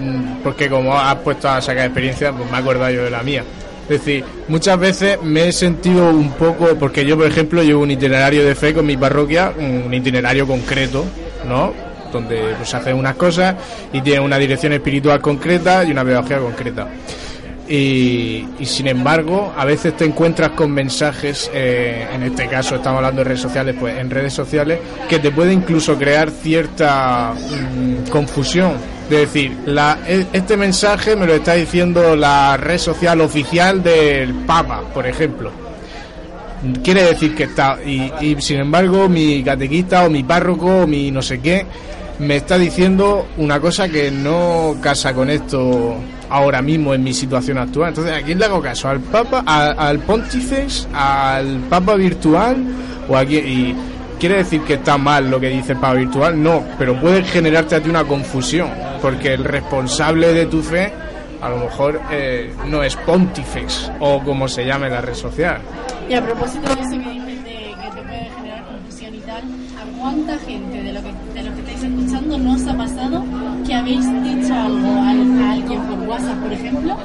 mm, 0.00 0.42
porque 0.42 0.68
como 0.68 0.98
has 0.98 1.14
puesto 1.16 1.48
a 1.48 1.60
sacar 1.60 1.86
experiencia, 1.86 2.32
pues 2.32 2.50
me 2.50 2.56
he 2.56 2.60
acordado 2.60 2.90
yo 2.90 3.04
de 3.04 3.10
la 3.10 3.22
mía. 3.22 3.44
Es 3.84 4.00
decir, 4.00 4.24
muchas 4.48 4.78
veces 4.78 5.22
me 5.22 5.48
he 5.48 5.52
sentido 5.52 6.10
un 6.10 6.32
poco, 6.32 6.74
porque 6.78 7.04
yo, 7.04 7.16
por 7.16 7.26
ejemplo, 7.26 7.62
llevo 7.62 7.82
un 7.82 7.90
itinerario 7.90 8.44
de 8.44 8.54
fe 8.54 8.74
con 8.74 8.84
mi 8.84 8.96
parroquia, 8.96 9.52
un 9.56 9.92
itinerario 9.92 10.46
concreto, 10.46 11.04
¿no? 11.46 11.72
Donde 12.14 12.54
pues, 12.56 12.68
se 12.68 12.76
hacen 12.76 12.96
unas 12.96 13.16
cosas 13.16 13.56
y 13.92 14.00
tiene 14.00 14.20
una 14.20 14.38
dirección 14.38 14.72
espiritual 14.72 15.20
concreta 15.20 15.82
y 15.84 15.90
una 15.90 16.04
pedagogía 16.04 16.38
concreta. 16.38 16.86
Y, 17.68 18.46
y 18.58 18.66
sin 18.66 18.86
embargo, 18.88 19.52
a 19.56 19.64
veces 19.64 19.96
te 19.96 20.04
encuentras 20.04 20.50
con 20.50 20.70
mensajes, 20.70 21.50
eh, 21.52 22.06
en 22.12 22.22
este 22.22 22.46
caso 22.46 22.76
estamos 22.76 22.98
hablando 22.98 23.22
de 23.22 23.24
redes 23.24 23.40
sociales, 23.40 23.74
pues 23.80 23.98
en 23.98 24.10
redes 24.10 24.32
sociales, 24.34 24.78
que 25.08 25.18
te 25.18 25.30
puede 25.30 25.52
incluso 25.52 25.96
crear 25.96 26.30
cierta 26.30 27.32
mm, 27.34 28.10
confusión. 28.10 28.72
De 29.08 29.18
decir, 29.18 29.56
la, 29.66 29.98
e- 30.06 30.26
este 30.32 30.56
mensaje 30.56 31.16
me 31.16 31.26
lo 31.26 31.34
está 31.34 31.54
diciendo 31.54 32.14
la 32.14 32.56
red 32.56 32.78
social 32.78 33.20
oficial 33.22 33.82
del 33.82 34.32
Papa, 34.46 34.82
por 34.94 35.06
ejemplo. 35.06 35.50
Quiere 36.82 37.02
decir 37.02 37.34
que 37.34 37.44
está, 37.44 37.78
y, 37.84 38.10
y 38.20 38.36
sin 38.40 38.60
embargo, 38.60 39.08
mi 39.08 39.42
catequista 39.42 40.04
o 40.04 40.10
mi 40.10 40.22
párroco 40.22 40.82
o 40.82 40.86
mi 40.86 41.10
no 41.10 41.20
sé 41.20 41.40
qué 41.40 41.66
me 42.18 42.36
está 42.36 42.56
diciendo 42.58 43.26
una 43.38 43.60
cosa 43.60 43.88
que 43.88 44.10
no 44.10 44.76
casa 44.80 45.12
con 45.14 45.30
esto 45.30 45.96
ahora 46.30 46.62
mismo 46.62 46.94
en 46.94 47.02
mi 47.02 47.12
situación 47.12 47.58
actual. 47.58 47.90
Entonces, 47.90 48.14
¿a 48.14 48.22
quién 48.22 48.38
le 48.38 48.44
hago 48.46 48.60
caso? 48.62 48.88
¿Al 48.88 49.00
Papa, 49.00 49.42
a- 49.46 49.70
al 49.88 49.98
Pontífex, 50.00 50.88
al 50.94 51.58
Papa 51.68 51.94
virtual 51.96 52.56
o 53.08 53.16
a 53.16 53.24
quién? 53.24 53.46
Y 53.46 53.74
quiere 54.18 54.36
decir 54.36 54.60
que 54.62 54.74
está 54.74 54.96
mal 54.96 55.30
lo 55.30 55.38
que 55.40 55.48
dice 55.48 55.72
el 55.72 55.78
Papa 55.78 55.94
virtual, 55.94 56.40
no, 56.42 56.62
pero 56.78 56.98
puede 57.00 57.22
generarte 57.24 57.74
a 57.76 57.80
ti 57.82 57.88
una 57.90 58.04
confusión, 58.04 58.68
porque 59.02 59.34
el 59.34 59.44
responsable 59.44 60.32
de 60.32 60.46
tu 60.46 60.62
fe 60.62 60.92
a 61.42 61.48
lo 61.50 61.58
mejor 61.58 62.00
eh, 62.10 62.54
no 62.68 62.82
es 62.82 62.96
Pontifex 62.96 63.90
o 64.00 64.20
como 64.22 64.48
se 64.48 64.64
llame 64.64 64.88
la 64.88 65.02
red 65.02 65.14
social. 65.14 65.58
Y 66.08 66.14
a 66.14 66.22
propósito 66.24 66.74
de 66.74 66.80
eso 66.80 66.90
que 66.90 66.96
dices 67.10 67.44
de 67.44 67.74
que 67.82 67.90
te 67.94 68.02
puede 68.02 68.30
generar 68.36 68.64
confusión 68.64 69.14
y 69.14 69.18
tal, 69.18 69.42
¿a 69.42 69.98
cuánta 70.00 70.38
gente 70.38 70.82
de 70.82 70.92
lo 70.94 71.00
que, 71.02 71.12
de 71.34 71.42
lo 71.42 71.54
que 71.54 71.60
estáis 71.60 71.73
escuchando 71.84 72.38
no 72.38 72.54
os 72.54 72.66
ha 72.66 72.76
pasado 72.76 73.24
que 73.66 73.74
habéis 73.74 74.04
dicho 74.22 74.54
algo 74.54 74.88
a, 74.88 75.10
a 75.10 75.52
alguien 75.52 75.80
por 75.82 75.98
WhatsApp, 76.08 76.38
por 76.42 76.52
ejemplo, 76.52 76.96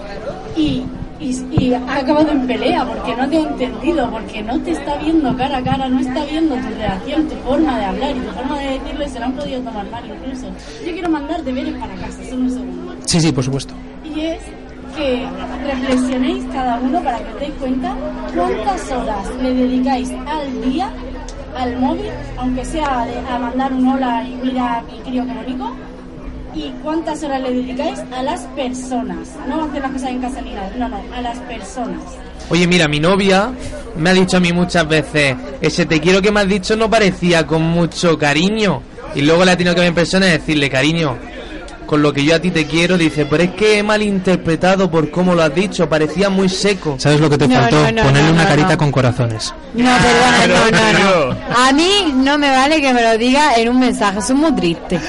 y, 0.57 0.83
y, 1.19 1.45
y 1.59 1.73
ha 1.73 1.95
acabado 1.97 2.31
en 2.31 2.47
pelea 2.47 2.85
porque 2.85 3.15
no 3.15 3.29
te 3.29 3.37
ha 3.37 3.41
entendido, 3.41 4.09
porque 4.11 4.41
no 4.43 4.59
te 4.61 4.71
está 4.71 4.95
viendo 4.97 5.35
cara 5.37 5.57
a 5.57 5.63
cara, 5.63 5.87
no 5.89 5.99
está 5.99 6.25
viendo 6.25 6.55
tu 6.55 6.67
reacción, 6.77 7.27
tu 7.27 7.35
forma 7.47 7.77
de 7.77 7.85
hablar 7.85 8.15
y 8.15 8.19
tu 8.19 8.31
forma 8.31 8.59
de 8.59 8.79
decirlo 8.79 9.05
y 9.05 9.09
se 9.09 9.19
lo 9.19 9.25
han 9.25 9.33
podido 9.33 9.61
tomar 9.61 9.89
mal 9.91 10.03
incluso? 10.05 10.47
Yo 10.85 10.91
quiero 10.93 11.09
mandar 11.09 11.43
deberes 11.43 11.73
para 11.75 11.93
casa, 11.95 12.23
solo 12.29 12.41
un 12.43 12.49
segundo 12.51 12.95
Sí, 13.05 13.19
sí, 13.21 13.31
por 13.31 13.43
supuesto. 13.43 13.73
y 14.15 14.21
es 14.21 14.39
que 14.97 15.23
reflexionéis 15.65 16.43
cada 16.51 16.79
uno 16.79 17.01
para 17.01 17.17
que 17.19 17.33
os 17.33 17.39
deis 17.39 17.53
cuenta 17.59 17.93
cuántas 18.35 18.91
horas 18.91 19.27
le 19.41 19.53
dedicáis 19.53 20.09
al 20.27 20.61
día 20.71 20.89
al 21.57 21.77
móvil, 21.77 22.09
aunque 22.37 22.65
sea 22.65 23.05
de- 23.05 23.17
a 23.33 23.39
mandar 23.39 23.73
un 23.73 23.87
hola 23.87 24.23
y 24.23 24.35
mira 24.45 24.83
mi 24.91 24.99
crío 24.99 25.25
que 25.25 25.33
y 26.55 26.73
cuántas 26.83 27.23
horas 27.23 27.41
le 27.41 27.53
dedicáis 27.53 27.99
a 28.11 28.23
las 28.23 28.41
personas, 28.55 29.29
no 29.47 29.61
a 29.61 29.65
hacer 29.65 29.81
las 29.81 29.91
cosas 29.91 30.09
en 30.09 30.19
casa 30.21 30.41
ni 30.41 30.53
nada, 30.53 30.71
no, 30.77 30.89
no, 30.89 30.97
a 31.15 31.21
las 31.21 31.37
personas. 31.39 31.99
Oye, 32.49 32.65
mira, 32.67 32.87
mi 32.87 32.99
novia 32.99 33.51
me 33.95 34.09
ha 34.09 34.13
dicho 34.13 34.37
a 34.37 34.39
mí 34.39 34.51
muchas 34.51 34.87
veces, 34.87 35.35
ese 35.61 35.85
te 35.85 35.99
quiero 35.99 36.21
que 36.21 36.31
me 36.31 36.39
has 36.41 36.47
dicho 36.47 36.75
no 36.75 36.89
parecía 36.89 37.45
con 37.45 37.61
mucho 37.61 38.17
cariño. 38.17 38.81
Y 39.15 39.21
luego 39.21 39.43
le 39.45 39.51
ha 39.51 39.57
tenido 39.57 39.73
que 39.75 39.81
ver 39.81 39.89
en 39.89 39.95
persona 39.95 40.27
y 40.27 40.31
decirle, 40.31 40.69
cariño, 40.69 41.17
con 41.89 42.03
lo 42.03 42.13
que 42.13 42.23
yo 42.23 42.35
a 42.35 42.39
ti 42.39 42.51
te 42.51 42.67
quiero, 42.67 42.99
dice, 42.99 43.25
pero 43.25 43.41
es 43.41 43.49
que 43.53 43.79
he 43.79 43.83
malinterpretado 43.83 44.91
por 44.91 45.09
cómo 45.09 45.33
lo 45.33 45.41
has 45.41 45.55
dicho, 45.55 45.89
parecía 45.89 46.29
muy 46.29 46.47
seco. 46.47 46.97
¿Sabes 46.99 47.19
lo 47.19 47.31
que 47.31 47.37
te 47.39 47.47
No, 47.47 47.55
faltó? 47.55 47.77
no, 47.77 47.91
no, 47.91 48.03
Ponerle 48.03 48.27
no, 48.27 48.33
una 48.33 48.43
no, 48.43 48.49
carita 48.49 48.69
no. 48.73 48.77
con 48.77 48.91
corazones. 48.91 49.51
No, 49.73 49.89
perdona, 49.97 50.47
no, 50.47 50.71
no, 50.71 50.99
no. 50.99 51.33
no. 51.33 51.37
A 51.57 51.71
mí 51.73 52.13
no 52.15 52.37
me 52.37 52.51
vale 52.51 52.79
que 52.79 52.93
me 52.93 53.01
lo 53.01 53.17
diga 53.17 53.55
en 53.55 53.69
un 53.69 53.79
mensaje, 53.79 54.21
soy 54.21 54.35
muy 54.35 54.51
triste. 54.53 54.99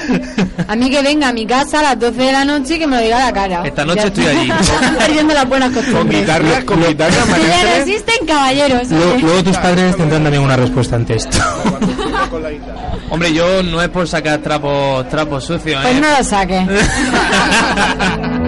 A 0.67 0.75
mí 0.75 0.89
que 0.89 1.03
venga 1.03 1.27
a 1.29 1.33
mi 1.33 1.45
casa 1.45 1.81
a 1.81 1.83
las 1.83 1.99
12 1.99 2.19
de 2.19 2.31
la 2.31 2.45
noche 2.45 2.75
y 2.77 2.79
que 2.79 2.87
me 2.87 2.95
lo 2.97 3.03
diga 3.03 3.17
a 3.17 3.25
la 3.27 3.31
cara. 3.33 3.61
Esta 3.63 3.85
noche 3.85 3.99
Ya 4.01 4.07
estoy 4.07 4.25
allí. 4.25 4.51
Perdiendo 4.97 5.33
las 5.35 5.47
buenas 5.47 5.71
costumbres. 5.71 6.21
guitarras, 6.21 6.63
con 6.63 6.83
guitarras, 6.83 7.15
Que 7.25 7.47
ya 7.47 7.63
no 7.63 7.75
existen 7.83 8.25
caballeros. 8.25 8.89
Luego, 8.89 9.13
¿eh? 9.13 9.19
luego 9.21 9.43
tus 9.43 9.57
padres 9.57 9.95
tendrán 9.97 10.23
también 10.23 10.41
una 10.43 10.55
respuesta 10.57 10.95
ante 10.95 11.13
esto. 11.17 11.37
Hombre, 13.11 13.33
yo 13.33 13.61
no 13.61 13.81
es 13.81 13.89
por 13.89 14.07
sacar 14.07 14.39
trapos 14.39 15.07
trapos 15.09 15.43
sucios, 15.43 15.81
Pues 15.81 15.97
¿eh? 15.97 15.99
no 16.01 16.17
lo 16.17 16.23
saques. 16.23 16.65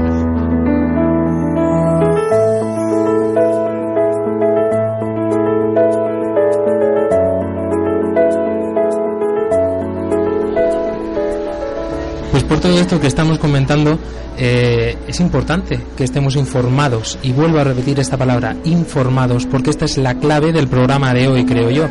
Pues 12.31 12.43
por 12.45 12.59
todo 12.59 12.79
esto 12.79 12.99
que 12.99 13.05
estamos 13.07 13.37
comentando, 13.37 13.99
eh, 14.37 14.97
es 15.07 15.19
importante 15.19 15.79
que 15.95 16.03
estemos 16.03 16.35
informados. 16.35 17.19
Y 17.21 17.31
vuelvo 17.31 17.59
a 17.59 17.63
repetir 17.63 17.99
esta 17.99 18.17
palabra, 18.17 18.55
informados, 18.63 19.45
porque 19.45 19.69
esta 19.69 19.85
es 19.85 19.97
la 19.99 20.15
clave 20.15 20.51
del 20.51 20.67
programa 20.67 21.13
de 21.13 21.27
hoy, 21.27 21.45
creo 21.45 21.69
yo. 21.69 21.89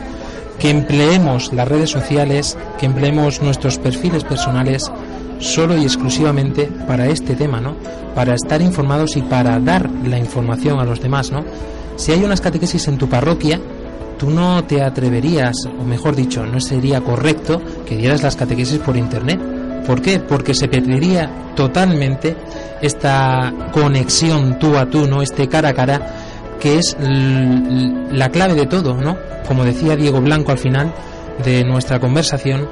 Que 0.63 0.71
empleemos 0.71 1.53
las 1.53 1.67
redes 1.67 1.91
sociales, 1.91 2.57
que 2.79 2.87
empleemos 2.87 3.43
nuestros 3.43 3.79
perfiles 3.79 4.23
personales 4.23 4.91
solo 5.41 5.77
y 5.77 5.83
exclusivamente 5.83 6.71
para 6.87 7.09
este 7.09 7.35
tema, 7.35 7.61
¿no? 7.61 7.75
Para 8.15 8.35
estar 8.35 8.63
informados 8.63 9.17
y 9.17 9.23
para 9.23 9.59
dar 9.59 9.91
la 10.07 10.19
información 10.19 10.79
a 10.79 10.85
los 10.85 11.01
demás, 11.01 11.33
¿no? 11.33 11.45
Si 11.97 12.13
hay 12.13 12.23
unas 12.23 12.41
catequesis 12.41 12.87
en 12.87 12.97
tu 12.97 13.09
parroquia, 13.09 13.61
tú 14.19 14.31
no 14.31 14.63
te 14.63 14.83
atreverías, 14.83 15.57
o 15.67 15.83
mejor 15.83 16.15
dicho, 16.15 16.47
no 16.47 16.61
sería 16.61 17.01
correcto 17.01 17.61
que 17.85 17.97
dieras 17.97 18.23
las 18.23 18.37
catequesis 18.37 18.79
por 18.79 18.97
internet. 18.97 19.41
¿Por 19.85 20.01
qué? 20.01 20.21
Porque 20.21 20.55
se 20.55 20.69
perdería 20.69 21.29
totalmente 21.57 22.37
esta 22.81 23.53
conexión 23.73 24.61
tú 24.61 24.77
a 24.77 24.87
tú, 24.87 25.09
¿no? 25.09 25.23
Este 25.23 25.49
cara 25.49 25.71
a 25.71 25.75
cara, 25.75 26.22
que 26.63 26.79
es 26.79 26.97
la 27.01 28.29
clave 28.29 28.55
de 28.55 28.67
todo, 28.67 28.95
¿no? 28.95 29.19
Como 29.49 29.65
decía 29.65 29.97
Diego 29.97 30.21
Blanco 30.21 30.53
al 30.53 30.59
final 30.59 30.95
de 31.45 31.65
nuestra 31.65 31.99
conversación, 31.99 32.69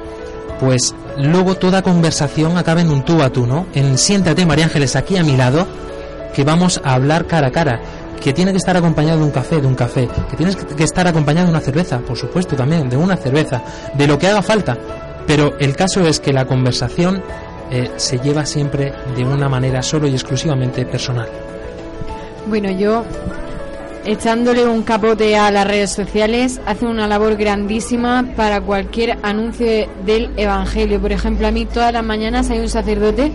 pues 0.61 0.95
luego 1.17 1.55
toda 1.55 1.81
conversación 1.81 2.57
acaba 2.57 2.79
en 2.79 2.89
un 2.89 3.03
tú 3.03 3.21
a 3.21 3.29
tú, 3.31 3.45
¿no? 3.45 3.67
En 3.73 3.97
siéntate 3.97 4.45
María 4.45 4.63
Ángeles 4.63 4.95
aquí 4.95 5.17
a 5.17 5.23
mi 5.23 5.35
lado, 5.35 5.67
que 6.33 6.45
vamos 6.45 6.79
a 6.85 6.93
hablar 6.93 7.27
cara 7.27 7.47
a 7.47 7.51
cara, 7.51 7.81
que 8.21 8.31
tiene 8.31 8.51
que 8.51 8.59
estar 8.59 8.77
acompañado 8.77 9.19
de 9.19 9.25
un 9.25 9.31
café, 9.31 9.59
de 9.59 9.67
un 9.67 9.75
café, 9.75 10.07
que 10.29 10.37
tienes 10.37 10.55
que 10.55 10.83
estar 10.85 11.05
acompañado 11.05 11.47
de 11.47 11.51
una 11.51 11.59
cerveza, 11.59 11.99
por 11.99 12.17
supuesto 12.17 12.55
también, 12.55 12.89
de 12.89 12.95
una 12.95 13.17
cerveza, 13.17 13.61
de 13.93 14.07
lo 14.07 14.17
que 14.17 14.27
haga 14.27 14.41
falta. 14.41 14.77
Pero 15.27 15.59
el 15.59 15.75
caso 15.75 15.99
es 16.07 16.21
que 16.21 16.31
la 16.31 16.45
conversación 16.45 17.21
eh, 17.69 17.91
se 17.97 18.19
lleva 18.19 18.45
siempre 18.45 18.93
de 19.17 19.25
una 19.25 19.49
manera 19.49 19.83
solo 19.83 20.07
y 20.07 20.13
exclusivamente 20.13 20.85
personal. 20.85 21.27
Bueno, 22.47 22.71
yo 22.71 23.03
echándole 24.05 24.65
un 24.67 24.81
capote 24.83 25.35
a 25.37 25.51
las 25.51 25.67
redes 25.67 25.91
sociales 25.91 26.59
hacen 26.65 26.87
una 26.87 27.07
labor 27.07 27.35
grandísima 27.35 28.25
para 28.35 28.59
cualquier 28.61 29.17
anuncio 29.23 29.65
de- 29.67 29.89
del 30.05 30.31
evangelio. 30.37 30.99
Por 30.99 31.11
ejemplo, 31.11 31.47
a 31.47 31.51
mí 31.51 31.65
todas 31.65 31.93
las 31.93 32.03
mañanas 32.03 32.49
hay 32.49 32.59
un 32.59 32.69
sacerdote 32.69 33.31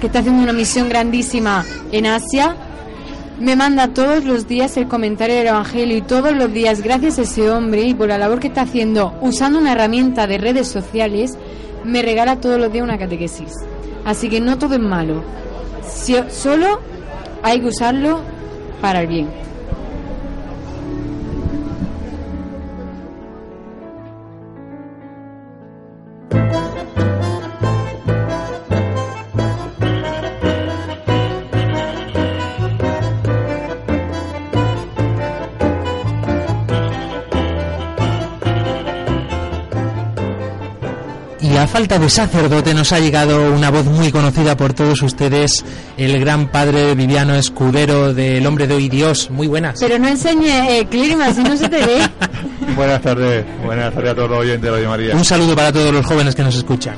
que 0.00 0.06
está 0.06 0.18
haciendo 0.20 0.42
una 0.42 0.52
misión 0.52 0.88
grandísima 0.88 1.64
en 1.90 2.06
Asia. 2.06 2.54
Me 3.40 3.56
manda 3.56 3.88
todos 3.88 4.24
los 4.24 4.46
días 4.48 4.76
el 4.76 4.88
comentario 4.88 5.36
del 5.36 5.46
evangelio 5.46 5.96
y 5.96 6.02
todos 6.02 6.32
los 6.32 6.52
días, 6.52 6.82
gracias 6.82 7.18
a 7.18 7.22
ese 7.22 7.50
hombre 7.50 7.82
y 7.82 7.94
por 7.94 8.08
la 8.08 8.18
labor 8.18 8.40
que 8.40 8.48
está 8.48 8.62
haciendo 8.62 9.14
usando 9.20 9.58
una 9.58 9.72
herramienta 9.72 10.26
de 10.26 10.38
redes 10.38 10.68
sociales, 10.68 11.36
me 11.84 12.02
regala 12.02 12.36
todos 12.40 12.58
los 12.60 12.72
días 12.72 12.82
una 12.84 12.98
catequesis. 12.98 13.52
Así 14.04 14.28
que 14.28 14.40
no 14.40 14.58
todo 14.58 14.74
es 14.74 14.80
malo. 14.80 15.22
Si- 15.88 16.16
solo 16.30 16.80
hay 17.42 17.60
que 17.60 17.66
usarlo 17.68 18.20
para 18.80 19.00
el 19.02 19.06
bien. 19.06 19.47
Falta 41.78 42.00
de 42.00 42.10
sacerdote 42.10 42.74
nos 42.74 42.92
ha 42.92 42.98
llegado 42.98 43.52
una 43.52 43.70
voz 43.70 43.84
muy 43.84 44.10
conocida 44.10 44.56
por 44.56 44.72
todos 44.72 45.00
ustedes, 45.00 45.64
el 45.96 46.18
gran 46.18 46.48
padre 46.48 46.96
Viviano 46.96 47.36
Escudero 47.36 48.12
del 48.12 48.44
Hombre 48.48 48.66
de 48.66 48.74
Hoy 48.74 48.88
Dios. 48.88 49.30
Muy 49.30 49.46
buenas. 49.46 49.78
Pero 49.78 49.96
no 49.96 50.08
enseñe 50.08 50.80
el 50.80 50.88
clima, 50.88 51.32
si 51.32 51.40
no 51.40 51.56
se 51.56 51.68
te 51.68 51.76
ve. 51.76 52.00
Buenas 52.74 53.00
tardes, 53.00 53.44
buenas 53.64 53.94
tardes 53.94 54.10
a 54.10 54.14
todos 54.16 54.30
los 54.30 54.38
oyentes 54.40 54.62
de 54.62 54.70
Radio 54.72 54.88
María. 54.88 55.14
Un 55.14 55.24
saludo 55.24 55.54
para 55.54 55.72
todos 55.72 55.92
los 55.92 56.04
jóvenes 56.04 56.34
que 56.34 56.42
nos 56.42 56.56
escuchan. 56.56 56.96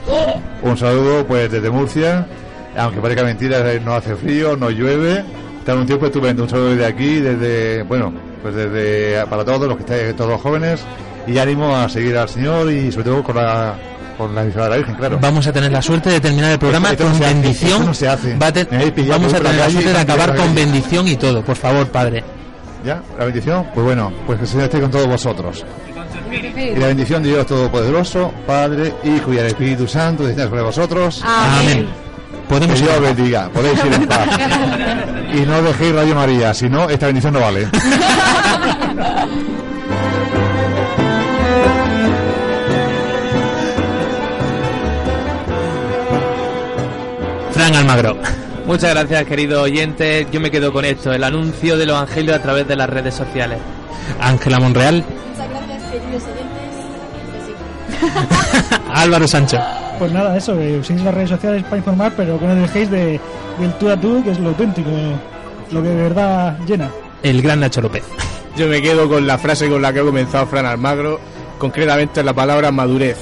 Un 0.62 0.78
saludo 0.78 1.26
pues 1.26 1.51
desde 1.51 1.68
Murcia, 1.68 2.26
aunque 2.74 3.03
parezca 3.03 3.22
mentira, 3.22 3.59
eh, 3.70 3.83
no 3.85 3.93
hace 3.93 4.16
frío, 4.16 4.57
no 4.57 4.70
llueve, 4.70 5.22
está 5.59 5.74
un 5.74 5.85
tiempo 5.85 6.07
estupendo. 6.07 6.45
Un 6.45 6.49
saludo 6.49 6.70
desde 6.70 6.87
aquí, 6.87 7.20
desde, 7.20 7.83
bueno, 7.83 8.14
pues 8.41 8.55
desde 8.55 9.26
para 9.26 9.45
todos 9.45 9.68
los 9.68 9.76
que 9.76 9.83
estáis, 9.83 10.16
todos 10.16 10.31
los 10.31 10.41
jóvenes, 10.41 10.81
y 11.26 11.37
ánimo 11.37 11.76
a 11.76 11.87
seguir 11.91 12.16
al 12.16 12.31
Señor 12.31 12.72
y 12.72 12.91
sobre 12.91 13.05
todo 13.05 13.22
con 13.22 13.37
la, 13.37 13.76
con 14.21 14.35
la 14.35 14.43
bendición 14.43 14.64
de 14.64 14.71
la 14.71 14.77
Virgen, 14.77 14.95
claro. 14.95 15.18
Vamos 15.21 15.47
a 15.47 15.53
tener 15.53 15.73
la 15.73 15.83
suerte 15.83 16.11
de 16.11 16.21
terminar 16.21 16.53
el 16.53 16.59
programa 16.59 16.91
Esto- 16.91 17.05
esto 17.05 17.12
con 17.12 17.12
no 17.12 17.18
se 17.18 17.25
hace, 17.27 17.35
bendición. 17.43 17.87
no 17.87 17.95
se 17.95 18.09
hace. 18.09 18.37
Va 18.37 18.47
a 18.47 18.53
te- 18.53 18.66
Me 18.71 18.77
habéis 18.77 18.93
pillado 18.93 19.18
vamos 19.21 19.33
a 19.35 19.37
por 19.37 19.45
la 19.45 19.51
tener 19.51 19.64
la 19.66 19.71
suerte 19.73 19.93
de 19.93 19.99
acabar 19.99 20.37
con 20.37 20.55
bendición 20.55 21.09
y 21.09 21.16
todo. 21.16 21.43
Por 21.45 21.57
favor, 21.57 21.89
padre. 21.89 22.25
¿Ya? 22.85 23.03
¿La 23.18 23.25
bendición? 23.27 23.66
Pues 23.75 23.85
bueno, 23.85 24.12
pues 24.27 24.39
que 24.39 24.45
el 24.45 24.49
Señor 24.51 24.64
esté 24.64 24.81
con 24.81 24.91
todos 24.91 25.07
vosotros. 25.07 25.64
Y 26.57 26.77
la 26.79 26.87
bendición 26.87 27.23
de 27.23 27.31
Dios 27.31 27.47
Todopoderoso, 27.47 28.33
Padre, 28.47 28.95
Hijo 29.05 29.33
y 29.35 29.39
el 29.39 29.47
Espíritu 29.47 29.87
Santo, 29.89 30.23
descienda 30.25 30.49
sobre 30.51 30.62
vosotros. 30.62 31.23
Amén. 31.25 31.87
Podemos 32.49 32.79
que 32.81 32.87
Dios 32.87 32.97
ir 32.97 33.03
bendiga, 33.03 33.49
podéis 33.53 33.85
ir 33.85 33.93
en 33.93 34.07
paz. 34.07 34.29
y 35.35 35.41
no 35.41 35.61
dejéis 35.62 35.95
Radio 35.95 36.14
María, 36.14 36.55
si 36.55 36.68
no, 36.68 36.89
esta 36.89 37.07
bendición 37.07 37.33
no 37.35 37.41
vale. 37.41 37.68
Fran 47.61 47.75
Almagro. 47.75 48.17
Muchas 48.65 48.95
gracias, 48.95 49.27
querido 49.27 49.61
oyente. 49.61 50.27
Yo 50.33 50.41
me 50.41 50.51
quedo 50.51 50.73
con 50.73 50.87
esto, 50.87 51.13
el 51.13 51.23
anuncio 51.23 51.77
del 51.77 51.91
Evangelio 51.91 52.35
a 52.35 52.39
través 52.39 52.67
de 52.67 52.75
las 52.75 52.89
redes 52.89 53.15
sociales. 53.15 53.59
Ángela 54.19 54.59
Monreal. 54.59 55.05
Muchas 55.29 55.51
gracias, 55.51 55.83
queridos 55.93 56.23
oyentes. 58.01 58.79
Álvaro 58.95 59.29
Sancho. 59.29 59.59
Pues 59.99 60.11
nada, 60.11 60.39
eso, 60.39 60.57
que 60.57 60.79
uséis 60.79 61.03
las 61.03 61.13
redes 61.13 61.29
sociales 61.29 61.63
para 61.65 61.77
informar, 61.77 62.15
pero 62.17 62.41
que 62.41 62.47
no 62.47 62.55
dejéis 62.55 62.91
de, 62.91 63.21
del 63.59 63.75
tú 63.79 63.91
a 63.91 64.01
tú, 64.01 64.25
que 64.25 64.31
es 64.31 64.39
lo 64.39 64.49
auténtico, 64.49 64.89
lo 65.71 65.83
que 65.83 65.89
de 65.91 66.03
verdad 66.03 66.59
llena. 66.67 66.89
El 67.23 67.43
gran 67.43 67.61
Nacho 67.61 67.83
López. 67.83 68.05
Yo 68.57 68.69
me 68.69 68.81
quedo 68.81 69.07
con 69.07 69.27
la 69.27 69.37
frase 69.37 69.69
con 69.69 69.83
la 69.83 69.93
que 69.93 70.01
ha 70.01 70.05
comenzado 70.05 70.47
Fran 70.47 70.65
Almagro, 70.65 71.21
concretamente 71.59 72.23
la 72.23 72.33
palabra 72.33 72.73
madurez. 72.73 73.19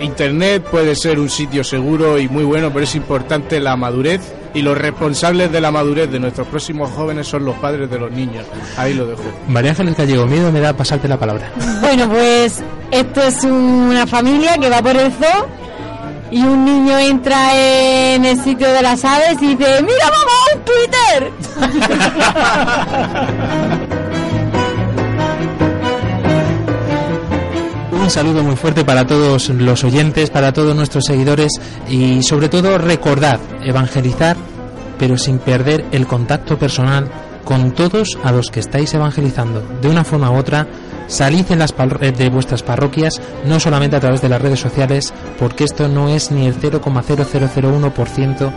Internet 0.00 0.64
puede 0.70 0.94
ser 0.94 1.18
un 1.18 1.28
sitio 1.28 1.64
seguro 1.64 2.18
y 2.18 2.28
muy 2.28 2.44
bueno, 2.44 2.70
pero 2.72 2.84
es 2.84 2.94
importante 2.94 3.58
la 3.60 3.76
madurez 3.76 4.20
y 4.54 4.62
los 4.62 4.78
responsables 4.78 5.50
de 5.52 5.60
la 5.60 5.70
madurez 5.70 6.10
de 6.10 6.18
nuestros 6.18 6.46
próximos 6.48 6.90
jóvenes 6.90 7.26
son 7.26 7.44
los 7.44 7.56
padres 7.56 7.90
de 7.90 7.98
los 7.98 8.10
niños. 8.10 8.46
Ahí 8.76 8.94
lo 8.94 9.06
dejo. 9.06 9.22
María 9.48 9.70
Ángeles 9.72 9.96
Gallego, 9.96 10.26
miedo 10.26 10.52
me 10.52 10.60
da 10.60 10.72
pasarte 10.72 11.08
la 11.08 11.18
palabra. 11.18 11.50
Bueno, 11.80 12.08
pues 12.08 12.62
esto 12.90 13.22
es 13.22 13.44
una 13.44 14.06
familia 14.06 14.56
que 14.58 14.70
va 14.70 14.80
por 14.82 14.96
el 14.96 15.12
zoo 15.12 15.46
y 16.30 16.42
un 16.42 16.64
niño 16.64 16.98
entra 16.98 17.54
en 18.14 18.24
el 18.24 18.38
sitio 18.42 18.70
de 18.72 18.82
las 18.82 19.04
aves 19.04 19.36
y 19.40 19.56
dice, 19.56 19.82
mira 19.82 20.10
mamá, 20.10 20.32
un 20.54 20.62
Twitter. 20.64 21.32
Un 28.08 28.14
saludo 28.14 28.42
muy 28.42 28.56
fuerte 28.56 28.86
para 28.86 29.06
todos 29.06 29.50
los 29.50 29.84
oyentes, 29.84 30.30
para 30.30 30.50
todos 30.54 30.74
nuestros 30.74 31.04
seguidores 31.04 31.52
y 31.90 32.22
sobre 32.22 32.48
todo 32.48 32.78
recordad, 32.78 33.38
evangelizar, 33.62 34.34
pero 34.98 35.18
sin 35.18 35.38
perder 35.38 35.84
el 35.92 36.06
contacto 36.06 36.58
personal 36.58 37.10
con 37.44 37.72
todos 37.72 38.18
a 38.24 38.32
los 38.32 38.50
que 38.50 38.60
estáis 38.60 38.94
evangelizando. 38.94 39.62
De 39.82 39.90
una 39.90 40.04
forma 40.04 40.30
u 40.30 40.36
otra, 40.36 40.66
salid 41.06 41.44
en 41.50 41.58
las 41.58 41.74
eh, 42.00 42.12
de 42.12 42.30
vuestras 42.30 42.62
parroquias, 42.62 43.20
no 43.44 43.60
solamente 43.60 43.96
a 43.96 44.00
través 44.00 44.22
de 44.22 44.30
las 44.30 44.40
redes 44.40 44.60
sociales, 44.60 45.12
porque 45.38 45.64
esto 45.64 45.86
no 45.86 46.08
es 46.08 46.30
ni 46.30 46.46
el 46.46 46.58
0,0001% 46.58 48.52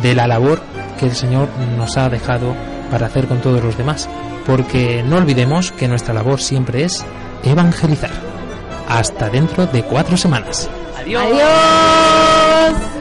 de 0.00 0.14
la 0.14 0.26
labor 0.26 0.62
que 0.98 1.04
el 1.04 1.14
Señor 1.14 1.48
nos 1.76 1.98
ha 1.98 2.08
dejado 2.08 2.54
para 2.90 3.08
hacer 3.08 3.26
con 3.26 3.42
todos 3.42 3.62
los 3.62 3.76
demás. 3.76 4.08
Porque 4.46 5.02
no 5.02 5.18
olvidemos 5.18 5.72
que 5.72 5.88
nuestra 5.88 6.14
labor 6.14 6.40
siempre 6.40 6.84
es 6.84 7.04
evangelizar. 7.44 8.33
Hasta 8.88 9.30
dentro 9.30 9.66
de 9.66 9.82
cuatro 9.82 10.16
semanas. 10.16 10.68
Adiós. 10.98 11.22
Adiós. 11.22 12.94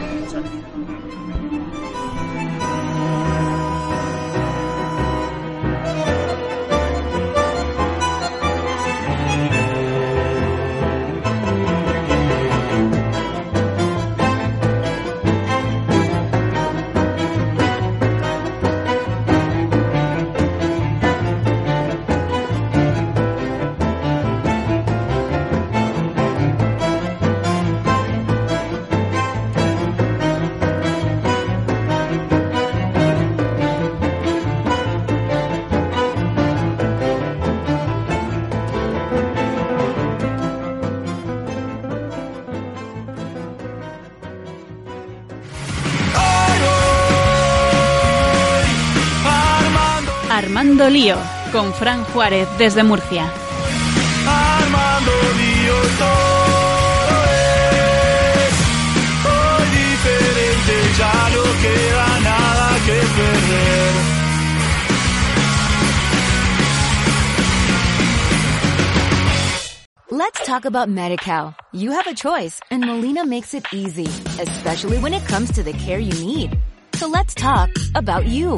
Armando 50.83 50.99
Lío, 50.99 51.15
con 51.53 51.73
Fran 51.73 52.03
Juárez 52.03 52.45
desde 52.57 52.83
Murcia. 52.83 53.31
Armando 54.27 55.11
Lío 55.37 55.75
todo 55.97 57.23
es 57.31 58.55
hoy 59.23 59.65
diferente, 59.79 60.73
ya 60.97 61.29
no 61.29 61.43
queda 61.61 62.19
nada 62.19 62.69
que 62.85 62.99
perder. 63.15 63.93
Let's 70.11 70.45
talk 70.45 70.65
about 70.65 70.89
MediCal. 70.89 71.55
You 71.71 71.91
have 71.91 72.07
a 72.07 72.13
choice 72.13 72.59
and 72.69 72.85
Molina 72.85 73.25
makes 73.25 73.53
it 73.53 73.65
easy, 73.71 74.09
especially 74.37 74.97
when 74.97 75.13
it 75.13 75.25
comes 75.27 75.53
to 75.53 75.63
the 75.63 75.71
care 75.71 75.99
you 75.99 76.11
need. 76.25 76.59
So 76.95 77.07
let's 77.07 77.33
talk 77.33 77.69
about 77.95 78.25
you, 78.25 78.57